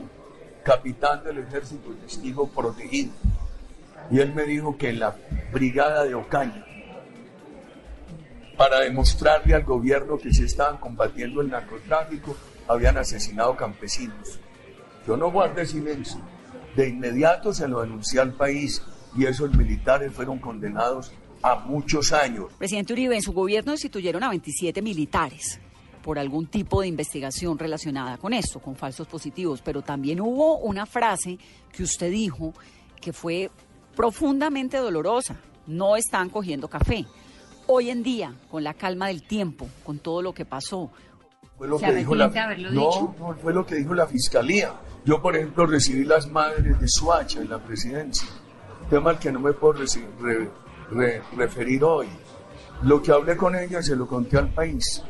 capitán 0.64 1.24
del 1.24 1.39
ejército, 1.39 1.89
testigo 2.05 2.47
protegido. 2.49 3.14
Y 4.11 4.20
él 4.20 4.32
me 4.36 4.43
dijo 4.43 4.78
que 4.78 4.93
la 4.93 5.16
brigada 5.51 6.03
de 6.03 6.14
Ocaña, 6.14 6.68
para 8.58 8.80
demostrarle 8.82 9.56
al 9.56 9.64
gobierno 9.64 10.18
que 10.18 10.34
se 10.34 10.45
estaban 10.45 10.78
combatiendo 10.78 11.41
el 11.41 11.49
narcotráfico, 11.49 12.36
habían 12.68 12.97
asesinado 12.97 13.56
campesinos. 13.56 14.39
Yo 15.08 15.18
no 15.18 15.32
guardé 15.32 15.66
silencio. 15.66 16.20
De 16.76 16.88
inmediato 16.88 17.54
se 17.54 17.68
lo 17.68 17.82
denuncié 17.82 18.20
al 18.20 18.34
país 18.34 18.82
y 19.16 19.26
esos 19.26 19.54
militares 19.56 20.12
fueron 20.14 20.39
condenados 20.39 21.12
a 21.41 21.56
muchos 21.56 22.14
años. 22.14 22.45
presidente 22.58 22.93
Uribe, 22.93 23.16
en 23.16 23.22
su 23.22 23.34
gobierno 23.34 23.74
destituyeron 23.74 24.24
a 24.24 24.30
27 24.30 24.82
militares 24.82 25.60
por 26.01 26.18
algún 26.18 26.47
tipo 26.47 26.82
de 26.82 26.88
investigación 26.88 27.58
relacionada 27.58 28.18
con 28.18 28.34
esto, 28.34 28.60
con 28.60 28.76
falsos 28.76 29.08
positivos, 29.08 29.62
pero 29.62 29.82
también 29.82 30.20
hubo 30.20 30.58
una 30.60 30.86
frase 30.86 31.38
que 31.72 31.84
usted 31.84 32.12
dijo 32.12 32.54
que 32.99 33.14
fue 33.14 33.51
profundamente 33.95 34.78
dolorosa, 34.78 35.38
no 35.68 35.95
están 35.95 36.30
cogiendo 36.30 36.68
café. 36.68 37.06
Hoy 37.68 37.89
en 37.89 38.03
día, 38.03 38.34
con 38.51 38.64
la 38.64 38.74
calma 38.74 39.07
del 39.07 39.24
tiempo, 39.24 39.68
con 39.86 39.99
todo 39.99 40.22
lo 40.22 40.34
que 40.34 40.45
pasó, 40.45 40.91
Fue 41.57 41.68
lo 41.68 41.80
¿Se 41.80 41.86
que 41.86 41.95
dijo 41.95 42.16
la, 42.16 42.28
no, 42.28 42.70
dicho? 42.72 43.16
no, 43.20 43.36
fue 43.36 43.53
lo 43.53 43.66
que 43.66 43.76
dijo 43.76 43.93
la 43.93 44.07
fiscalía. 44.07 44.74
Yo, 45.05 45.22
por 45.22 45.36
ejemplo, 45.36 45.66
recibí 45.66 46.03
las 46.03 46.30
madres 46.30 46.80
de 46.80 46.88
Suacha 46.88 47.39
en 47.41 47.49
la 47.49 47.59
presidencia, 47.59 48.28
tema 48.89 49.11
al 49.11 49.20
que 49.20 49.32
no 49.32 49.39
me 49.39 49.53
puedo 49.53 49.76
reci- 49.82 50.05
re- 50.20 50.49
re- 50.91 51.22
referir 51.38 51.84
hoy. 51.84 52.07
Lo 52.82 53.01
que 53.01 53.11
hablé 53.11 53.38
con 53.38 53.55
ellas 53.55 53.86
se 53.86 53.95
lo 53.95 54.07
conté 54.07 54.38
al 54.38 54.49
país. 54.53 55.03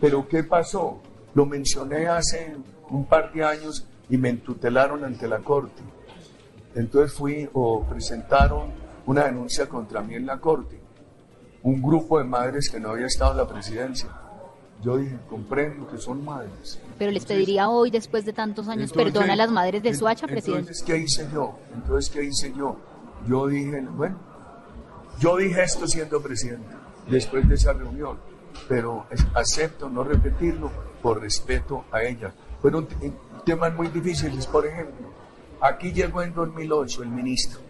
Pero 0.00 0.26
¿qué 0.28 0.42
pasó? 0.44 1.02
Lo 1.34 1.44
mencioné 1.44 2.06
hace 2.08 2.56
un 2.88 3.04
par 3.06 3.32
de 3.32 3.44
años 3.44 3.86
y 4.08 4.16
me 4.16 4.30
entutelaron 4.30 5.04
ante 5.04 5.28
la 5.28 5.40
corte. 5.40 5.82
Entonces 6.74 7.12
fui 7.16 7.48
o 7.52 7.84
presentaron 7.84 8.72
una 9.06 9.24
denuncia 9.24 9.68
contra 9.68 10.00
mí 10.02 10.14
en 10.14 10.24
la 10.26 10.38
corte. 10.38 10.79
Un 11.62 11.82
grupo 11.82 12.18
de 12.18 12.24
madres 12.24 12.70
que 12.70 12.80
no 12.80 12.90
había 12.90 13.06
estado 13.06 13.32
en 13.32 13.36
la 13.38 13.46
presidencia. 13.48 14.08
Yo 14.82 14.96
dije, 14.96 15.18
comprendo 15.28 15.86
que 15.88 15.98
son 15.98 16.24
madres. 16.24 16.80
Pero 16.98 17.10
les 17.10 17.26
pediría 17.26 17.68
hoy, 17.68 17.90
después 17.90 18.24
de 18.24 18.32
tantos 18.32 18.66
años, 18.68 18.90
Entonces, 18.90 19.12
perdón 19.12 19.30
a 19.30 19.36
las 19.36 19.50
madres 19.50 19.82
de 19.82 19.92
Suacha, 19.94 20.26
presidente. 20.26 20.70
Entonces, 20.72 20.82
¿qué 20.84 20.96
hice 20.96 21.28
yo? 21.32 21.58
Entonces, 21.74 22.10
¿qué 22.10 22.24
hice 22.24 22.52
yo? 22.56 22.76
Yo 23.28 23.46
dije, 23.46 23.82
bueno, 23.94 24.16
yo 25.18 25.36
dije 25.36 25.62
esto 25.62 25.86
siendo 25.86 26.22
presidente, 26.22 26.66
después 27.10 27.46
de 27.46 27.56
esa 27.56 27.74
reunión, 27.74 28.16
pero 28.66 29.04
acepto 29.34 29.90
no 29.90 30.02
repetirlo 30.02 30.70
por 31.02 31.20
respeto 31.20 31.84
a 31.92 32.02
ella. 32.02 32.32
Fueron 32.62 32.86
te- 32.86 33.12
temas 33.44 33.74
muy 33.74 33.88
difíciles, 33.88 34.46
por 34.46 34.66
ejemplo, 34.66 35.08
aquí 35.60 35.92
llegó 35.92 36.22
en 36.22 36.32
2008 36.32 37.02
el 37.02 37.10
ministro, 37.10 37.60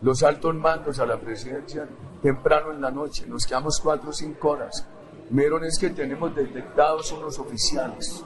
los 0.00 0.22
altos 0.22 0.54
mandos 0.54 0.98
a 0.98 1.06
la 1.06 1.18
presidencia 1.18 1.88
temprano 2.22 2.72
en 2.72 2.80
la 2.80 2.90
noche, 2.90 3.26
nos 3.26 3.46
quedamos 3.46 3.80
cuatro 3.80 4.10
o 4.10 4.12
cinco 4.12 4.50
horas. 4.50 4.86
Me 5.30 5.42
dijeron 5.42 5.64
es 5.64 5.78
que 5.78 5.90
tenemos 5.90 6.34
detectados 6.34 7.12
unos 7.12 7.38
oficiales 7.38 8.24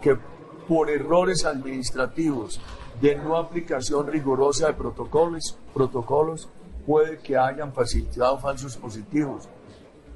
que 0.00 0.16
por 0.66 0.90
errores 0.90 1.44
administrativos 1.44 2.60
de 3.00 3.16
no 3.16 3.36
aplicación 3.36 4.06
rigurosa 4.06 4.68
de 4.68 4.74
protocolos, 4.74 5.56
protocolos 5.72 6.48
puede 6.86 7.18
que 7.18 7.36
hayan 7.36 7.72
facilitado 7.72 8.38
falsos 8.38 8.76
positivos. 8.76 9.48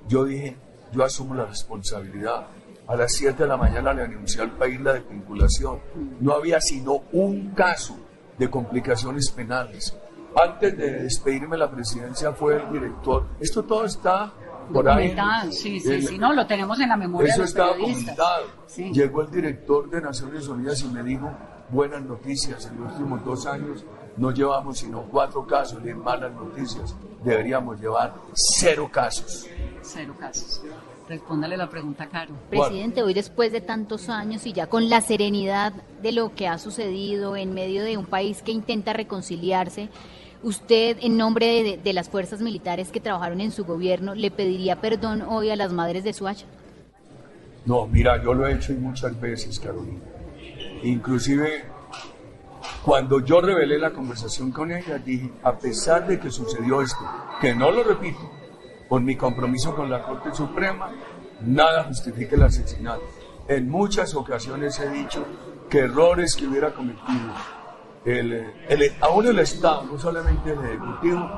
Yo 0.08 0.24
dije, 0.24 0.56
yo 0.92 1.04
asumo 1.04 1.34
la 1.34 1.44
responsabilidad. 1.46 2.46
A 2.88 2.96
las 2.96 3.12
7 3.12 3.44
de 3.44 3.48
la 3.48 3.56
mañana 3.56 3.92
le 3.92 4.02
anuncié 4.02 4.42
al 4.42 4.50
país 4.52 4.80
la 4.80 4.94
desvinculación. 4.94 5.78
No 6.20 6.32
había 6.32 6.60
sino 6.60 7.02
un 7.12 7.50
caso 7.50 7.96
de 8.38 8.50
complicaciones 8.50 9.30
penales. 9.30 9.96
Antes 10.34 10.76
de 10.76 10.90
despedirme 11.04 11.50
de 11.50 11.58
la 11.58 11.70
presidencia 11.70 12.32
fue 12.32 12.56
el 12.56 12.72
director. 12.72 13.26
Esto 13.40 13.62
todo 13.64 13.84
está 13.84 14.32
por 14.72 14.88
ahí. 14.88 15.14
sí, 15.50 15.78
sí, 15.80 15.90
El- 15.92 16.06
sí, 16.06 16.18
no, 16.18 16.32
lo 16.32 16.46
tenemos 16.46 16.78
en 16.80 16.88
la 16.88 16.96
memoria 16.96 17.28
eso 17.28 17.38
de 17.38 17.42
los 17.42 17.50
está 17.50 17.72
periodistas. 17.72 18.16
documentado. 18.16 18.46
Sí. 18.66 18.90
Llegó 18.92 19.22
el 19.22 19.30
director 19.30 19.90
de 19.90 20.00
Naciones 20.00 20.48
Unidas 20.48 20.80
y 20.82 20.88
me 20.88 21.02
dijo, 21.02 21.30
buenas 21.68 22.02
noticias, 22.02 22.64
en 22.66 22.80
los 22.82 22.92
últimos 22.92 23.24
dos 23.24 23.46
años 23.46 23.84
no 24.16 24.30
llevamos 24.30 24.78
sino 24.78 25.02
cuatro 25.02 25.46
casos 25.46 25.82
de 25.82 25.94
malas 25.94 26.32
noticias. 26.32 26.94
Deberíamos 27.24 27.80
llevar 27.80 28.14
cero 28.34 28.88
casos. 28.90 29.46
Cero 29.82 30.14
casos. 30.18 30.62
Respóndale 31.08 31.56
la 31.56 31.68
pregunta, 31.68 32.08
Caro. 32.08 32.32
Presidente, 32.48 33.02
hoy 33.02 33.12
después 33.12 33.52
de 33.52 33.60
tantos 33.60 34.08
años 34.08 34.46
y 34.46 34.52
ya 34.52 34.68
con 34.68 34.88
la 34.88 35.00
serenidad 35.00 35.72
de 36.00 36.12
lo 36.12 36.34
que 36.34 36.46
ha 36.48 36.56
sucedido 36.58 37.36
en 37.36 37.52
medio 37.52 37.82
de 37.82 37.98
un 37.98 38.06
país 38.06 38.40
que 38.42 38.52
intenta 38.52 38.92
reconciliarse, 38.92 39.90
usted, 40.42 40.98
en 41.00 41.16
nombre 41.16 41.78
de, 41.82 41.92
las 41.92 42.08
fuerzas 42.08 42.40
militares 42.40 42.90
que 42.90 43.00
trabajaron 43.00 43.40
en 43.40 43.52
su 43.52 43.64
gobierno, 43.64 44.14
le 44.14 44.30
pediría 44.30 44.80
perdón 44.80 45.22
hoy 45.22 45.50
a 45.50 45.56
las 45.56 45.72
madres 45.72 46.04
de 46.04 46.12
Suacha. 46.12 46.46
No, 47.64 47.86
mira, 47.86 48.22
yo 48.22 48.34
lo 48.34 48.46
he 48.46 48.54
hecho 48.54 48.72
muchas 48.74 49.18
veces, 49.20 49.58
Carolina. 49.60 50.00
Inclusive 50.82 51.64
Cuando 52.84 53.20
yo 53.20 53.40
revelé 53.40 53.78
la 53.78 53.92
conversación 53.92 54.50
con 54.50 54.72
ella, 54.72 54.98
dije, 54.98 55.30
a 55.44 55.56
pesar 55.56 56.06
de 56.06 56.18
que 56.18 56.30
sucedió 56.30 56.82
esto, 56.82 56.98
que 57.40 57.54
no 57.54 57.70
lo 57.70 57.84
repito, 57.84 58.18
por 58.88 59.00
mi 59.00 59.16
compromiso 59.16 59.74
con 59.74 59.88
la 59.88 60.02
Corte 60.02 60.34
Suprema, 60.34 60.90
nada 61.40 61.84
justifica 61.84 62.34
el 62.34 62.42
asesinato. 62.42 63.02
En 63.46 63.68
muchas 63.68 64.14
ocasiones 64.14 64.78
he 64.80 64.88
dicho 64.90 65.24
que 65.70 65.80
errores 65.80 66.34
que 66.34 66.46
hubiera 66.46 66.72
cometido 66.74 67.32
el, 68.04 68.32
el, 68.68 68.92
aún 69.00 69.26
el 69.26 69.38
Estado, 69.38 69.84
no 69.84 69.98
solamente 69.98 70.52
el 70.52 70.58
Ejecutivo, 70.58 71.28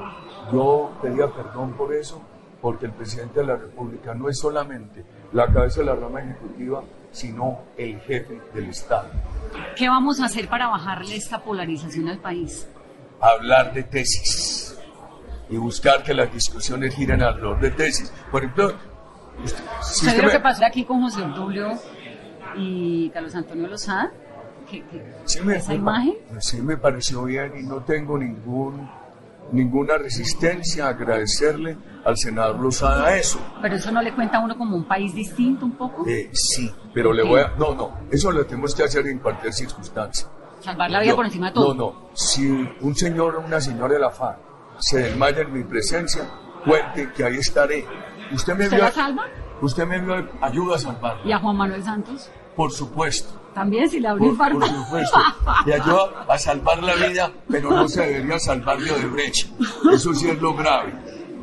yo 0.53 0.93
pedía 1.03 1.29
perdón 1.29 1.73
por 1.75 1.95
eso, 1.95 2.23
porque 2.61 2.87
el 2.87 2.93
presidente 2.93 3.41
de 3.41 3.47
la 3.47 3.57
República 3.57 4.15
no 4.15 4.29
es 4.29 4.39
solamente 4.39 5.05
la 5.33 5.47
cabeza 5.53 5.81
de 5.81 5.87
la 5.87 5.95
rama 5.95 6.23
ejecutiva, 6.23 6.83
sino 7.11 7.59
el 7.77 8.01
jefe 8.01 8.41
del 8.55 8.71
Estado. 8.71 9.11
¿Qué 9.77 9.89
vamos 9.89 10.21
a 10.21 10.27
hacer 10.27 10.49
para 10.49 10.69
bajarle 10.69 11.17
esta 11.17 11.43
polarización 11.43 12.09
al 12.09 12.19
país? 12.19 12.67
Hablar 13.21 13.73
de 13.73 13.83
tesis 13.83 14.79
y 15.51 15.57
buscar 15.57 16.03
que 16.03 16.15
las 16.15 16.33
discusiones 16.33 16.95
giren 16.95 17.23
alrededor 17.23 17.61
de 17.61 17.71
tesis. 17.71 18.13
Por 18.31 18.43
ejemplo, 18.43 18.75
usted, 19.43 19.63
si 19.83 20.07
¿Sabe 20.07 20.19
lo 20.19 20.25
me... 20.25 20.33
que 20.33 20.41
pasó 20.41 20.65
aquí 20.65 20.85
con 20.85 21.03
José 21.03 21.23
Obdulio 21.23 21.73
y 22.57 23.11
Carlos 23.11 23.35
Antonio 23.35 23.69
Lozada? 23.69 24.13
¿Qué, 24.71 24.83
qué, 24.91 25.15
sí 25.25 25.41
me, 25.43 25.57
esa 25.57 25.71
me, 25.71 25.77
imagen? 25.77 26.15
Sí 26.39 26.61
me 26.61 26.77
pareció 26.77 27.25
bien 27.25 27.53
y 27.59 27.63
no 27.63 27.83
tengo 27.83 28.19
ningún 28.19 28.89
ninguna 29.53 29.99
resistencia 29.99 30.87
a 30.87 30.89
agradecerle 30.91 31.77
al 32.05 32.17
senador 32.17 32.61
Lozada 32.61 33.17
eso. 33.17 33.39
Pero 33.63 33.77
eso 33.77 33.91
no 33.91 34.03
le 34.03 34.15
cuenta 34.15 34.39
a 34.39 34.41
uno 34.41 34.57
como 34.57 34.77
un 34.77 34.85
país 34.85 35.15
distinto 35.15 35.65
un 35.65 35.73
poco. 35.73 36.05
Eh, 36.07 36.31
sí, 36.33 36.71
pero 36.93 37.13
le 37.13 37.23
voy 37.23 37.41
a... 37.41 37.53
No, 37.59 37.75
no, 37.75 37.99
eso 38.11 38.31
lo 38.31 38.45
tenemos 38.47 38.75
que 38.75 38.85
hacer 38.85 39.07
en 39.07 39.19
cualquier 39.19 39.53
circunstancia. 39.53 40.29
Salvar 40.61 40.91
la 40.91 41.01
vida 41.01 41.11
no, 41.11 41.17
por 41.17 41.27
encima 41.27 41.49
de 41.49 41.53
todo. 41.53 41.75
No, 41.75 41.93
no, 41.93 42.11
si 42.15 42.49
un 42.81 42.95
señor 42.95 43.37
o 43.37 43.41
una 43.41 43.61
señora 43.61 43.95
de 43.95 44.01
la 44.01 44.11
FARC 44.11 44.39
se 44.79 44.99
desmaya 44.99 45.43
en 45.43 45.53
mi 45.53 45.63
presencia, 45.63 46.29
cuente 46.65 47.13
que 47.13 47.25
ahí 47.25 47.37
estaré. 47.37 47.85
¿Usted 48.33 48.55
me 48.57 48.65
¿Usted 48.65 48.77
vio? 48.77 48.87
la 48.87 48.93
salva? 48.93 49.27
¿Usted 49.61 49.87
me 49.87 50.01
vio? 50.01 50.29
Ayuda 50.41 50.77
a 50.77 50.79
salvarla. 50.79 51.23
¿Y 51.25 51.33
a 51.33 51.39
Juan 51.39 51.57
Manuel 51.57 51.83
Santos? 51.83 52.31
Por 52.57 52.71
supuesto. 52.73 53.41
También 53.55 53.89
si 53.89 54.01
le 54.01 54.09
abrió 54.09 54.37
Por, 54.37 54.49
el 54.49 54.59
por 54.59 54.69
supuesto. 54.69 55.19
Y 55.67 55.73
ayuda 55.73 56.25
a 56.29 56.39
salvar 56.39 56.83
la 56.83 56.95
vida, 56.95 57.33
pero 57.49 57.71
no 57.71 57.89
se 57.89 58.03
debería 58.07 58.39
salvar 58.39 58.79
de 58.79 58.91
Odebrecht. 58.93 59.49
Eso 59.93 60.13
sí 60.15 60.29
es 60.29 60.41
lo 60.41 60.55
grave. 60.55 60.93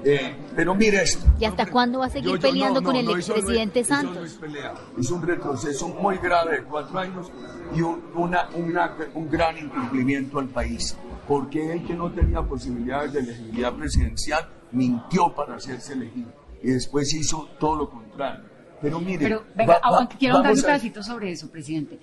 Eh, 0.04 0.36
pero 0.56 0.74
mire 0.74 1.04
esto. 1.04 1.26
¿Y 1.40 1.46
hasta 1.46 1.68
cuándo 1.68 2.00
va 2.00 2.08
a 2.08 2.10
seguir 2.10 2.32
Yo- 2.32 2.36
yo- 2.36 2.42
peleando 2.42 2.82
no, 2.82 2.86
con 2.86 2.94
no, 2.96 3.00
el 3.02 3.06
no, 3.06 3.16
eso 3.18 3.34
no 3.34 3.36
es- 3.36 3.40
expresidente 3.42 3.80
eso 3.82 3.94
no 3.94 4.02
Santos? 4.02 4.26
es 4.32 4.34
pelea. 4.34 4.74
Es 5.00 5.12
un 5.12 5.22
retroceso 5.22 5.88
muy 5.90 6.18
grave 6.18 6.58
de 6.58 6.64
cuatro 6.64 6.98
años 7.00 7.32
y 7.76 7.82
un, 7.82 8.02
una, 8.16 8.50
una- 8.56 8.96
un 9.14 9.30
gran 9.30 9.58
incumplimiento 9.58 10.40
al 10.40 10.48
país. 10.50 10.98
Porque 11.28 11.72
él 11.74 11.86
que 11.86 11.94
no 11.94 12.12
tenía 12.12 12.42
posibilidades 12.42 13.14
de 13.14 13.20
elegibilidad 13.20 13.74
presidencial 13.74 14.50
mintió 14.72 15.34
para 15.36 15.56
hacerse 15.56 15.94
elegido 15.94 16.30
y 16.64 16.72
después 16.72 17.14
hizo 17.14 17.48
todo 17.60 17.76
lo 17.76 17.90
contrario. 17.90 18.46
Pero 18.82 19.00
mire, 19.00 19.20
Pero, 19.24 19.44
venga, 19.56 19.74
va- 19.74 19.80
va- 19.80 19.88
aguante, 19.88 20.16
quiero 20.18 20.36
vamos 20.42 20.58
un 20.58 20.64
pedacito 20.64 21.04
sobre 21.04 21.32
eso, 21.32 21.50
presidente. 21.52 22.00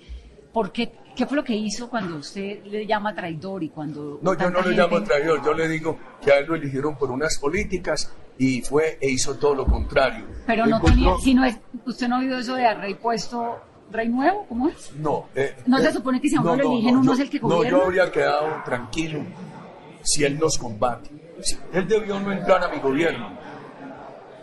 ¿Por 0.53 0.71
qué, 0.71 0.91
¿Qué 1.15 1.25
fue 1.25 1.35
lo 1.35 1.43
que 1.43 1.53
hizo 1.55 1.89
cuando 1.89 2.15
usted 2.17 2.63
le 2.65 2.85
llama 2.87 3.13
traidor 3.13 3.61
y 3.61 3.69
cuando... 3.69 4.19
No, 4.21 4.33
yo 4.37 4.49
no 4.49 4.59
le 4.61 4.63
gente- 4.69 4.81
llamo 4.81 5.03
traidor, 5.03 5.43
yo 5.43 5.53
le 5.53 5.67
digo 5.67 5.97
que 6.23 6.31
a 6.31 6.37
él 6.39 6.45
lo 6.47 6.55
eligieron 6.55 6.95
por 6.95 7.11
unas 7.11 7.37
políticas 7.37 8.13
y 8.37 8.61
fue 8.61 8.97
e 9.01 9.09
hizo 9.09 9.35
todo 9.35 9.53
lo 9.53 9.65
contrario. 9.65 10.25
Pero 10.47 10.65
no 10.65 10.77
Encontró- 10.77 10.93
tenía, 10.95 11.13
si 11.21 11.33
no 11.33 11.43
es, 11.43 11.57
usted 11.85 12.07
no 12.07 12.15
ha 12.15 12.19
oído 12.19 12.39
eso 12.39 12.55
de 12.55 12.65
a 12.65 12.73
rey 12.73 12.93
puesto, 12.95 13.57
rey 13.91 14.07
nuevo, 14.07 14.45
¿cómo 14.47 14.69
es? 14.69 14.93
No, 14.95 15.25
eh, 15.35 15.55
¿No 15.65 15.77
se 15.79 15.89
eh, 15.89 15.93
supone 15.93 16.21
que 16.21 16.29
si 16.29 16.37
a 16.37 16.41
uno 16.41 16.55
lo 16.55 16.71
eligen, 16.71 16.95
uno 16.97 17.05
yo- 17.07 17.13
es 17.13 17.19
el 17.19 17.29
que 17.29 17.39
No, 17.41 17.47
gobierna? 17.49 17.77
yo 17.77 17.83
habría 17.85 18.11
quedado 18.11 18.47
tranquilo 18.63 19.19
si 20.03 20.23
él 20.23 20.39
nos 20.39 20.57
combate. 20.57 21.09
Si- 21.41 21.57
él 21.73 21.85
debió 21.87 22.17
no 22.19 22.31
entrar 22.31 22.63
a 22.63 22.69
mi 22.69 22.79
gobierno 22.79 23.37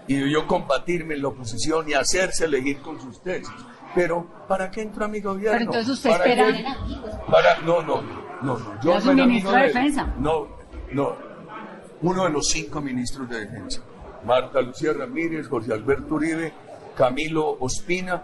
y 0.08 0.14
debió 0.16 0.46
combatirme 0.46 1.14
en 1.14 1.22
la 1.22 1.28
oposición 1.28 1.88
y 1.88 1.94
hacerse 1.94 2.44
elegir 2.44 2.78
con 2.80 3.00
sus 3.00 3.20
tesis. 3.22 3.48
Pero, 3.94 4.26
¿para 4.46 4.70
qué 4.70 4.82
entró 4.82 5.06
a 5.06 5.08
mi 5.08 5.20
gobierno? 5.20 5.52
Pero 5.58 5.64
entonces 5.64 5.94
usted 5.94 6.10
¿Para 6.10 6.24
espera- 6.26 6.52
qué? 6.52 7.30
Para, 7.30 7.60
no, 7.62 7.82
no, 7.82 8.02
no, 8.02 8.58
no. 8.58 8.80
Yo 8.82 9.00
no 9.00 9.12
era 9.12 9.26
ministro 9.26 9.52
de. 9.52 9.62
Defensa. 9.62 10.14
No, 10.18 10.48
no. 10.92 11.16
Uno 12.02 12.24
de 12.24 12.30
los 12.30 12.46
cinco 12.48 12.80
ministros 12.82 13.28
de 13.30 13.40
defensa. 13.46 13.80
Marta 14.26 14.60
Lucía 14.60 14.92
Ramírez, 14.92 15.48
Jorge 15.48 15.72
Alberto 15.72 16.14
Uribe, 16.16 16.52
Camilo 16.96 17.56
Ospina, 17.60 18.22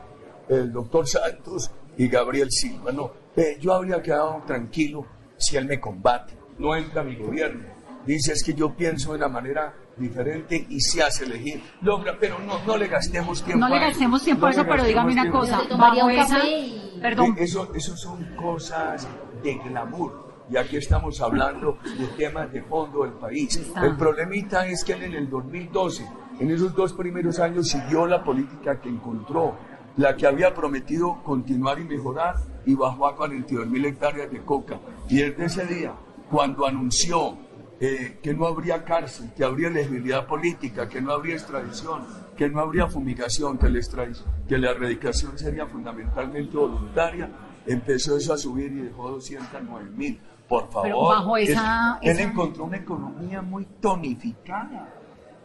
el 0.48 0.72
doctor 0.72 1.08
Santos 1.08 1.70
y 1.96 2.08
Gabriel 2.08 2.48
Silva. 2.50 2.92
No, 2.92 3.12
eh, 3.36 3.56
yo 3.60 3.72
habría 3.72 4.02
quedado 4.02 4.42
tranquilo 4.46 5.06
si 5.38 5.56
él 5.56 5.64
me 5.66 5.80
combate. 5.80 6.34
No 6.58 6.76
entra 6.76 7.00
a 7.00 7.04
mi 7.04 7.16
gobierno. 7.16 7.64
Dice 8.04 8.32
es 8.32 8.42
que 8.44 8.52
yo 8.52 8.74
pienso 8.74 9.12
de 9.12 9.18
una 9.18 9.28
manera 9.28 9.72
diferente 9.96 10.66
y 10.68 10.80
se 10.80 11.02
hace 11.02 11.24
elegir. 11.24 11.62
Logra, 11.82 12.16
pero 12.18 12.38
no, 12.38 12.62
no 12.66 12.76
le 12.76 12.88
gastemos 12.88 13.42
tiempo. 13.42 13.66
No 13.66 13.74
le 13.74 13.80
gastemos 13.80 14.22
tiempo 14.24 14.46
a 14.46 14.48
No 14.48 14.52
eso, 14.52 14.62
le 14.64 14.68
pero 14.70 14.84
dígame 14.84 15.12
una 15.12 15.30
cosa. 15.30 15.62
bajo 15.78 16.04
un 16.06 16.10
esa- 16.12 16.44
y- 16.46 16.78
Perdón, 17.00 17.34
Eh, 17.36 17.44
Eso, 17.44 17.68
eso 17.74 17.96
son 17.96 18.24
cosas 18.36 19.08
de 19.42 19.54
glamour. 19.54 20.30
Y 20.50 20.56
aquí 20.56 20.76
estamos 20.76 21.20
hablando 21.20 21.78
de 21.98 22.06
temas 22.16 22.52
de 22.52 22.62
fondo 22.62 23.02
del 23.04 23.12
país. 23.14 23.56
Está. 23.56 23.84
El 23.86 23.96
problemita 23.96 24.66
es 24.66 24.84
que 24.84 24.92
él 24.92 25.04
en 25.04 25.14
el 25.14 25.30
2012, 25.30 26.06
en 26.40 26.50
esos 26.50 26.74
dos 26.74 26.92
primeros 26.92 27.38
años, 27.40 27.68
siguió 27.68 28.06
la 28.06 28.22
política 28.22 28.80
que 28.80 28.88
encontró, 28.88 29.56
la 29.96 30.14
que 30.16 30.26
había 30.26 30.54
prometido 30.54 31.22
continuar 31.24 31.78
y 31.80 31.84
mejorar, 31.84 32.36
y 32.66 32.74
bajó 32.74 33.06
a 33.06 33.16
42 33.16 33.66
mil 33.66 33.84
hectáreas 33.84 34.30
de 34.30 34.40
coca. 34.44 34.78
Y 35.08 35.16
desde 35.18 35.44
ese 35.46 35.66
día, 35.66 35.94
cuando 36.30 36.66
anunció 36.66 37.36
eh, 37.84 38.18
que 38.22 38.32
no 38.32 38.46
habría 38.46 38.84
cárcel, 38.84 39.30
que 39.36 39.42
habría 39.44 39.66
elegibilidad 39.66 40.24
política, 40.26 40.88
que 40.88 41.00
no 41.00 41.10
habría 41.12 41.34
extradición, 41.34 42.04
que 42.36 42.48
no 42.48 42.60
habría 42.60 42.86
fumigación, 42.86 43.58
que 43.58 43.68
la, 43.68 43.78
extradición, 43.78 44.28
que 44.48 44.56
la 44.56 44.70
erradicación 44.70 45.36
sería 45.36 45.66
fundamentalmente 45.66 46.56
voluntaria, 46.56 47.28
empezó 47.66 48.16
eso 48.16 48.34
a 48.34 48.38
subir 48.38 48.70
y 48.72 48.82
dejó 48.82 49.10
209 49.10 49.90
mil. 49.96 50.20
Por 50.48 50.68
favor, 50.70 50.82
Pero 50.84 51.02
bajo 51.02 51.36
es- 51.38 51.48
esa- 51.50 51.98
él 52.02 52.10
esa- 52.10 52.22
encontró 52.22 52.64
una 52.64 52.76
economía 52.76 53.42
muy 53.42 53.64
tonificada. 53.80 54.88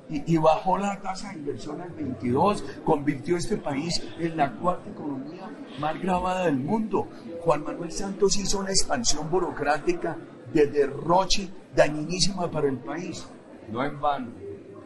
Y, 0.10 0.36
y 0.36 0.38
bajó 0.38 0.78
la 0.78 1.02
tasa 1.02 1.30
de 1.32 1.40
inversión 1.40 1.82
al 1.82 1.90
22, 1.90 2.64
convirtió 2.86 3.36
este 3.36 3.58
país 3.58 4.02
en 4.20 4.38
la 4.38 4.54
cuarta 4.54 4.90
economía 4.90 5.50
más 5.82 6.00
grabada 6.02 6.46
del 6.46 6.58
mundo. 6.58 7.08
Juan 7.42 7.64
Manuel 7.64 7.92
Santos 7.92 8.38
hizo 8.38 8.60
una 8.60 8.70
expansión 8.70 9.30
burocrática 9.30 10.16
de 10.54 10.68
derroche 10.68 11.50
dañinísima 11.76 12.50
para 12.50 12.68
el 12.68 12.78
país. 12.78 13.28
No 13.72 13.84
en 13.84 14.00
vano, 14.00 14.32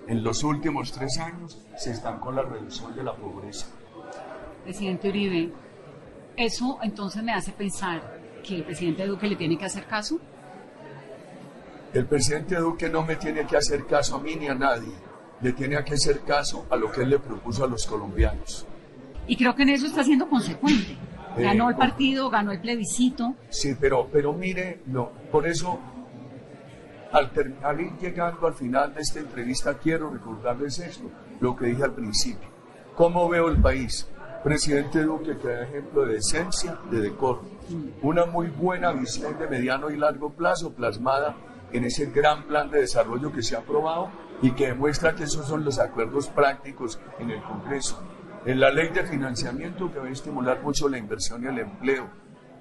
en 0.07 0.23
los 0.23 0.43
últimos 0.43 0.91
tres 0.91 1.17
años 1.19 1.61
se 1.77 1.91
estancó 1.91 2.31
la 2.31 2.41
reducción 2.41 2.95
de 2.95 3.03
la 3.03 3.15
pobreza. 3.15 3.67
presidente 4.63 5.09
Uribe, 5.09 5.51
eso 6.35 6.79
entonces 6.81 7.23
me 7.23 7.33
hace 7.33 7.51
pensar 7.51 8.19
que 8.43 8.55
el 8.55 8.63
presidente 8.63 9.05
Duque 9.05 9.27
le 9.27 9.35
tiene 9.35 9.57
que 9.57 9.65
hacer 9.65 9.85
caso. 9.85 10.19
El 11.93 12.05
presidente 12.05 12.55
Duque 12.55 12.89
no 12.89 13.03
me 13.03 13.15
tiene 13.17 13.45
que 13.45 13.57
hacer 13.57 13.85
caso 13.85 14.15
a 14.15 14.19
mí 14.19 14.35
ni 14.35 14.47
a 14.47 14.55
nadie. 14.55 14.93
Le 15.41 15.53
tiene 15.53 15.83
que 15.83 15.93
hacer 15.93 16.21
caso 16.21 16.65
a 16.69 16.75
lo 16.75 16.91
que 16.91 17.01
él 17.01 17.09
le 17.09 17.19
propuso 17.19 17.63
a 17.63 17.67
los 17.67 17.85
colombianos. 17.85 18.65
Y 19.27 19.35
creo 19.35 19.55
que 19.55 19.63
en 19.63 19.69
eso 19.69 19.87
está 19.87 20.03
siendo 20.03 20.27
consecuente. 20.27 20.97
Eh, 21.37 21.43
Ganó 21.43 21.69
el 21.69 21.75
partido, 21.75 22.29
ganó 22.29 22.51
el 22.51 22.59
plebiscito. 22.59 23.35
Sí, 23.49 23.75
pero, 23.79 24.07
pero 24.11 24.33
mire, 24.33 24.81
no, 24.87 25.11
por 25.31 25.47
eso, 25.47 25.79
al, 27.11 27.31
al 27.63 27.81
ir 27.81 27.91
llegando 27.99 28.47
al 28.47 28.53
final 28.53 28.93
de 28.93 29.01
esta 29.01 29.19
entrevista, 29.19 29.75
quiero 29.75 30.09
recordarles 30.09 30.79
esto, 30.79 31.09
lo 31.39 31.55
que 31.55 31.67
dije 31.67 31.83
al 31.83 31.93
principio. 31.93 32.49
¿Cómo 32.95 33.27
veo 33.29 33.49
el 33.49 33.61
país? 33.61 34.07
Presidente 34.43 35.03
Duque 35.03 35.37
que 35.37 35.47
da 35.47 35.63
ejemplo 35.63 36.05
de 36.05 36.15
decencia, 36.15 36.77
de 36.89 36.99
decoro. 37.01 37.43
Una 38.01 38.25
muy 38.25 38.47
buena 38.47 38.91
visión 38.91 39.37
de 39.37 39.47
mediano 39.47 39.89
y 39.91 39.97
largo 39.97 40.31
plazo 40.31 40.73
plasmada 40.73 41.35
en 41.71 41.85
ese 41.85 42.07
gran 42.07 42.43
plan 42.47 42.69
de 42.69 42.81
desarrollo 42.81 43.31
que 43.31 43.43
se 43.43 43.55
ha 43.55 43.59
aprobado 43.59 44.09
y 44.41 44.51
que 44.51 44.67
demuestra 44.67 45.13
que 45.15 45.23
esos 45.23 45.47
son 45.47 45.63
los 45.63 45.79
acuerdos 45.79 46.27
prácticos 46.27 46.99
en 47.19 47.29
el 47.29 47.41
Congreso. 47.43 48.01
En 48.45 48.59
la 48.59 48.71
ley 48.71 48.89
de 48.89 49.03
financiamiento 49.03 49.91
que 49.91 49.99
va 49.99 50.07
a 50.07 50.11
estimular 50.11 50.61
mucho 50.63 50.89
la 50.89 50.97
inversión 50.97 51.43
y 51.43 51.47
el 51.47 51.59
empleo 51.59 52.09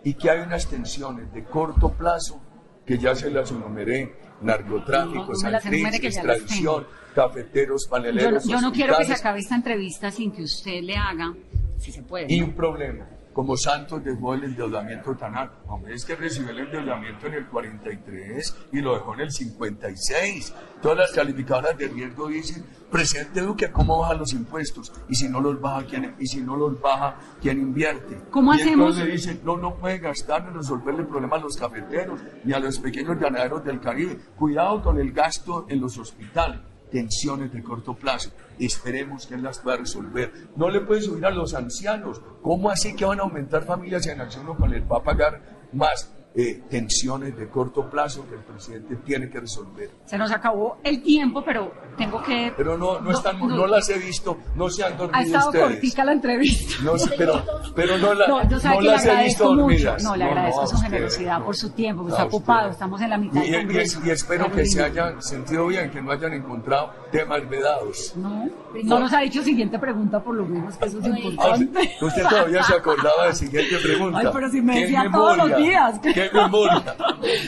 y 0.05 0.14
que 0.14 0.31
hay 0.31 0.41
unas 0.41 0.66
tensiones 0.66 1.33
de 1.33 1.45
corto 1.45 1.93
plazo 1.93 2.41
que 2.85 2.99
ya 2.99 3.14
se 3.14 3.31
las 3.31 3.51
enumeré, 3.51 4.16
narcotráfico, 4.43 5.33
las 5.43 5.64
extradición, 5.66 6.87
cafeteros, 7.14 7.85
Yo, 7.85 7.91
paneleros, 7.91 8.45
yo 8.45 8.61
no 8.61 8.72
quiero 8.72 8.97
que 8.99 9.05
se 9.05 9.14
acabe 9.14 9.41
esta 9.41 9.55
entrevista 9.55 10.11
sin 10.11 10.33
que 10.33 10.43
usted 10.43 10.83
le 10.83 10.97
haga, 10.97 11.35
si 11.78 11.93
se 11.93 12.03
puede. 12.03 12.26
y 12.28 12.43
un 12.43 12.53
problema. 12.53 13.07
Como 13.33 13.57
Santos 13.57 14.03
dejó 14.05 14.35
el 14.35 14.45
endeudamiento 14.45 15.14
tan 15.14 15.37
alto. 15.37 15.57
Hombre, 15.66 15.95
es 15.95 16.05
que 16.05 16.16
recibió 16.16 16.51
el 16.51 16.61
endeudamiento 16.61 17.26
en 17.26 17.35
el 17.35 17.47
43 17.47 18.57
y 18.72 18.81
lo 18.81 18.95
dejó 18.95 19.14
en 19.14 19.20
el 19.20 19.31
56. 19.31 20.55
Todas 20.83 20.99
las 20.99 21.12
calificadoras 21.12 21.76
de 21.78 21.89
riesgo 21.89 22.28
dicen, 22.28 22.64
presidente 22.91 23.41
Duque, 23.41 23.70
¿cómo 23.70 23.99
baja 23.99 24.14
los 24.14 24.33
impuestos? 24.33 24.93
Y 25.09 25.14
si 25.14 25.28
no 25.28 25.41
los 25.41 25.61
baja, 25.61 25.85
¿quién, 25.87 26.14
y 26.18 26.26
si 26.26 26.41
no 26.41 26.57
los 26.57 26.81
baja, 26.81 27.16
¿quién 27.41 27.61
invierte? 27.61 28.20
¿Cómo 28.31 28.53
y 28.55 28.61
hacemos? 28.61 28.97
entonces 28.97 29.12
dicen, 29.12 29.41
no, 29.45 29.57
no 29.57 29.76
puede 29.76 29.99
gastar 29.99 30.47
en 30.49 30.55
resolverle 30.55 31.03
el 31.03 31.09
problema 31.09 31.37
a 31.37 31.41
los 31.41 31.57
cafeteros 31.57 32.20
ni 32.45 32.53
a 32.53 32.59
los 32.59 32.78
pequeños 32.78 33.18
ganaderos 33.18 33.64
del 33.64 33.81
Caribe. 33.81 34.18
Cuidado 34.37 34.83
con 34.83 34.99
el 34.99 35.12
gasto 35.12 35.66
en 35.68 35.81
los 35.81 35.97
hospitales 35.99 36.61
tensiones 36.91 37.53
de 37.53 37.62
corto 37.62 37.95
plazo. 37.95 38.30
Esperemos 38.59 39.26
que 39.26 39.34
él 39.34 39.43
las 39.43 39.59
pueda 39.61 39.78
resolver. 39.78 40.32
No 40.57 40.68
le 40.68 40.80
puede 40.80 41.03
subir 41.03 41.24
a 41.24 41.30
los 41.30 41.55
ancianos. 41.55 42.20
¿Cómo 42.43 42.70
así 42.70 42.95
que 42.95 43.05
van 43.05 43.20
a 43.20 43.22
aumentar 43.22 43.64
familias 43.64 44.07
en 44.07 44.20
acción 44.20 44.47
o 44.49 44.66
le 44.66 44.80
va 44.80 44.99
a 44.99 45.03
pagar 45.03 45.68
más? 45.72 46.12
Eh, 46.35 46.62
tensiones 46.70 47.37
de 47.37 47.49
corto 47.49 47.91
plazo 47.91 48.24
que 48.28 48.37
el 48.37 48.43
presidente 48.43 48.97
tiene 49.05 49.28
que 49.28 49.41
resolver. 49.41 49.91
Se 50.05 50.16
nos 50.16 50.31
acabó 50.31 50.78
el 50.85 51.03
tiempo, 51.03 51.43
pero 51.45 51.72
tengo 51.99 52.22
que... 52.22 52.53
Pero 52.57 52.78
no, 52.78 53.01
no, 53.01 53.11
están, 53.11 53.39
no, 53.41 53.66
las 53.66 53.89
he 53.91 53.99
visto, 53.99 54.39
no 54.55 54.70
se 54.70 54.85
han 54.85 54.97
dormido 54.97 55.18
Ha 55.18 55.22
estado 55.22 55.47
ustedes. 55.49 55.66
cortica 55.66 56.05
la 56.05 56.12
entrevista. 56.12 56.74
No, 56.85 56.93
pero, 57.18 57.45
pero 57.74 57.99
no, 57.99 58.14
la, 58.14 58.26
No, 58.28 58.49
yo 58.49 58.61
sabe 58.61 58.76
no 58.76 58.81
que 58.81 58.87
le 58.87 58.93
las 58.93 59.07
he 59.07 59.24
visto 59.24 59.45
mucho. 59.47 59.57
dormidas. 59.62 60.03
No, 60.05 60.16
le 60.16 60.24
agradezco 60.24 60.66
su 60.68 60.76
generosidad 60.78 61.43
por 61.43 61.57
su 61.57 61.70
tiempo, 61.70 62.09
está 62.09 62.24
ocupado, 62.24 62.70
estamos 62.70 63.01
en 63.01 63.11
la 63.11 63.18
mitad 63.18 63.43
Y, 63.43 63.51
del 63.51 63.62
y- 63.62 63.64
Congreso. 63.66 64.01
y 64.05 64.11
espero 64.11 64.51
que 64.53 64.64
se 64.66 64.83
hayan 64.85 65.20
sentido 65.22 65.66
bien, 65.66 65.91
que 65.91 66.01
no 66.01 66.12
hayan 66.12 66.33
encontrado 66.33 66.91
temas 67.11 67.49
vedados. 67.49 68.14
No, 68.16 68.49
no 68.85 69.01
nos 69.01 69.12
ha 69.12 69.20
dicho 69.20 69.43
siguiente 69.43 69.78
pregunta 69.81 70.22
por 70.22 70.37
lo 70.37 70.47
menos, 70.47 70.76
que 70.76 70.87
eso 70.87 70.99
es 71.01 71.05
Ah, 71.07 71.09
importante. 71.18 71.97
usted 72.01 72.22
todavía 72.28 72.62
se 72.62 72.74
acordaba 72.74 73.26
de 73.26 73.35
siguiente 73.35 73.76
pregunta. 73.83 74.18
Ay, 74.20 74.26
pero 74.33 74.49
si 74.49 74.61
me 74.62 74.74
¿Qué 74.74 74.81
decía 74.83 75.09
todos 75.12 75.37
los 75.37 75.57
días. 75.57 76.01
¿Qué 76.21 76.37
memoria? 76.37 76.97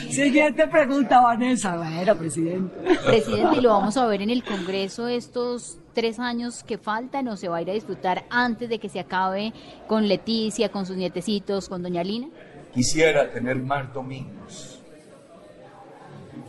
Siguiente 0.09 0.67
pregunta, 0.67 1.21
Vanessa. 1.21 1.75
Bueno, 1.77 2.15
presidente. 2.15 2.75
Presidente, 3.05 3.57
¿y 3.57 3.61
lo 3.61 3.69
vamos 3.69 3.97
a 3.97 4.05
ver 4.07 4.21
en 4.21 4.29
el 4.29 4.43
Congreso 4.43 5.07
estos 5.07 5.77
tres 5.93 6.19
años 6.19 6.63
que 6.63 6.77
faltan 6.77 7.27
o 7.27 7.37
se 7.37 7.47
va 7.47 7.57
a 7.57 7.61
ir 7.61 7.69
a 7.69 7.73
disfrutar 7.73 8.25
antes 8.29 8.69
de 8.69 8.79
que 8.79 8.89
se 8.89 8.99
acabe 8.99 9.53
con 9.87 10.07
Leticia, 10.07 10.69
con 10.69 10.85
sus 10.85 10.97
nietecitos, 10.97 11.69
con 11.69 11.83
doña 11.83 12.03
Lina? 12.03 12.29
Quisiera 12.73 13.29
tener 13.29 13.57
más 13.57 13.93
domingos. 13.93 14.81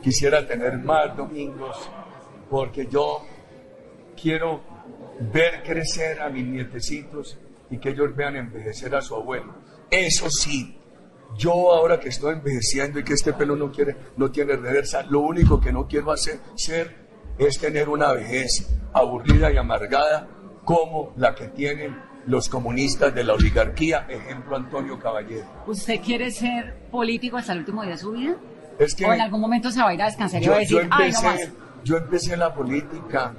Quisiera 0.03 0.47
tener 0.47 0.79
más 0.79 1.14
domingos 1.16 1.77
porque 2.49 2.87
yo 2.91 3.22
quiero 4.20 4.61
ver 5.33 5.62
crecer 5.62 6.20
a 6.20 6.29
mis 6.29 6.47
nietecitos 6.47 7.39
y 7.70 7.79
que 7.79 7.91
ellos 7.91 8.14
vean 8.14 8.37
envejecer 8.37 8.95
a 8.95 9.03
su 9.03 9.14
abuelo. 9.14 9.55
Eso 9.91 10.29
sí, 10.31 10.77
yo 11.37 11.72
ahora 11.72 11.99
que 12.01 12.09
estoy 12.09 12.35
envejeciendo 12.35 12.99
y 12.99 13.05
que 13.05 13.14
este 13.14 13.32
pelo 13.32 13.57
no, 13.57 13.70
quiere, 13.70 13.97
no 14.16 14.30
tiene 14.30 14.57
reversa, 14.57 15.03
lo 15.03 15.20
único 15.20 15.61
que 15.61 15.72
no 15.72 15.87
quiero 15.87 16.12
hacer 16.12 16.41
ser 16.55 17.05
es 17.39 17.59
tener 17.59 17.89
una 17.89 18.12
vejez 18.12 18.68
aburrida 18.93 19.53
y 19.53 19.57
amargada 19.57 20.28
como 20.64 21.12
la 21.16 21.35
que 21.35 21.49
tienen 21.49 21.97
los 22.26 22.49
comunistas 22.49 23.14
de 23.14 23.24
la 23.24 23.35
oligarquía, 23.35 24.07
ejemplo 24.09 24.57
Antonio 24.57 24.99
Caballero. 24.99 25.47
¿Usted 25.66 26.01
quiere 26.01 26.30
ser 26.30 26.89
político 26.91 27.37
hasta 27.37 27.53
el 27.53 27.61
último 27.61 27.82
día 27.82 27.93
de 27.93 27.99
su 27.99 28.12
vida? 28.12 28.37
Es 28.78 28.95
que 28.95 29.05
¿O 29.05 29.12
en 29.12 29.20
algún 29.20 29.41
momento 29.41 29.70
se 29.70 29.80
va 29.80 29.91
a 29.91 29.95
ir 29.95 30.03
a 30.03 30.07
descansar 30.07 30.43
y 30.43 30.47
va 30.47 30.53
yo, 30.53 30.57
a 30.57 30.59
decir, 30.61 30.76
yo 30.76 30.82
ay, 30.91 31.12
no 31.12 31.22
más? 31.22 31.41
empecé, 31.41 31.53
yo 31.85 31.97
empecé 31.97 32.37
la 32.37 32.55
política 32.55 33.35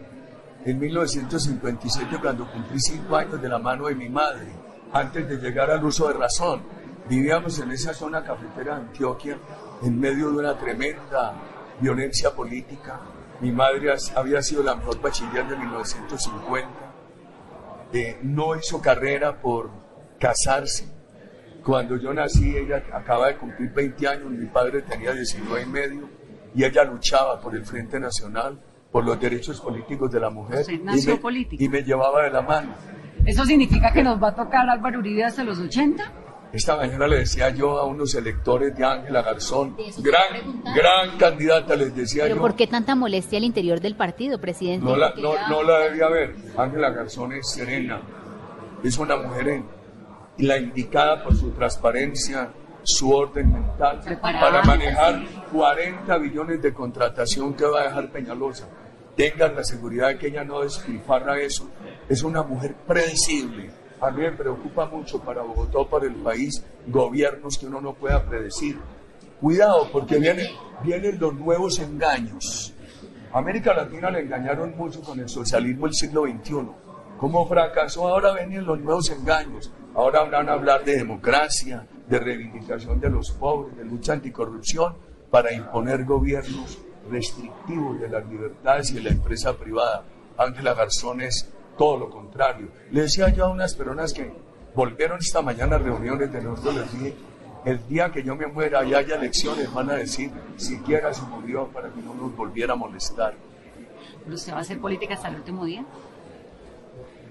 en 0.66 0.80
1957 0.80 2.18
cuando 2.22 2.50
cumplí 2.52 2.80
cinco 2.80 3.16
años 3.16 3.42
de 3.42 3.50
la 3.50 3.60
mano 3.60 3.88
de 3.88 3.96
mi 3.96 4.10
madre, 4.10 4.48
antes 4.94 5.28
de 5.28 5.38
llegar 5.38 5.70
al 5.72 5.84
uso 5.84 6.08
de 6.08 6.14
razón. 6.14 6.62
Vivíamos 7.10 7.60
en 7.60 7.72
esa 7.72 7.94
zona 7.94 8.24
cafetera 8.24 8.76
de 8.76 8.82
Antioquia 8.82 9.38
en 9.84 10.00
medio 10.00 10.32
de 10.32 10.38
una 10.38 10.58
tremenda 10.58 11.34
violencia 11.80 12.32
política. 12.32 13.00
Mi 13.42 13.52
madre 13.52 13.94
había 14.16 14.42
sido 14.42 14.64
la 14.64 14.76
mejor 14.76 15.00
bachiller 15.02 15.48
de 15.48 15.56
1950. 15.56 16.70
Eh, 17.94 18.20
no 18.24 18.56
hizo 18.56 18.82
carrera 18.82 19.40
por 19.40 19.70
casarse. 20.20 20.86
Cuando 21.64 21.98
yo 21.98 22.14
nací, 22.14 22.56
ella 22.56 22.84
acaba 22.92 23.28
de 23.28 23.38
cumplir 23.38 23.72
20 23.72 24.08
años, 24.08 24.32
mi 24.32 24.46
padre 24.48 24.82
tenía 24.82 25.14
19 25.14 25.62
y 25.62 25.66
medio, 25.66 26.10
y 26.56 26.64
ella 26.64 26.84
luchaba 26.84 27.40
por 27.40 27.56
el 27.56 27.66
Frente 27.66 28.00
Nacional, 28.00 28.60
por 28.92 29.04
los 29.04 29.20
derechos 29.20 29.62
políticos 29.62 30.12
de 30.12 30.20
la 30.20 30.30
mujer. 30.30 30.62
Usted 30.62 30.74
y 30.74 30.80
nació 30.80 31.16
me, 31.16 31.22
político. 31.22 31.64
y 31.64 31.70
me 31.70 31.84
llevaba 31.84 32.24
de 32.24 32.32
la 32.32 32.42
mano. 32.42 32.74
¿Eso 33.26 33.46
significa 33.46 33.92
que 33.92 34.04
nos 34.04 34.22
va 34.22 34.30
a 34.30 34.36
tocar 34.36 34.70
Álvaro 34.70 35.00
Uribe 35.00 35.24
hasta 35.24 35.44
los 35.44 35.60
80? 35.60 36.25
Esta 36.56 36.78
mañana 36.78 37.06
le 37.08 37.18
decía 37.20 37.50
yo 37.50 37.78
a 37.80 37.84
unos 37.86 38.16
electores 38.16 38.74
de 38.78 38.86
Ángela 38.86 39.22
Garzón, 39.22 39.76
gran, 39.98 40.64
gran 40.74 41.18
candidata, 41.18 41.76
les 41.76 41.94
decía 41.94 42.24
¿Pero 42.24 42.36
yo. 42.36 42.42
por 42.42 42.56
qué 42.56 42.66
tanta 42.66 42.96
molestia 42.96 43.38
al 43.40 43.44
interior 43.44 43.82
del 43.82 43.96
partido, 43.96 44.40
presidente? 44.40 44.86
No 44.86 44.96
la, 44.96 45.14
no, 45.18 45.34
no 45.50 45.64
la 45.64 45.80
debía 45.80 46.08
ver. 46.08 46.34
Ángela 46.58 46.92
Garzón 46.92 47.34
es 47.34 47.50
serena, 47.52 48.00
es 48.84 48.98
una 48.98 49.18
mujer 49.18 49.48
en- 49.50 49.66
la 50.38 50.58
indicada 50.58 51.24
por 51.24 51.36
su 51.36 51.52
transparencia, 51.52 52.50
su 52.84 53.12
orden 53.12 53.52
mental, 53.52 54.00
para 54.22 54.64
manejar 54.64 55.24
40 55.52 56.18
billones 56.20 56.62
de 56.62 56.74
contratación 56.74 57.54
que 57.54 57.66
va 57.66 57.82
a 57.82 57.84
dejar 57.84 58.10
Peñalosa. 58.12 58.68
Tengan 59.18 59.56
la 59.56 59.64
seguridad 59.66 60.08
de 60.10 60.18
que 60.18 60.28
ella 60.28 60.44
no 60.46 60.62
despilfarra 60.62 61.38
eso. 61.40 61.70
Es 62.08 62.22
una 62.24 62.44
mujer 62.44 62.76
predecible. 62.88 63.72
A 64.06 64.12
mí 64.12 64.22
me 64.22 64.32
preocupa 64.34 64.86
mucho 64.86 65.20
para 65.20 65.42
Bogotá 65.42 65.90
para 65.90 66.06
el 66.06 66.14
país 66.18 66.64
gobiernos 66.86 67.58
que 67.58 67.66
uno 67.66 67.82
no 67.82 67.96
pueda 67.96 68.24
predecir. 68.24 68.78
Cuidado, 69.42 69.90
porque 69.92 70.20
vienen, 70.20 70.46
vienen 70.84 71.20
los 71.20 71.34
nuevos 71.34 71.80
engaños. 71.80 72.72
América 73.34 73.74
Latina 73.74 74.12
le 74.12 74.20
engañaron 74.20 74.78
mucho 74.78 75.02
con 75.02 75.20
el 75.20 75.28
socialismo 75.28 75.88
del 75.88 75.96
siglo 75.96 76.26
XXI. 76.28 76.68
Como 77.18 77.48
fracasó, 77.48 78.08
ahora 78.08 78.34
vienen 78.36 78.64
los 78.64 78.80
nuevos 78.80 79.10
engaños. 79.10 79.74
Ahora 79.96 80.24
van 80.26 80.50
a 80.50 80.54
hablar 80.54 80.86
de 80.86 80.98
democracia, 80.98 81.88
de 82.08 82.20
reivindicación 82.20 83.00
de 83.00 83.10
los 83.10 83.32
pobres, 83.32 83.76
de 83.76 83.86
lucha 83.86 84.14
anticorrupción, 84.14 84.94
para 85.32 85.52
imponer 85.52 86.06
gobiernos 86.06 86.78
restrictivos 87.10 88.00
de 88.00 88.10
las 88.10 88.24
libertades 88.28 88.92
y 88.92 88.96
de 88.96 89.02
la 89.02 89.10
empresa 89.10 89.58
privada. 89.58 90.04
Ángela 90.38 90.76
Garzón 90.76 91.22
es 91.22 91.55
todo 91.78 91.98
lo 91.98 92.10
contrario. 92.10 92.70
Le 92.92 93.02
decía 93.02 93.30
yo 93.30 93.46
a 93.46 93.50
unas 93.50 93.76
personas 93.76 94.14
que 94.14 94.32
volvieron 94.74 95.20
esta 95.20 95.42
mañana 95.42 95.76
a 95.76 95.80
reuniones 95.80 96.32
de 96.32 96.42
nosotros, 96.42 96.76
les 96.76 96.92
dije, 96.94 97.16
el 97.66 97.88
día 97.88 98.12
que 98.12 98.24
yo 98.24 98.36
me 98.36 98.48
muera 98.48 98.84
y 98.86 98.94
haya 98.94 99.16
elecciones, 99.16 99.74
van 99.74 99.90
a 99.90 99.96
decir, 99.96 100.32
siquiera 100.58 101.14
se 101.14 101.24
murió 101.24 101.68
para 101.68 101.90
que 101.90 102.02
no 102.02 102.14
nos 102.14 102.36
volviera 102.36 102.74
a 102.74 102.76
molestar. 102.76 103.34
¿Usted 104.28 104.54
va 104.54 104.58
a 104.58 104.62
hacer 104.62 104.80
política 104.80 105.16
hasta 105.16 105.30
el 105.30 105.36
último 105.36 105.66
día? 105.66 105.86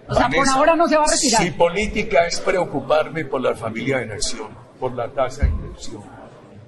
O 0.09 0.15
sea, 0.15 0.29
por 0.29 0.47
ahora 0.49 0.77
no 0.77 0.87
se 0.87 0.97
va 0.97 1.05
a 1.05 1.11
retirar. 1.11 1.43
Si 1.43 1.51
política 1.53 2.27
es 2.27 2.41
preocuparme 2.41 3.25
por 3.25 3.41
la 3.41 3.55
familia 3.55 4.03
en 4.03 4.13
acción, 4.13 4.49
por 4.79 4.93
la 4.93 5.09
tasa 5.11 5.45
de 5.45 5.51
inversión. 5.51 6.03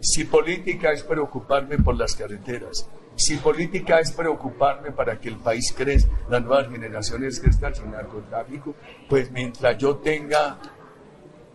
Si 0.00 0.24
política 0.24 0.92
es 0.92 1.02
preocuparme 1.02 1.78
por 1.78 1.96
las 1.96 2.14
carreteras. 2.14 2.88
Si 3.16 3.36
política 3.36 3.98
es 3.98 4.12
preocuparme 4.12 4.92
para 4.92 5.18
que 5.18 5.30
el 5.30 5.36
país 5.36 5.72
crezca, 5.74 6.10
las 6.28 6.42
nuevas 6.42 6.68
generaciones 6.68 7.40
crezcan 7.40 7.74
sin 7.74 7.90
narcotráfico, 7.90 8.74
pues 9.08 9.30
mientras 9.30 9.78
yo 9.78 9.96
tenga, 9.96 10.58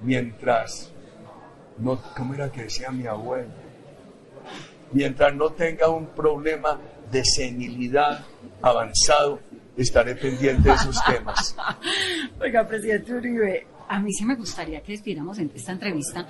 mientras, 0.02 0.92
no, 1.78 2.02
¿cómo 2.18 2.34
era 2.34 2.52
que 2.52 2.64
decía 2.64 2.90
mi 2.90 3.06
abuelo? 3.06 3.52
Mientras 4.92 5.36
no 5.36 5.52
tenga 5.52 5.90
un 5.90 6.08
problema 6.08 6.80
de 7.12 7.24
senilidad 7.24 8.26
avanzado, 8.62 9.40
estaré 9.78 10.16
pendiente 10.16 10.68
de 10.68 10.76
esos 10.76 10.98
temas. 11.06 11.56
Oiga, 12.42 12.68
presidente 12.68 13.14
Uribe, 13.14 13.68
a 13.88 14.00
mí 14.00 14.12
sí 14.12 14.26
me 14.26 14.36
gustaría 14.36 14.82
que 14.82 14.94
despidiéramos 14.94 15.38
esta 15.38 15.74
entrevista 15.74 16.28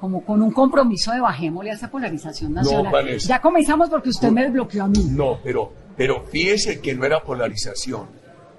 como 0.00 0.24
con 0.24 0.40
un 0.42 0.50
compromiso 0.50 1.12
de 1.12 1.20
bajémosle 1.20 1.70
a 1.70 1.74
esa 1.74 1.90
polarización 1.90 2.54
nacional. 2.54 2.90
Vanessa. 2.92 3.28
ya 3.28 3.40
comenzamos 3.40 3.90
porque 3.90 4.08
usted 4.08 4.30
me 4.30 4.44
desbloqueó 4.44 4.84
a 4.84 4.88
mí. 4.88 5.04
No, 5.10 5.38
pero, 5.44 5.72
pero 5.96 6.22
fíjese 6.22 6.80
que 6.80 6.94
no 6.94 7.04
era 7.04 7.22
polarización. 7.22 8.06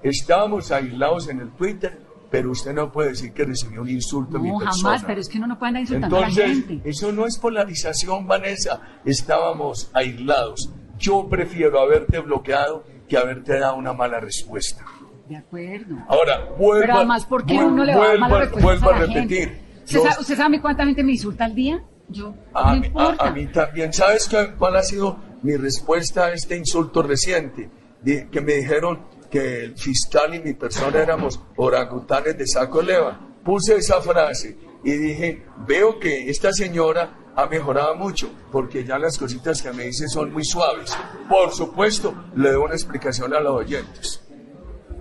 Estábamos 0.02 0.70
aislados 0.72 1.28
en 1.28 1.40
el 1.40 1.50
Twitter, 1.50 1.98
pero 2.30 2.50
usted 2.52 2.72
no 2.72 2.90
puede 2.90 3.10
decir 3.10 3.32
que 3.32 3.44
recibió 3.44 3.82
un 3.82 3.88
insulto 3.90 4.36
en 4.36 4.42
mi 4.44 4.48
No, 4.50 4.58
persona. 4.58 4.82
jamás, 4.90 5.04
pero 5.04 5.20
es 5.20 5.28
que 5.28 5.38
uno 5.38 5.46
no 5.48 5.58
puede 5.58 5.68
andar 5.68 5.80
insultando 5.82 6.16
a 6.16 6.20
la 6.20 6.26
Entonces, 6.28 6.66
gente. 6.66 6.88
eso 6.90 7.12
no 7.12 7.26
es 7.26 7.38
polarización, 7.38 8.26
Vanessa. 8.26 8.80
Estábamos 9.04 9.90
aislados. 9.92 10.70
Yo 10.98 11.28
prefiero 11.28 11.80
haberte 11.80 12.20
bloqueado 12.20 12.84
que 13.08 13.16
haberte 13.16 13.58
dado 13.58 13.76
una 13.76 13.92
mala 13.92 14.20
respuesta. 14.20 14.84
De 15.28 15.36
acuerdo. 15.36 15.96
Ahora, 16.08 16.44
vuelvo, 16.58 16.80
Pero 16.80 16.96
además, 16.96 17.24
¿por 17.26 17.44
qué 17.46 17.54
uno 17.58 17.84
le 17.84 17.94
va 17.94 18.04
a 18.04 18.08
dar 18.08 18.50
vuelvo, 18.50 18.90
a 18.90 18.94
a 18.94 18.98
la 19.00 19.06
repetir. 19.06 19.48
gente? 19.48 19.61
¿Usted, 19.84 19.94
Yo- 19.96 20.02
sabe, 20.04 20.16
usted 20.20 20.36
sabe 20.36 20.60
cuánta 20.60 20.84
gente 20.84 21.02
me 21.02 21.12
insulta 21.12 21.44
al 21.44 21.54
día? 21.54 21.82
Yo, 22.08 22.34
a, 22.52 22.74
no 22.74 22.80
mí- 22.80 22.86
importa. 22.86 23.24
a- 23.24 23.28
a 23.28 23.32
mí 23.32 23.46
también. 23.46 23.92
¿Sabes 23.92 24.28
qué- 24.28 24.54
cuál 24.58 24.76
ha 24.76 24.82
sido 24.82 25.18
mi 25.42 25.56
respuesta 25.56 26.26
a 26.26 26.32
este 26.32 26.56
insulto 26.56 27.02
reciente? 27.02 27.70
Di- 28.02 28.26
que 28.26 28.40
me 28.40 28.54
dijeron 28.54 29.00
que 29.30 29.64
el 29.64 29.78
fiscal 29.78 30.34
y 30.34 30.40
mi 30.40 30.52
persona 30.54 30.98
éramos 31.00 31.40
orangutanes 31.56 32.36
de 32.36 32.46
saco 32.46 32.82
leva. 32.82 33.28
puse 33.44 33.74
esa 33.76 34.00
frase 34.00 34.56
y 34.84 34.92
dije, 34.92 35.44
veo 35.66 35.98
que 35.98 36.30
esta 36.30 36.52
señora 36.52 37.18
ha 37.34 37.46
mejorado 37.46 37.96
mucho, 37.96 38.30
porque 38.52 38.84
ya 38.84 38.98
las 39.00 39.18
cositas 39.18 39.60
que 39.60 39.72
me 39.72 39.84
dice 39.84 40.06
son 40.06 40.32
muy 40.32 40.44
suaves. 40.44 40.96
Por 41.28 41.50
supuesto, 41.50 42.14
le 42.36 42.52
doy 42.52 42.62
una 42.66 42.74
explicación 42.74 43.34
a 43.34 43.40
los 43.40 43.52
oyentes. 43.54 44.20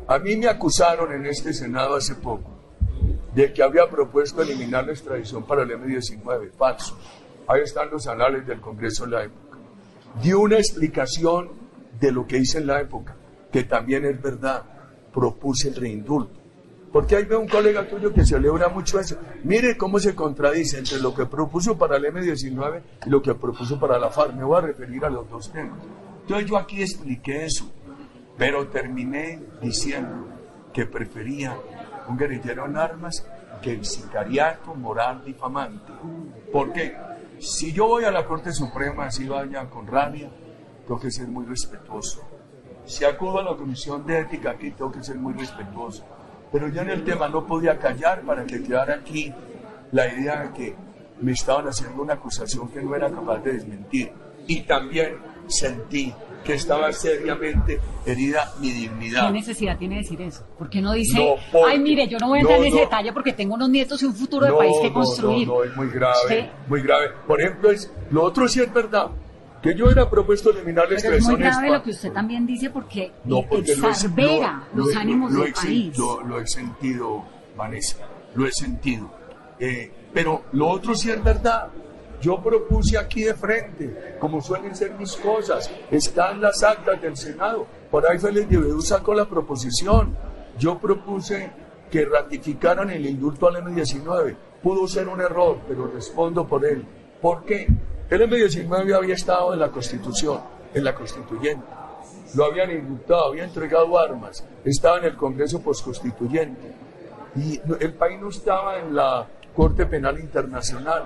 A 0.08 0.18
mí 0.18 0.36
me 0.38 0.48
acusaron 0.48 1.14
en 1.14 1.28
este 1.28 1.54
Senado 1.54 1.96
hace 1.98 2.16
poco 2.16 2.61
de 3.34 3.54
que 3.54 3.64
había 3.64 3.90
propuesto 3.90 4.42
eliminar 4.42 4.86
la 4.86 4.92
extradición 4.92 5.44
para 5.44 5.64
el 5.64 5.72
M-19. 5.72 6.52
Falso. 6.52 6.98
Ahí 7.48 7.62
están 7.62 7.90
los 7.90 8.08
anales 8.08 8.46
del 8.46 8.60
Congreso 8.60 9.06
en 9.06 9.12
la 9.12 9.24
época. 9.24 9.58
Dio 10.22 10.42
una 10.42 10.58
explicación 10.58 11.50
de 12.00 12.12
lo 12.12 12.28
que 12.28 12.38
hice 12.38 12.58
en 12.58 12.68
la 12.68 12.82
época, 12.82 13.16
que 13.52 13.64
también 13.64 14.06
es 14.06 14.22
verdad. 14.22 14.64
Propuse 15.14 15.70
el 15.70 15.76
reindulto. 15.76 16.40
Porque 16.92 17.16
ahí 17.16 17.24
veo 17.24 17.40
un 17.40 17.48
colega 17.48 17.88
tuyo 17.88 18.14
que 18.14 18.26
celebra 18.26 18.68
mucho 18.68 19.00
eso. 19.00 19.16
Mire 19.44 19.78
cómo 19.78 19.98
se 20.00 20.14
contradice 20.14 20.78
entre 20.78 21.00
lo 21.00 21.14
que 21.14 21.26
propuso 21.26 21.78
para 21.78 21.96
el 21.96 22.06
M-19 22.06 22.82
y 23.06 23.10
lo 23.10 23.22
que 23.22 23.34
propuso 23.34 23.80
para 23.80 23.98
la 23.98 24.10
FARC. 24.10 24.34
Me 24.36 24.44
voy 24.44 24.58
a 24.58 24.62
referir 24.62 25.06
a 25.06 25.10
los 25.10 25.30
dos 25.30 25.52
temas. 25.52 25.80
Entonces 26.22 26.50
yo 26.50 26.58
aquí 26.58 26.82
expliqué 26.82 27.46
eso, 27.46 27.72
pero 28.38 28.68
terminé 28.68 29.40
diciendo 29.62 30.28
que 30.74 30.86
prefería 30.86 31.58
un 32.12 32.18
guerrillero 32.18 32.66
en 32.66 32.78
armas 32.78 33.26
que 33.62 33.72
el 33.74 33.86
sicariato 33.86 34.76
moral 34.76 35.24
difamante. 35.26 35.94
¿Por 36.52 36.74
qué? 36.74 36.96
Si 37.40 37.72
yo 37.72 37.88
voy 37.88 38.04
a 38.04 38.12
la 38.12 38.26
Corte 38.26 38.52
Suprema, 38.52 39.06
así 39.06 39.28
vaya 39.28 39.70
con 39.70 39.88
rabia, 39.88 40.30
tengo 40.86 41.00
que 41.00 41.10
ser 41.10 41.28
muy 41.28 41.46
respetuoso. 41.46 42.22
Si 42.86 43.06
acudo 43.06 43.40
a 43.40 43.44
la 43.44 43.56
Comisión 43.56 44.06
de 44.06 44.20
Ética 44.20 44.52
aquí, 44.52 44.72
tengo 44.72 44.92
que 44.92 45.04
ser 45.04 45.16
muy 45.16 45.34
respetuoso. 45.34 46.04
Pero 46.52 46.68
yo 46.68 46.82
en 46.82 46.90
el 46.90 47.04
tema 47.04 47.30
no 47.30 47.46
podía 47.46 47.80
callar 47.80 48.22
para 48.22 48.46
que 48.46 48.62
quedara 48.62 48.96
aquí 48.96 49.34
la 49.92 50.08
idea 50.08 50.44
de 50.44 50.54
que 50.54 50.76
me 51.22 51.32
estaban 51.32 51.68
haciendo 51.68 52.02
una 52.02 52.16
acusación 52.16 52.68
que 52.70 52.82
no 52.82 52.96
era 52.96 53.10
capaz 53.10 53.40
de 53.40 53.54
desmentir. 53.54 54.12
Y 54.48 54.62
también 54.62 55.18
sentí 55.48 56.14
que 56.44 56.54
estaba 56.54 56.92
seriamente 56.92 57.80
herida 58.06 58.52
mi 58.60 58.72
dignidad. 58.72 59.28
¿Qué 59.28 59.34
necesidad 59.34 59.78
tiene 59.78 59.96
de 59.96 60.02
decir 60.02 60.22
eso? 60.22 60.44
¿Por 60.58 60.70
qué 60.70 60.82
no 60.82 60.94
dice, 60.94 61.18
No, 61.18 61.36
porque- 61.52 61.72
ay, 61.72 61.80
mire, 61.80 62.08
yo 62.08 62.18
no 62.20 62.30
voy 62.30 62.40
a 62.40 62.42
entrar 62.42 62.60
no, 62.60 62.66
en 62.66 62.72
ese 62.74 62.80
detalle 62.82 63.14
porque 63.14 63.34
tengo 63.34 63.56
unos 63.56 63.70
nietos 63.70 64.02
y 64.02 64.06
un 64.06 64.14
futuro 64.16 64.46
de 64.46 64.54
país 64.54 64.74
que 64.82 64.88
no, 64.88 64.94
construir? 64.94 65.48
No, 65.48 65.54
no, 65.56 65.64
es 65.64 65.76
muy 65.76 65.90
grave, 65.90 66.16
Sí. 66.28 66.36
muy 66.68 66.82
grave. 66.82 67.10
Por 67.28 67.42
ejemplo, 67.42 67.72
es, 67.72 67.92
lo 68.10 68.24
otro 68.24 68.48
sí 68.48 68.60
es 68.62 68.74
verdad, 68.74 69.08
que 69.62 69.76
yo 69.76 69.90
era 69.92 70.10
propuesto 70.10 70.50
eliminar 70.50 70.90
la 70.90 71.00
Pero 71.00 71.16
es 71.18 71.24
muy 71.28 71.36
grave 71.36 71.70
lo 71.70 71.84
que 71.84 71.92
usted 71.92 72.12
también 72.12 72.48
dice 72.48 72.72
porque, 72.72 73.12
No, 73.26 73.44
porque 73.48 73.74
exaspera 73.74 74.64
lo- 74.74 74.86
los 74.86 74.94
lo- 74.96 75.00
ánimos 75.00 75.32
lo 75.32 75.44
del 75.44 75.54
país. 75.54 75.98
Lo, 75.98 76.22
lo 76.24 76.40
he 76.40 76.48
sentido, 76.48 77.24
Vanessa, 77.56 77.98
lo 78.34 78.48
he 78.48 78.52
sentido. 78.52 79.12
Eh, 79.60 79.92
pero 80.12 80.46
lo 80.54 80.68
otro 80.70 80.96
sí 80.96 81.12
es 81.12 81.24
verdad. 81.24 81.68
Yo 82.22 82.42
propuse 82.42 82.98
aquí 82.98 83.24
de 83.24 83.34
frente, 83.34 84.18
como 84.20 84.42
suelen 84.42 84.76
ser 84.76 84.94
mis 84.94 85.16
cosas, 85.16 85.72
están 85.90 86.40
las 86.40 86.62
actas 86.64 87.02
del 87.02 87.18
Senado. 87.18 87.66
Por 87.90 88.10
ahí 88.10 88.20
Félix 88.20 88.50
de 88.50 88.58
Bedú 88.58 88.82
sacó 88.82 89.14
la 89.14 89.28
proposición. 89.28 90.16
Yo 90.58 90.78
propuse 90.78 91.52
que 91.90 92.06
ratificaran 92.06 92.90
el 92.92 93.06
indulto 93.06 93.48
al 93.48 93.58
M-19. 93.58 94.36
Pudo 94.62 94.88
ser 94.88 95.08
un 95.08 95.20
error, 95.20 95.58
pero 95.68 95.88
respondo 95.88 96.48
por 96.48 96.64
él. 96.66 96.86
¿Por 97.22 97.44
qué? 97.44 97.68
El 98.10 98.22
M-19 98.22 98.96
había 98.96 99.16
estado 99.16 99.54
en 99.54 99.60
la 99.60 99.72
Constitución, 99.72 100.40
en 100.74 100.84
la 100.84 100.94
Constituyente 100.94 101.82
lo 102.36 102.46
habían 102.46 102.72
indultado, 102.72 103.26
había 103.26 103.44
entregado 103.44 103.98
armas, 104.00 104.46
estaba 104.64 104.98
en 105.00 105.06
el 105.06 105.16
Congreso 105.16 105.62
postconstituyente 105.62 106.74
y 107.36 107.60
el 107.80 107.94
país 107.94 108.20
no 108.20 108.30
estaba 108.30 108.80
en 108.80 108.96
la 108.96 109.28
Corte 109.56 109.86
Penal 109.86 110.20
Internacional. 110.20 111.04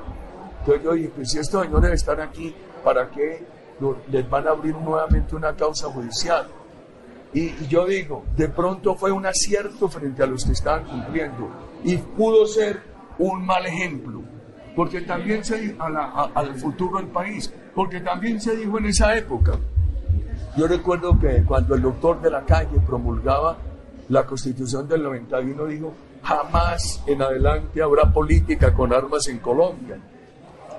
Entonces 0.66 0.84
yo 0.84 0.94
dije, 0.94 1.12
pues 1.16 1.30
si 1.30 1.38
estos 1.38 1.64
señores 1.64 1.92
están 1.92 2.20
aquí, 2.22 2.56
¿para 2.84 3.08
qué 3.12 3.46
les 4.12 4.28
van 4.28 4.48
a 4.48 4.52
abrir 4.52 4.76
nuevamente 4.76 5.36
una 5.36 5.56
causa 5.56 5.88
judicial? 5.90 6.48
Y, 7.36 7.68
yo 7.68 7.86
digo, 7.86 8.24
de 8.36 8.50
pronto 8.50 8.96
fue 8.96 9.12
un 9.12 9.28
acierto 9.28 9.88
frente 9.90 10.24
a 10.24 10.26
los 10.26 10.44
que 10.44 10.54
estaban 10.54 10.86
cumpliendo 10.86 11.50
y 11.84 11.98
pudo 11.98 12.48
ser 12.48 12.82
un 13.20 13.46
mal 13.46 13.64
ejemplo, 13.68 14.22
porque 14.76 15.02
también 15.02 15.44
se 15.46 15.76
a 15.78 15.88
la- 15.88 16.06
a- 16.06 16.32
al 16.34 16.56
futuro 16.56 16.98
del 16.98 17.08
país, 17.10 17.54
porque 17.76 18.00
también 18.00 18.42
se 18.42 18.56
dijo 18.56 18.80
en 18.80 18.86
esa 18.88 19.16
época, 19.16 19.52
yo 20.58 20.68
recuerdo 20.68 21.20
que 21.20 21.44
cuando 21.44 21.76
el 21.76 21.82
doctor 21.84 22.22
de 22.22 22.32
la 22.32 22.42
calle 22.44 22.80
promulgaba 22.88 23.58
la 24.10 24.26
constitución 24.26 24.88
del 24.88 25.04
91 25.04 25.66
dijo, 25.66 25.94
jamás 26.24 27.04
en 27.06 27.22
adelante 27.22 27.84
habrá 27.84 28.12
política 28.12 28.74
con 28.74 28.92
armas 28.94 29.28
en 29.28 29.38
Colombia. 29.40 30.00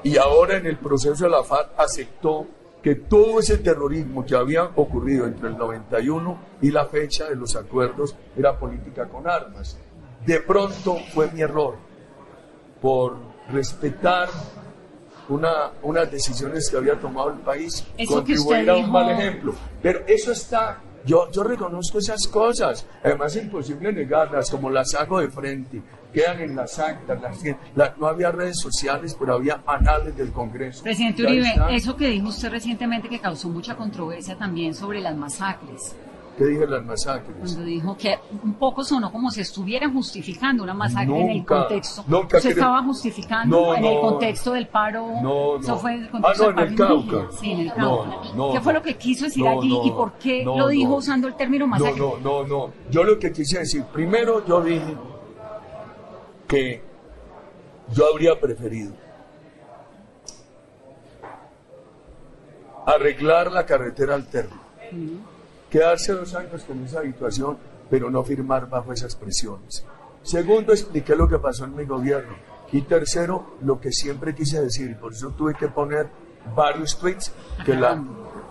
Y 0.03 0.17
ahora 0.19 0.57
en 0.57 0.67
el 0.67 0.77
proceso 0.79 1.25
de 1.25 1.31
la 1.31 1.43
FARC 1.43 1.71
aceptó 1.79 2.47
que 2.83 2.95
todo 2.95 3.41
ese 3.41 3.59
terrorismo 3.59 4.25
que 4.25 4.37
había 4.37 4.65
ocurrido 4.77 5.27
entre 5.27 5.49
el 5.49 5.57
91 5.59 6.39
y 6.63 6.71
la 6.71 6.87
fecha 6.87 7.29
de 7.29 7.35
los 7.35 7.57
acuerdos 7.57 8.15
era 8.37 8.57
política 8.59 9.09
con 9.09 9.29
armas. 9.29 9.77
De 10.25 10.41
pronto 10.41 10.97
fue 11.13 11.31
mi 11.33 11.41
error 11.41 11.75
por 12.81 13.17
respetar 13.51 14.29
una, 15.29 15.73
unas 15.83 16.11
decisiones 16.11 16.71
que 16.71 16.77
había 16.77 16.99
tomado 16.99 17.31
el 17.31 17.39
país, 17.41 17.85
contribuir 18.09 18.71
a 18.71 18.75
un 18.75 18.81
dijo- 18.83 18.93
mal 18.93 19.11
ejemplo. 19.11 19.55
Pero 19.83 20.01
eso 20.07 20.31
está, 20.31 20.81
yo, 21.05 21.29
yo 21.33 21.43
reconozco 21.43 21.99
esas 21.99 22.27
cosas, 22.29 22.87
además 23.03 23.35
es 23.35 23.43
imposible 23.45 23.93
negarlas, 23.93 24.49
como 24.51 24.71
las 24.71 24.95
hago 24.95 25.19
de 25.21 25.29
frente, 25.29 25.83
quedan 26.17 26.41
en 26.41 26.57
las 26.57 26.79
actas, 26.79 27.21
las 27.21 27.39
la- 27.75 27.95
no 27.99 28.07
había 28.07 28.33
redes 28.33 28.59
sociales, 28.59 29.15
pero 29.21 29.35
había 29.35 29.61
anales 29.67 30.17
del 30.17 30.33
Congreso. 30.33 30.83
Presidente 30.83 31.23
Uribe, 31.25 31.53
eso 31.73 31.95
que 31.95 32.09
dijo 32.09 32.29
usted 32.29 32.51
recientemente 32.51 33.07
que 33.11 33.19
causó 33.21 33.51
mucha 33.51 33.77
controversia 33.77 34.35
también 34.39 34.75
sobre 34.75 35.01
las 35.03 35.15
masacres, 35.15 35.95
¿Qué 36.39 36.45
dije 36.47 36.67
las 36.67 36.83
masacres? 36.87 37.35
cuando 37.39 37.63
dijo 37.65 37.97
que 37.99 38.19
un 38.43 38.55
poco 38.55 38.83
sonó 38.83 39.13
como 39.13 39.31
si 39.31 39.43
estuvieran 39.43 39.93
justificando 39.93 40.63
una 40.65 40.73
masacre 40.73 41.21
en 41.21 41.31
el 41.31 41.45
contexto. 41.45 42.03
nunca 42.09 42.39
¿Usted 42.39 42.51
creo- 42.53 42.65
estaba 42.65 42.83
justificando 42.83 43.61
No, 43.61 43.75
en 43.75 43.85
el 43.85 43.95
no. 43.95 44.01
contexto 44.01 44.53
del 44.53 44.69
paro? 44.69 45.07
No, 45.23 45.59
Eso 45.59 45.73
no. 45.73 45.79
fue 45.79 45.95
el 45.97 46.05
Ah, 46.07 46.11
contexto 46.13 46.43
no, 46.43 46.47
del 46.63 46.75
paro 46.75 46.95
en 46.95 47.01
el. 47.03 47.09
Cauca. 47.11 47.37
Sí, 47.39 47.51
en 47.53 47.61
el 47.61 47.67
No, 47.69 47.75
Cauca. 47.75 48.35
no, 48.37 48.53
¿Qué 48.53 48.61
fue 48.63 48.73
no. 48.73 48.79
lo 48.79 48.83
que 48.85 48.95
quiso 48.97 49.25
decir 49.27 49.45
No, 49.45 49.51
allí 49.61 49.81
y 49.85 49.91
no, 49.91 49.97
por 49.97 50.13
qué 50.15 50.45
no, 50.45 50.59
lo 50.59 50.69
dijo 50.69 50.91
no. 50.93 50.97
usando 50.97 51.29
el 51.29 51.35
término 51.37 51.67
No, 51.67 51.71
masacre? 51.73 51.99
no, 52.01 52.19
no, 52.23 52.47
no. 52.47 52.71
Yo 52.91 53.05
lo 53.05 53.19
que 53.19 53.33
quise 53.33 53.59
decir, 53.59 53.85
primero 53.93 54.45
yo 54.47 54.63
dije 54.63 54.95
que 56.47 56.83
yo 57.93 58.05
habría 58.13 58.39
preferido 58.41 58.93
arreglar 62.87 63.51
la 63.51 63.67
carretera 63.67 64.15
alterna, 64.15 64.61
quedarse 65.69 66.13
dos 66.13 66.35
años 66.35 66.63
con 66.65 66.85
esa 66.85 67.01
habituación, 67.01 67.59
pero 67.91 68.11
no 68.11 68.23
firmar 68.23 68.69
bajo 68.69 68.93
esas 68.93 69.17
presiones. 69.17 69.85
Segundo, 70.23 70.73
expliqué 70.73 71.15
lo 71.17 71.29
que 71.29 71.39
pasó 71.39 71.65
en 71.65 71.77
mi 71.77 71.85
gobierno. 71.85 72.35
Y 72.73 72.83
tercero, 72.83 73.57
lo 73.63 73.81
que 73.81 73.93
siempre 73.93 74.35
quise 74.35 74.61
decir, 74.61 74.97
por 74.97 75.13
eso 75.13 75.31
tuve 75.31 75.55
que 75.55 75.69
poner 75.69 76.09
varios 76.55 76.99
tweets, 76.99 77.33
que 77.65 77.75
la, 77.75 78.03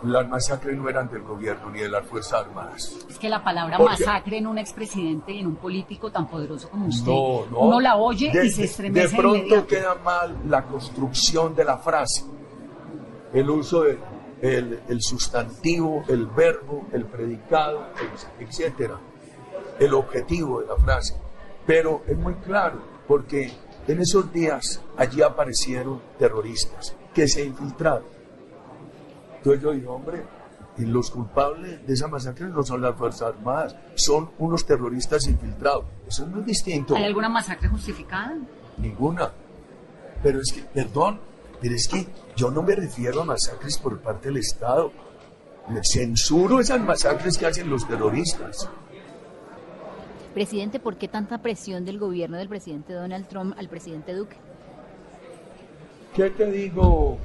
las 0.03 0.27
masacres 0.27 0.77
no 0.77 0.87
eran 0.89 1.09
del 1.09 1.23
gobierno 1.23 1.69
ni 1.71 1.79
de 1.79 1.89
las 1.89 2.05
Fuerzas 2.07 2.45
Armadas. 2.45 2.95
Es 3.09 3.17
que 3.17 3.29
la 3.29 3.43
palabra 3.43 3.79
masacre 3.79 4.37
en 4.37 4.47
un 4.47 4.57
expresidente 4.57 5.31
y 5.31 5.39
en 5.39 5.47
un 5.47 5.55
político 5.55 6.11
tan 6.11 6.27
poderoso 6.27 6.69
como 6.69 6.87
usted, 6.87 7.11
No, 7.11 7.45
no. 7.51 7.59
uno 7.59 7.79
la 7.81 7.95
oye 7.95 8.31
de, 8.31 8.45
y 8.45 8.51
se 8.51 8.65
estremece 8.65 9.07
De 9.07 9.11
de 9.11 9.17
pronto 9.17 9.37
inmediato. 9.37 9.67
queda 9.67 9.95
mal 10.03 10.35
la 10.47 10.63
construcción 10.65 11.55
de 11.55 11.63
la 11.65 11.77
frase, 11.77 12.23
el 13.33 13.49
uso 13.49 13.81
del 13.83 13.99
el, 14.41 14.79
el 14.89 15.01
sustantivo, 15.01 16.03
el 16.07 16.27
verbo, 16.27 16.85
el 16.91 17.05
predicado, 17.05 17.87
etcétera, 18.39 18.99
el 19.79 19.93
objetivo 19.93 20.59
de 20.61 20.67
la 20.67 20.75
frase. 20.75 21.15
Pero 21.65 22.03
es 22.05 22.17
muy 22.17 22.35
claro, 22.35 22.79
porque 23.07 23.51
en 23.87 24.01
esos 24.01 24.31
días 24.31 24.81
allí 24.97 25.21
aparecieron 25.21 26.01
terroristas 26.19 26.95
que 27.13 27.27
se 27.27 27.45
infiltraron. 27.45 28.03
Entonces 29.45 29.63
yo 29.63 29.71
digo, 29.73 29.93
hombre, 29.93 30.23
y 30.75 30.85
los 30.85 31.11
culpables 31.11 31.85
de 31.85 31.93
esa 31.93 32.07
masacre 32.07 32.47
no 32.47 32.63
son 32.63 32.81
las 32.81 32.95
Fuerzas 32.95 33.35
Armadas, 33.35 33.75
son 33.93 34.31
unos 34.39 34.65
terroristas 34.65 35.27
infiltrados. 35.27 35.85
Eso 36.07 36.23
es 36.23 36.29
muy 36.29 36.41
distinto. 36.41 36.95
¿Hay 36.95 37.03
alguna 37.03 37.29
masacre 37.29 37.69
justificada? 37.69 38.35
Ninguna. 38.79 39.31
Pero 40.23 40.39
es 40.39 40.51
que, 40.51 40.61
perdón, 40.63 41.19
pero 41.61 41.75
es 41.75 41.87
que 41.87 42.07
yo 42.35 42.49
no 42.49 42.63
me 42.63 42.73
refiero 42.73 43.21
a 43.21 43.25
masacres 43.25 43.77
por 43.77 43.99
parte 43.99 44.29
del 44.29 44.37
Estado. 44.37 44.91
Le 45.69 45.81
Censuro 45.83 46.59
esas 46.59 46.81
masacres 46.81 47.37
que 47.37 47.45
hacen 47.45 47.69
los 47.69 47.87
terroristas. 47.87 48.67
Presidente, 50.33 50.79
¿por 50.79 50.97
qué 50.97 51.07
tanta 51.07 51.37
presión 51.37 51.85
del 51.85 51.99
gobierno 51.99 52.37
del 52.37 52.49
presidente 52.49 52.93
Donald 52.93 53.27
Trump 53.27 53.55
al 53.59 53.69
presidente 53.69 54.13
Duque? 54.13 54.37
¿Qué 56.15 56.31
te 56.31 56.51
digo, 56.51 57.19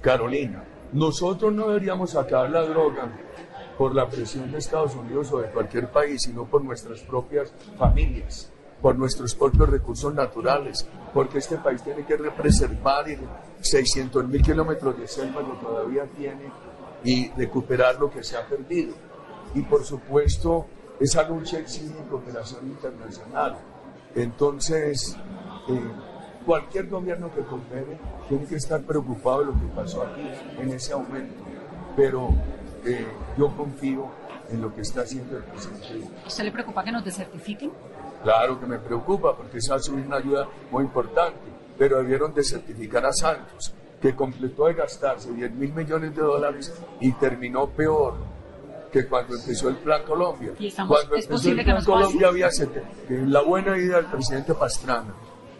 Carolina? 0.00 0.64
Nosotros 0.92 1.52
no 1.52 1.68
deberíamos 1.68 2.14
acabar 2.14 2.50
la 2.50 2.62
droga 2.62 3.10
por 3.78 3.94
la 3.94 4.08
presión 4.08 4.52
de 4.52 4.58
Estados 4.58 4.94
Unidos 4.94 5.32
o 5.32 5.38
de 5.38 5.50
cualquier 5.50 5.90
país, 5.90 6.22
sino 6.22 6.44
por 6.44 6.62
nuestras 6.62 7.00
propias 7.00 7.52
familias. 7.78 8.48
por 8.82 8.98
nuestros 8.98 9.36
propios 9.36 9.68
recursos 9.68 10.12
naturales, 10.12 10.84
porque 11.14 11.38
este 11.38 11.56
país 11.56 11.80
tiene 11.84 12.04
que 12.04 12.16
preservar 12.16 13.04
600 13.60 14.26
mil 14.26 14.42
kilómetros 14.42 14.98
de 14.98 15.06
selva 15.06 15.40
que 15.40 15.64
todavía 15.64 16.04
tiene 16.06 16.50
y 17.04 17.30
recuperar 17.30 18.00
lo 18.00 18.10
que 18.10 18.24
se 18.24 18.36
ha 18.36 18.44
perdido. 18.44 18.92
Y 19.54 19.62
por 19.62 19.84
supuesto, 19.84 20.66
esa 20.98 21.28
lucha 21.28 21.60
exige 21.60 21.94
cooperación 22.10 22.66
internacional. 22.66 23.56
Entonces, 24.16 25.16
eh, 25.68 25.80
cualquier 26.44 26.88
gobierno 26.88 27.32
que 27.32 27.42
coopere 27.42 27.98
tiene 28.32 28.46
que 28.46 28.56
estar 28.56 28.80
preocupado 28.80 29.40
de 29.40 29.44
lo 29.46 29.52
que 29.52 29.66
pasó 29.76 30.02
aquí, 30.04 30.22
en 30.58 30.70
ese 30.70 30.94
aumento. 30.94 31.34
Pero 31.94 32.30
eh, 32.84 33.06
yo 33.36 33.48
confío 33.54 34.06
en 34.50 34.62
lo 34.62 34.74
que 34.74 34.80
está 34.80 35.02
haciendo 35.02 35.36
el 35.36 35.44
presidente. 35.44 36.08
¿Usted 36.26 36.44
le 36.44 36.52
preocupa 36.52 36.82
que 36.82 36.92
nos 36.92 37.04
desertifiquen? 37.04 37.70
Claro 38.22 38.58
que 38.58 38.64
me 38.66 38.78
preocupa, 38.78 39.36
porque 39.36 39.58
esa 39.58 39.76
es 39.76 39.86
una 39.90 40.16
ayuda 40.16 40.48
muy 40.70 40.84
importante, 40.84 41.40
pero 41.76 41.98
debieron 41.98 42.32
desertificar 42.32 43.04
a 43.04 43.12
Santos, 43.12 43.74
que 44.00 44.14
completó 44.16 44.66
de 44.66 44.74
gastarse 44.74 45.30
10 45.32 45.52
mil 45.52 45.74
millones 45.74 46.16
de 46.16 46.22
dólares 46.22 46.72
y 47.00 47.12
terminó 47.12 47.68
peor 47.68 48.14
que 48.90 49.06
cuando 49.06 49.34
empezó 49.36 49.68
el 49.68 49.76
Plan 49.76 50.04
Colombia. 50.04 50.52
¿Y 50.58 50.68
estamos- 50.68 50.96
cuando 50.96 51.16
es 51.16 51.24
empezó 51.26 51.50
el 51.50 51.64
Plan? 51.64 51.84
Colombia 51.84 52.28
había 52.28 52.48
que 52.48 53.16
la 53.26 53.42
buena 53.42 53.76
idea 53.76 53.96
del 53.96 54.06
presidente 54.06 54.54
Pastrana 54.54 55.12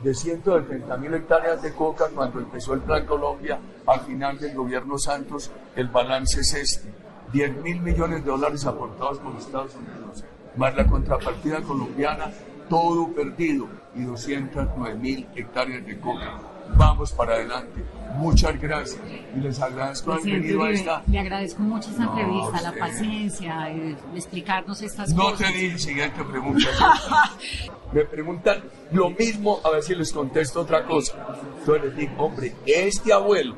de 0.03 0.15
170 0.15 0.97
mil 0.97 1.15
hectáreas 1.15 1.63
de 1.63 1.73
coca 1.73 2.09
cuando 2.15 2.41
empezó 2.41 2.75
el 2.75 2.81
Plan 2.81 3.07
Colombia 3.07 3.61
al 3.87 4.01
final 4.01 4.39
del 4.39 4.55
gobierno 4.55 4.99
Santos 4.99 5.51
el 5.77 5.89
balance 5.89 6.41
es 6.41 6.55
este 6.55 6.93
10 7.33 7.63
mil 7.63 7.81
millones 7.81 8.25
de 8.25 8.31
dólares 8.31 8.67
aportados 8.67 9.19
por 9.19 9.37
Estados 9.37 9.75
Unidos 9.75 10.25
más 10.57 10.75
la 10.75 10.87
contrapartida 10.87 11.63
colombiana 11.63 12.33
todo 12.69 13.13
perdido 13.13 13.69
y 13.95 14.03
209 14.03 14.99
mil 14.99 15.29
hectáreas 15.37 15.87
de 15.87 16.01
coca 16.01 16.52
vamos 16.77 17.13
para 17.13 17.35
adelante 17.35 17.85
muchas 18.17 18.61
gracias 18.61 19.01
y 19.35 19.41
les 19.41 19.61
agradezco 19.61 20.13
haber 20.13 20.25
venido 20.25 20.63
a 20.65 20.71
esta 20.71 21.03
le 21.07 21.19
agradezco 21.19 21.63
mucho 21.63 21.91
esta 21.91 22.05
No, 22.05 22.19
entrevista, 22.19 22.61
la 22.63 22.73
paciencia, 22.79 23.71
explicarnos 24.15 24.83
estas 24.83 25.11
No 25.15 25.31
cosas. 25.31 25.53
te 25.53 25.59
dije 25.59 25.79
siguiente 25.79 26.23
pregunta. 26.25 26.69
Me 27.93 28.05
preguntan 28.05 28.63
lo 28.91 29.11
mismo, 29.11 29.61
a 29.65 29.71
ver 29.71 29.83
si 29.83 29.95
les 29.95 30.13
contesto 30.13 30.61
otra 30.63 30.85
cosa. 30.87 31.15
Entonces 31.59 31.85
les 31.85 31.97
digo, 31.97 32.13
hombre, 32.25 32.55
este 32.67 33.13
abuelo 33.13 33.55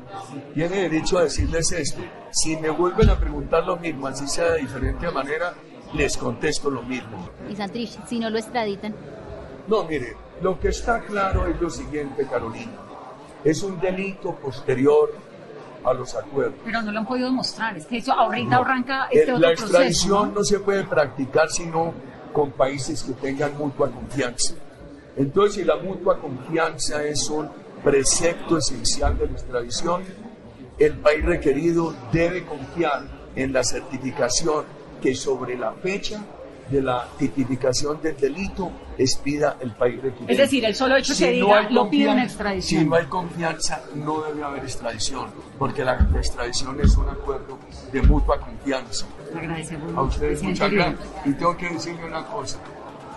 tiene 0.53 0.75
derecho 0.89 1.17
a 1.19 1.23
decirles 1.23 1.71
esto. 1.71 2.01
Si 2.31 2.57
me 2.57 2.69
vuelven 2.69 3.09
a 3.09 3.17
preguntar 3.17 3.63
lo 3.65 3.77
mismo, 3.77 4.07
así 4.07 4.27
sea 4.27 4.51
de 4.51 4.59
diferente 4.61 5.09
manera, 5.11 5.53
les 5.93 6.17
contesto 6.17 6.69
lo 6.69 6.81
mismo. 6.81 7.29
Y 7.49 7.55
Santrich, 7.55 7.97
si 8.07 8.19
no 8.19 8.29
lo 8.29 8.37
extraditan, 8.37 8.93
No, 9.67 9.83
mire, 9.85 10.15
lo 10.41 10.59
que 10.59 10.67
está 10.69 10.99
claro 11.01 11.47
es 11.47 11.59
lo 11.61 11.69
siguiente, 11.69 12.25
Carolina. 12.27 12.71
Es 13.45 13.63
un 13.63 13.79
delito 13.79 14.35
posterior 14.35 15.13
a 15.85 15.93
los 15.93 16.13
acuerdos. 16.15 16.55
Pero 16.65 16.81
no 16.81 16.91
lo 16.91 16.99
han 16.99 17.05
podido 17.05 17.27
demostrar, 17.27 17.77
es 17.77 17.85
que 17.85 17.97
eso 17.97 18.11
ahorita 18.11 18.55
No. 18.55 18.61
arranca 18.63 19.05
Eh, 19.05 19.19
este 19.19 19.31
otro 19.33 19.39
la 19.41 19.47
proceso. 19.49 19.65
extradición 19.67 20.29
¿no? 20.29 20.35
¿no? 20.39 20.43
se 20.43 20.59
puede 20.59 20.83
practicar 20.83 21.49
sino 21.49 21.93
con 22.33 22.51
países 22.51 23.03
que 23.03 23.13
tengan 23.13 23.57
mutua 23.57 23.89
confianza. 23.91 24.55
Entonces, 25.15 25.53
si 25.55 25.63
la 25.63 25.77
mutua 25.77 26.19
confianza 26.19 27.01
es 27.03 27.29
un 27.29 27.47
precepto 27.83 28.57
esencial 28.57 29.17
de 29.17 29.27
la 29.27 29.31
extradición, 29.33 30.03
el 30.79 30.93
país 30.97 31.23
requerido 31.23 31.93
debe 32.11 32.43
confiar 32.45 33.03
en 33.35 33.53
la 33.53 33.63
certificación 33.63 34.65
que 35.01 35.13
sobre 35.15 35.55
la 35.57 35.71
fecha 35.73 36.21
de 36.69 36.81
la 36.81 37.07
tipificación 37.17 38.01
del 38.01 38.17
delito 38.17 38.71
expida 38.97 39.57
el 39.59 39.71
país 39.71 40.01
requerido. 40.01 40.29
Es 40.31 40.37
decir, 40.37 40.65
el 40.65 40.73
solo 40.73 40.95
hecho 40.95 41.13
que 41.15 41.31
diga, 41.31 41.59
hay 41.59 41.73
lo 41.73 41.81
en 41.81 41.87
confianza- 41.89 42.23
extradición. 42.23 42.81
Si 42.81 42.87
no 42.89 42.95
hay 42.95 43.05
confianza, 43.05 43.81
no 43.95 44.21
debe 44.21 44.43
haber 44.43 44.63
extradición, 44.63 45.29
porque 45.59 45.83
la 45.83 45.93
extradición 46.15 46.79
es 46.81 46.95
un 46.97 47.09
acuerdo 47.09 47.59
de 47.91 48.01
mutua 48.01 48.39
confianza. 48.39 49.05
Agradecemos 49.35 49.95
A 49.95 50.01
ustedes 50.01 50.41
muchas 50.43 50.71
gracias. 50.71 50.99
Y 51.25 51.33
tengo 51.33 51.55
que 51.57 51.69
decirle 51.69 52.05
una 52.05 52.25
cosa. 52.25 52.57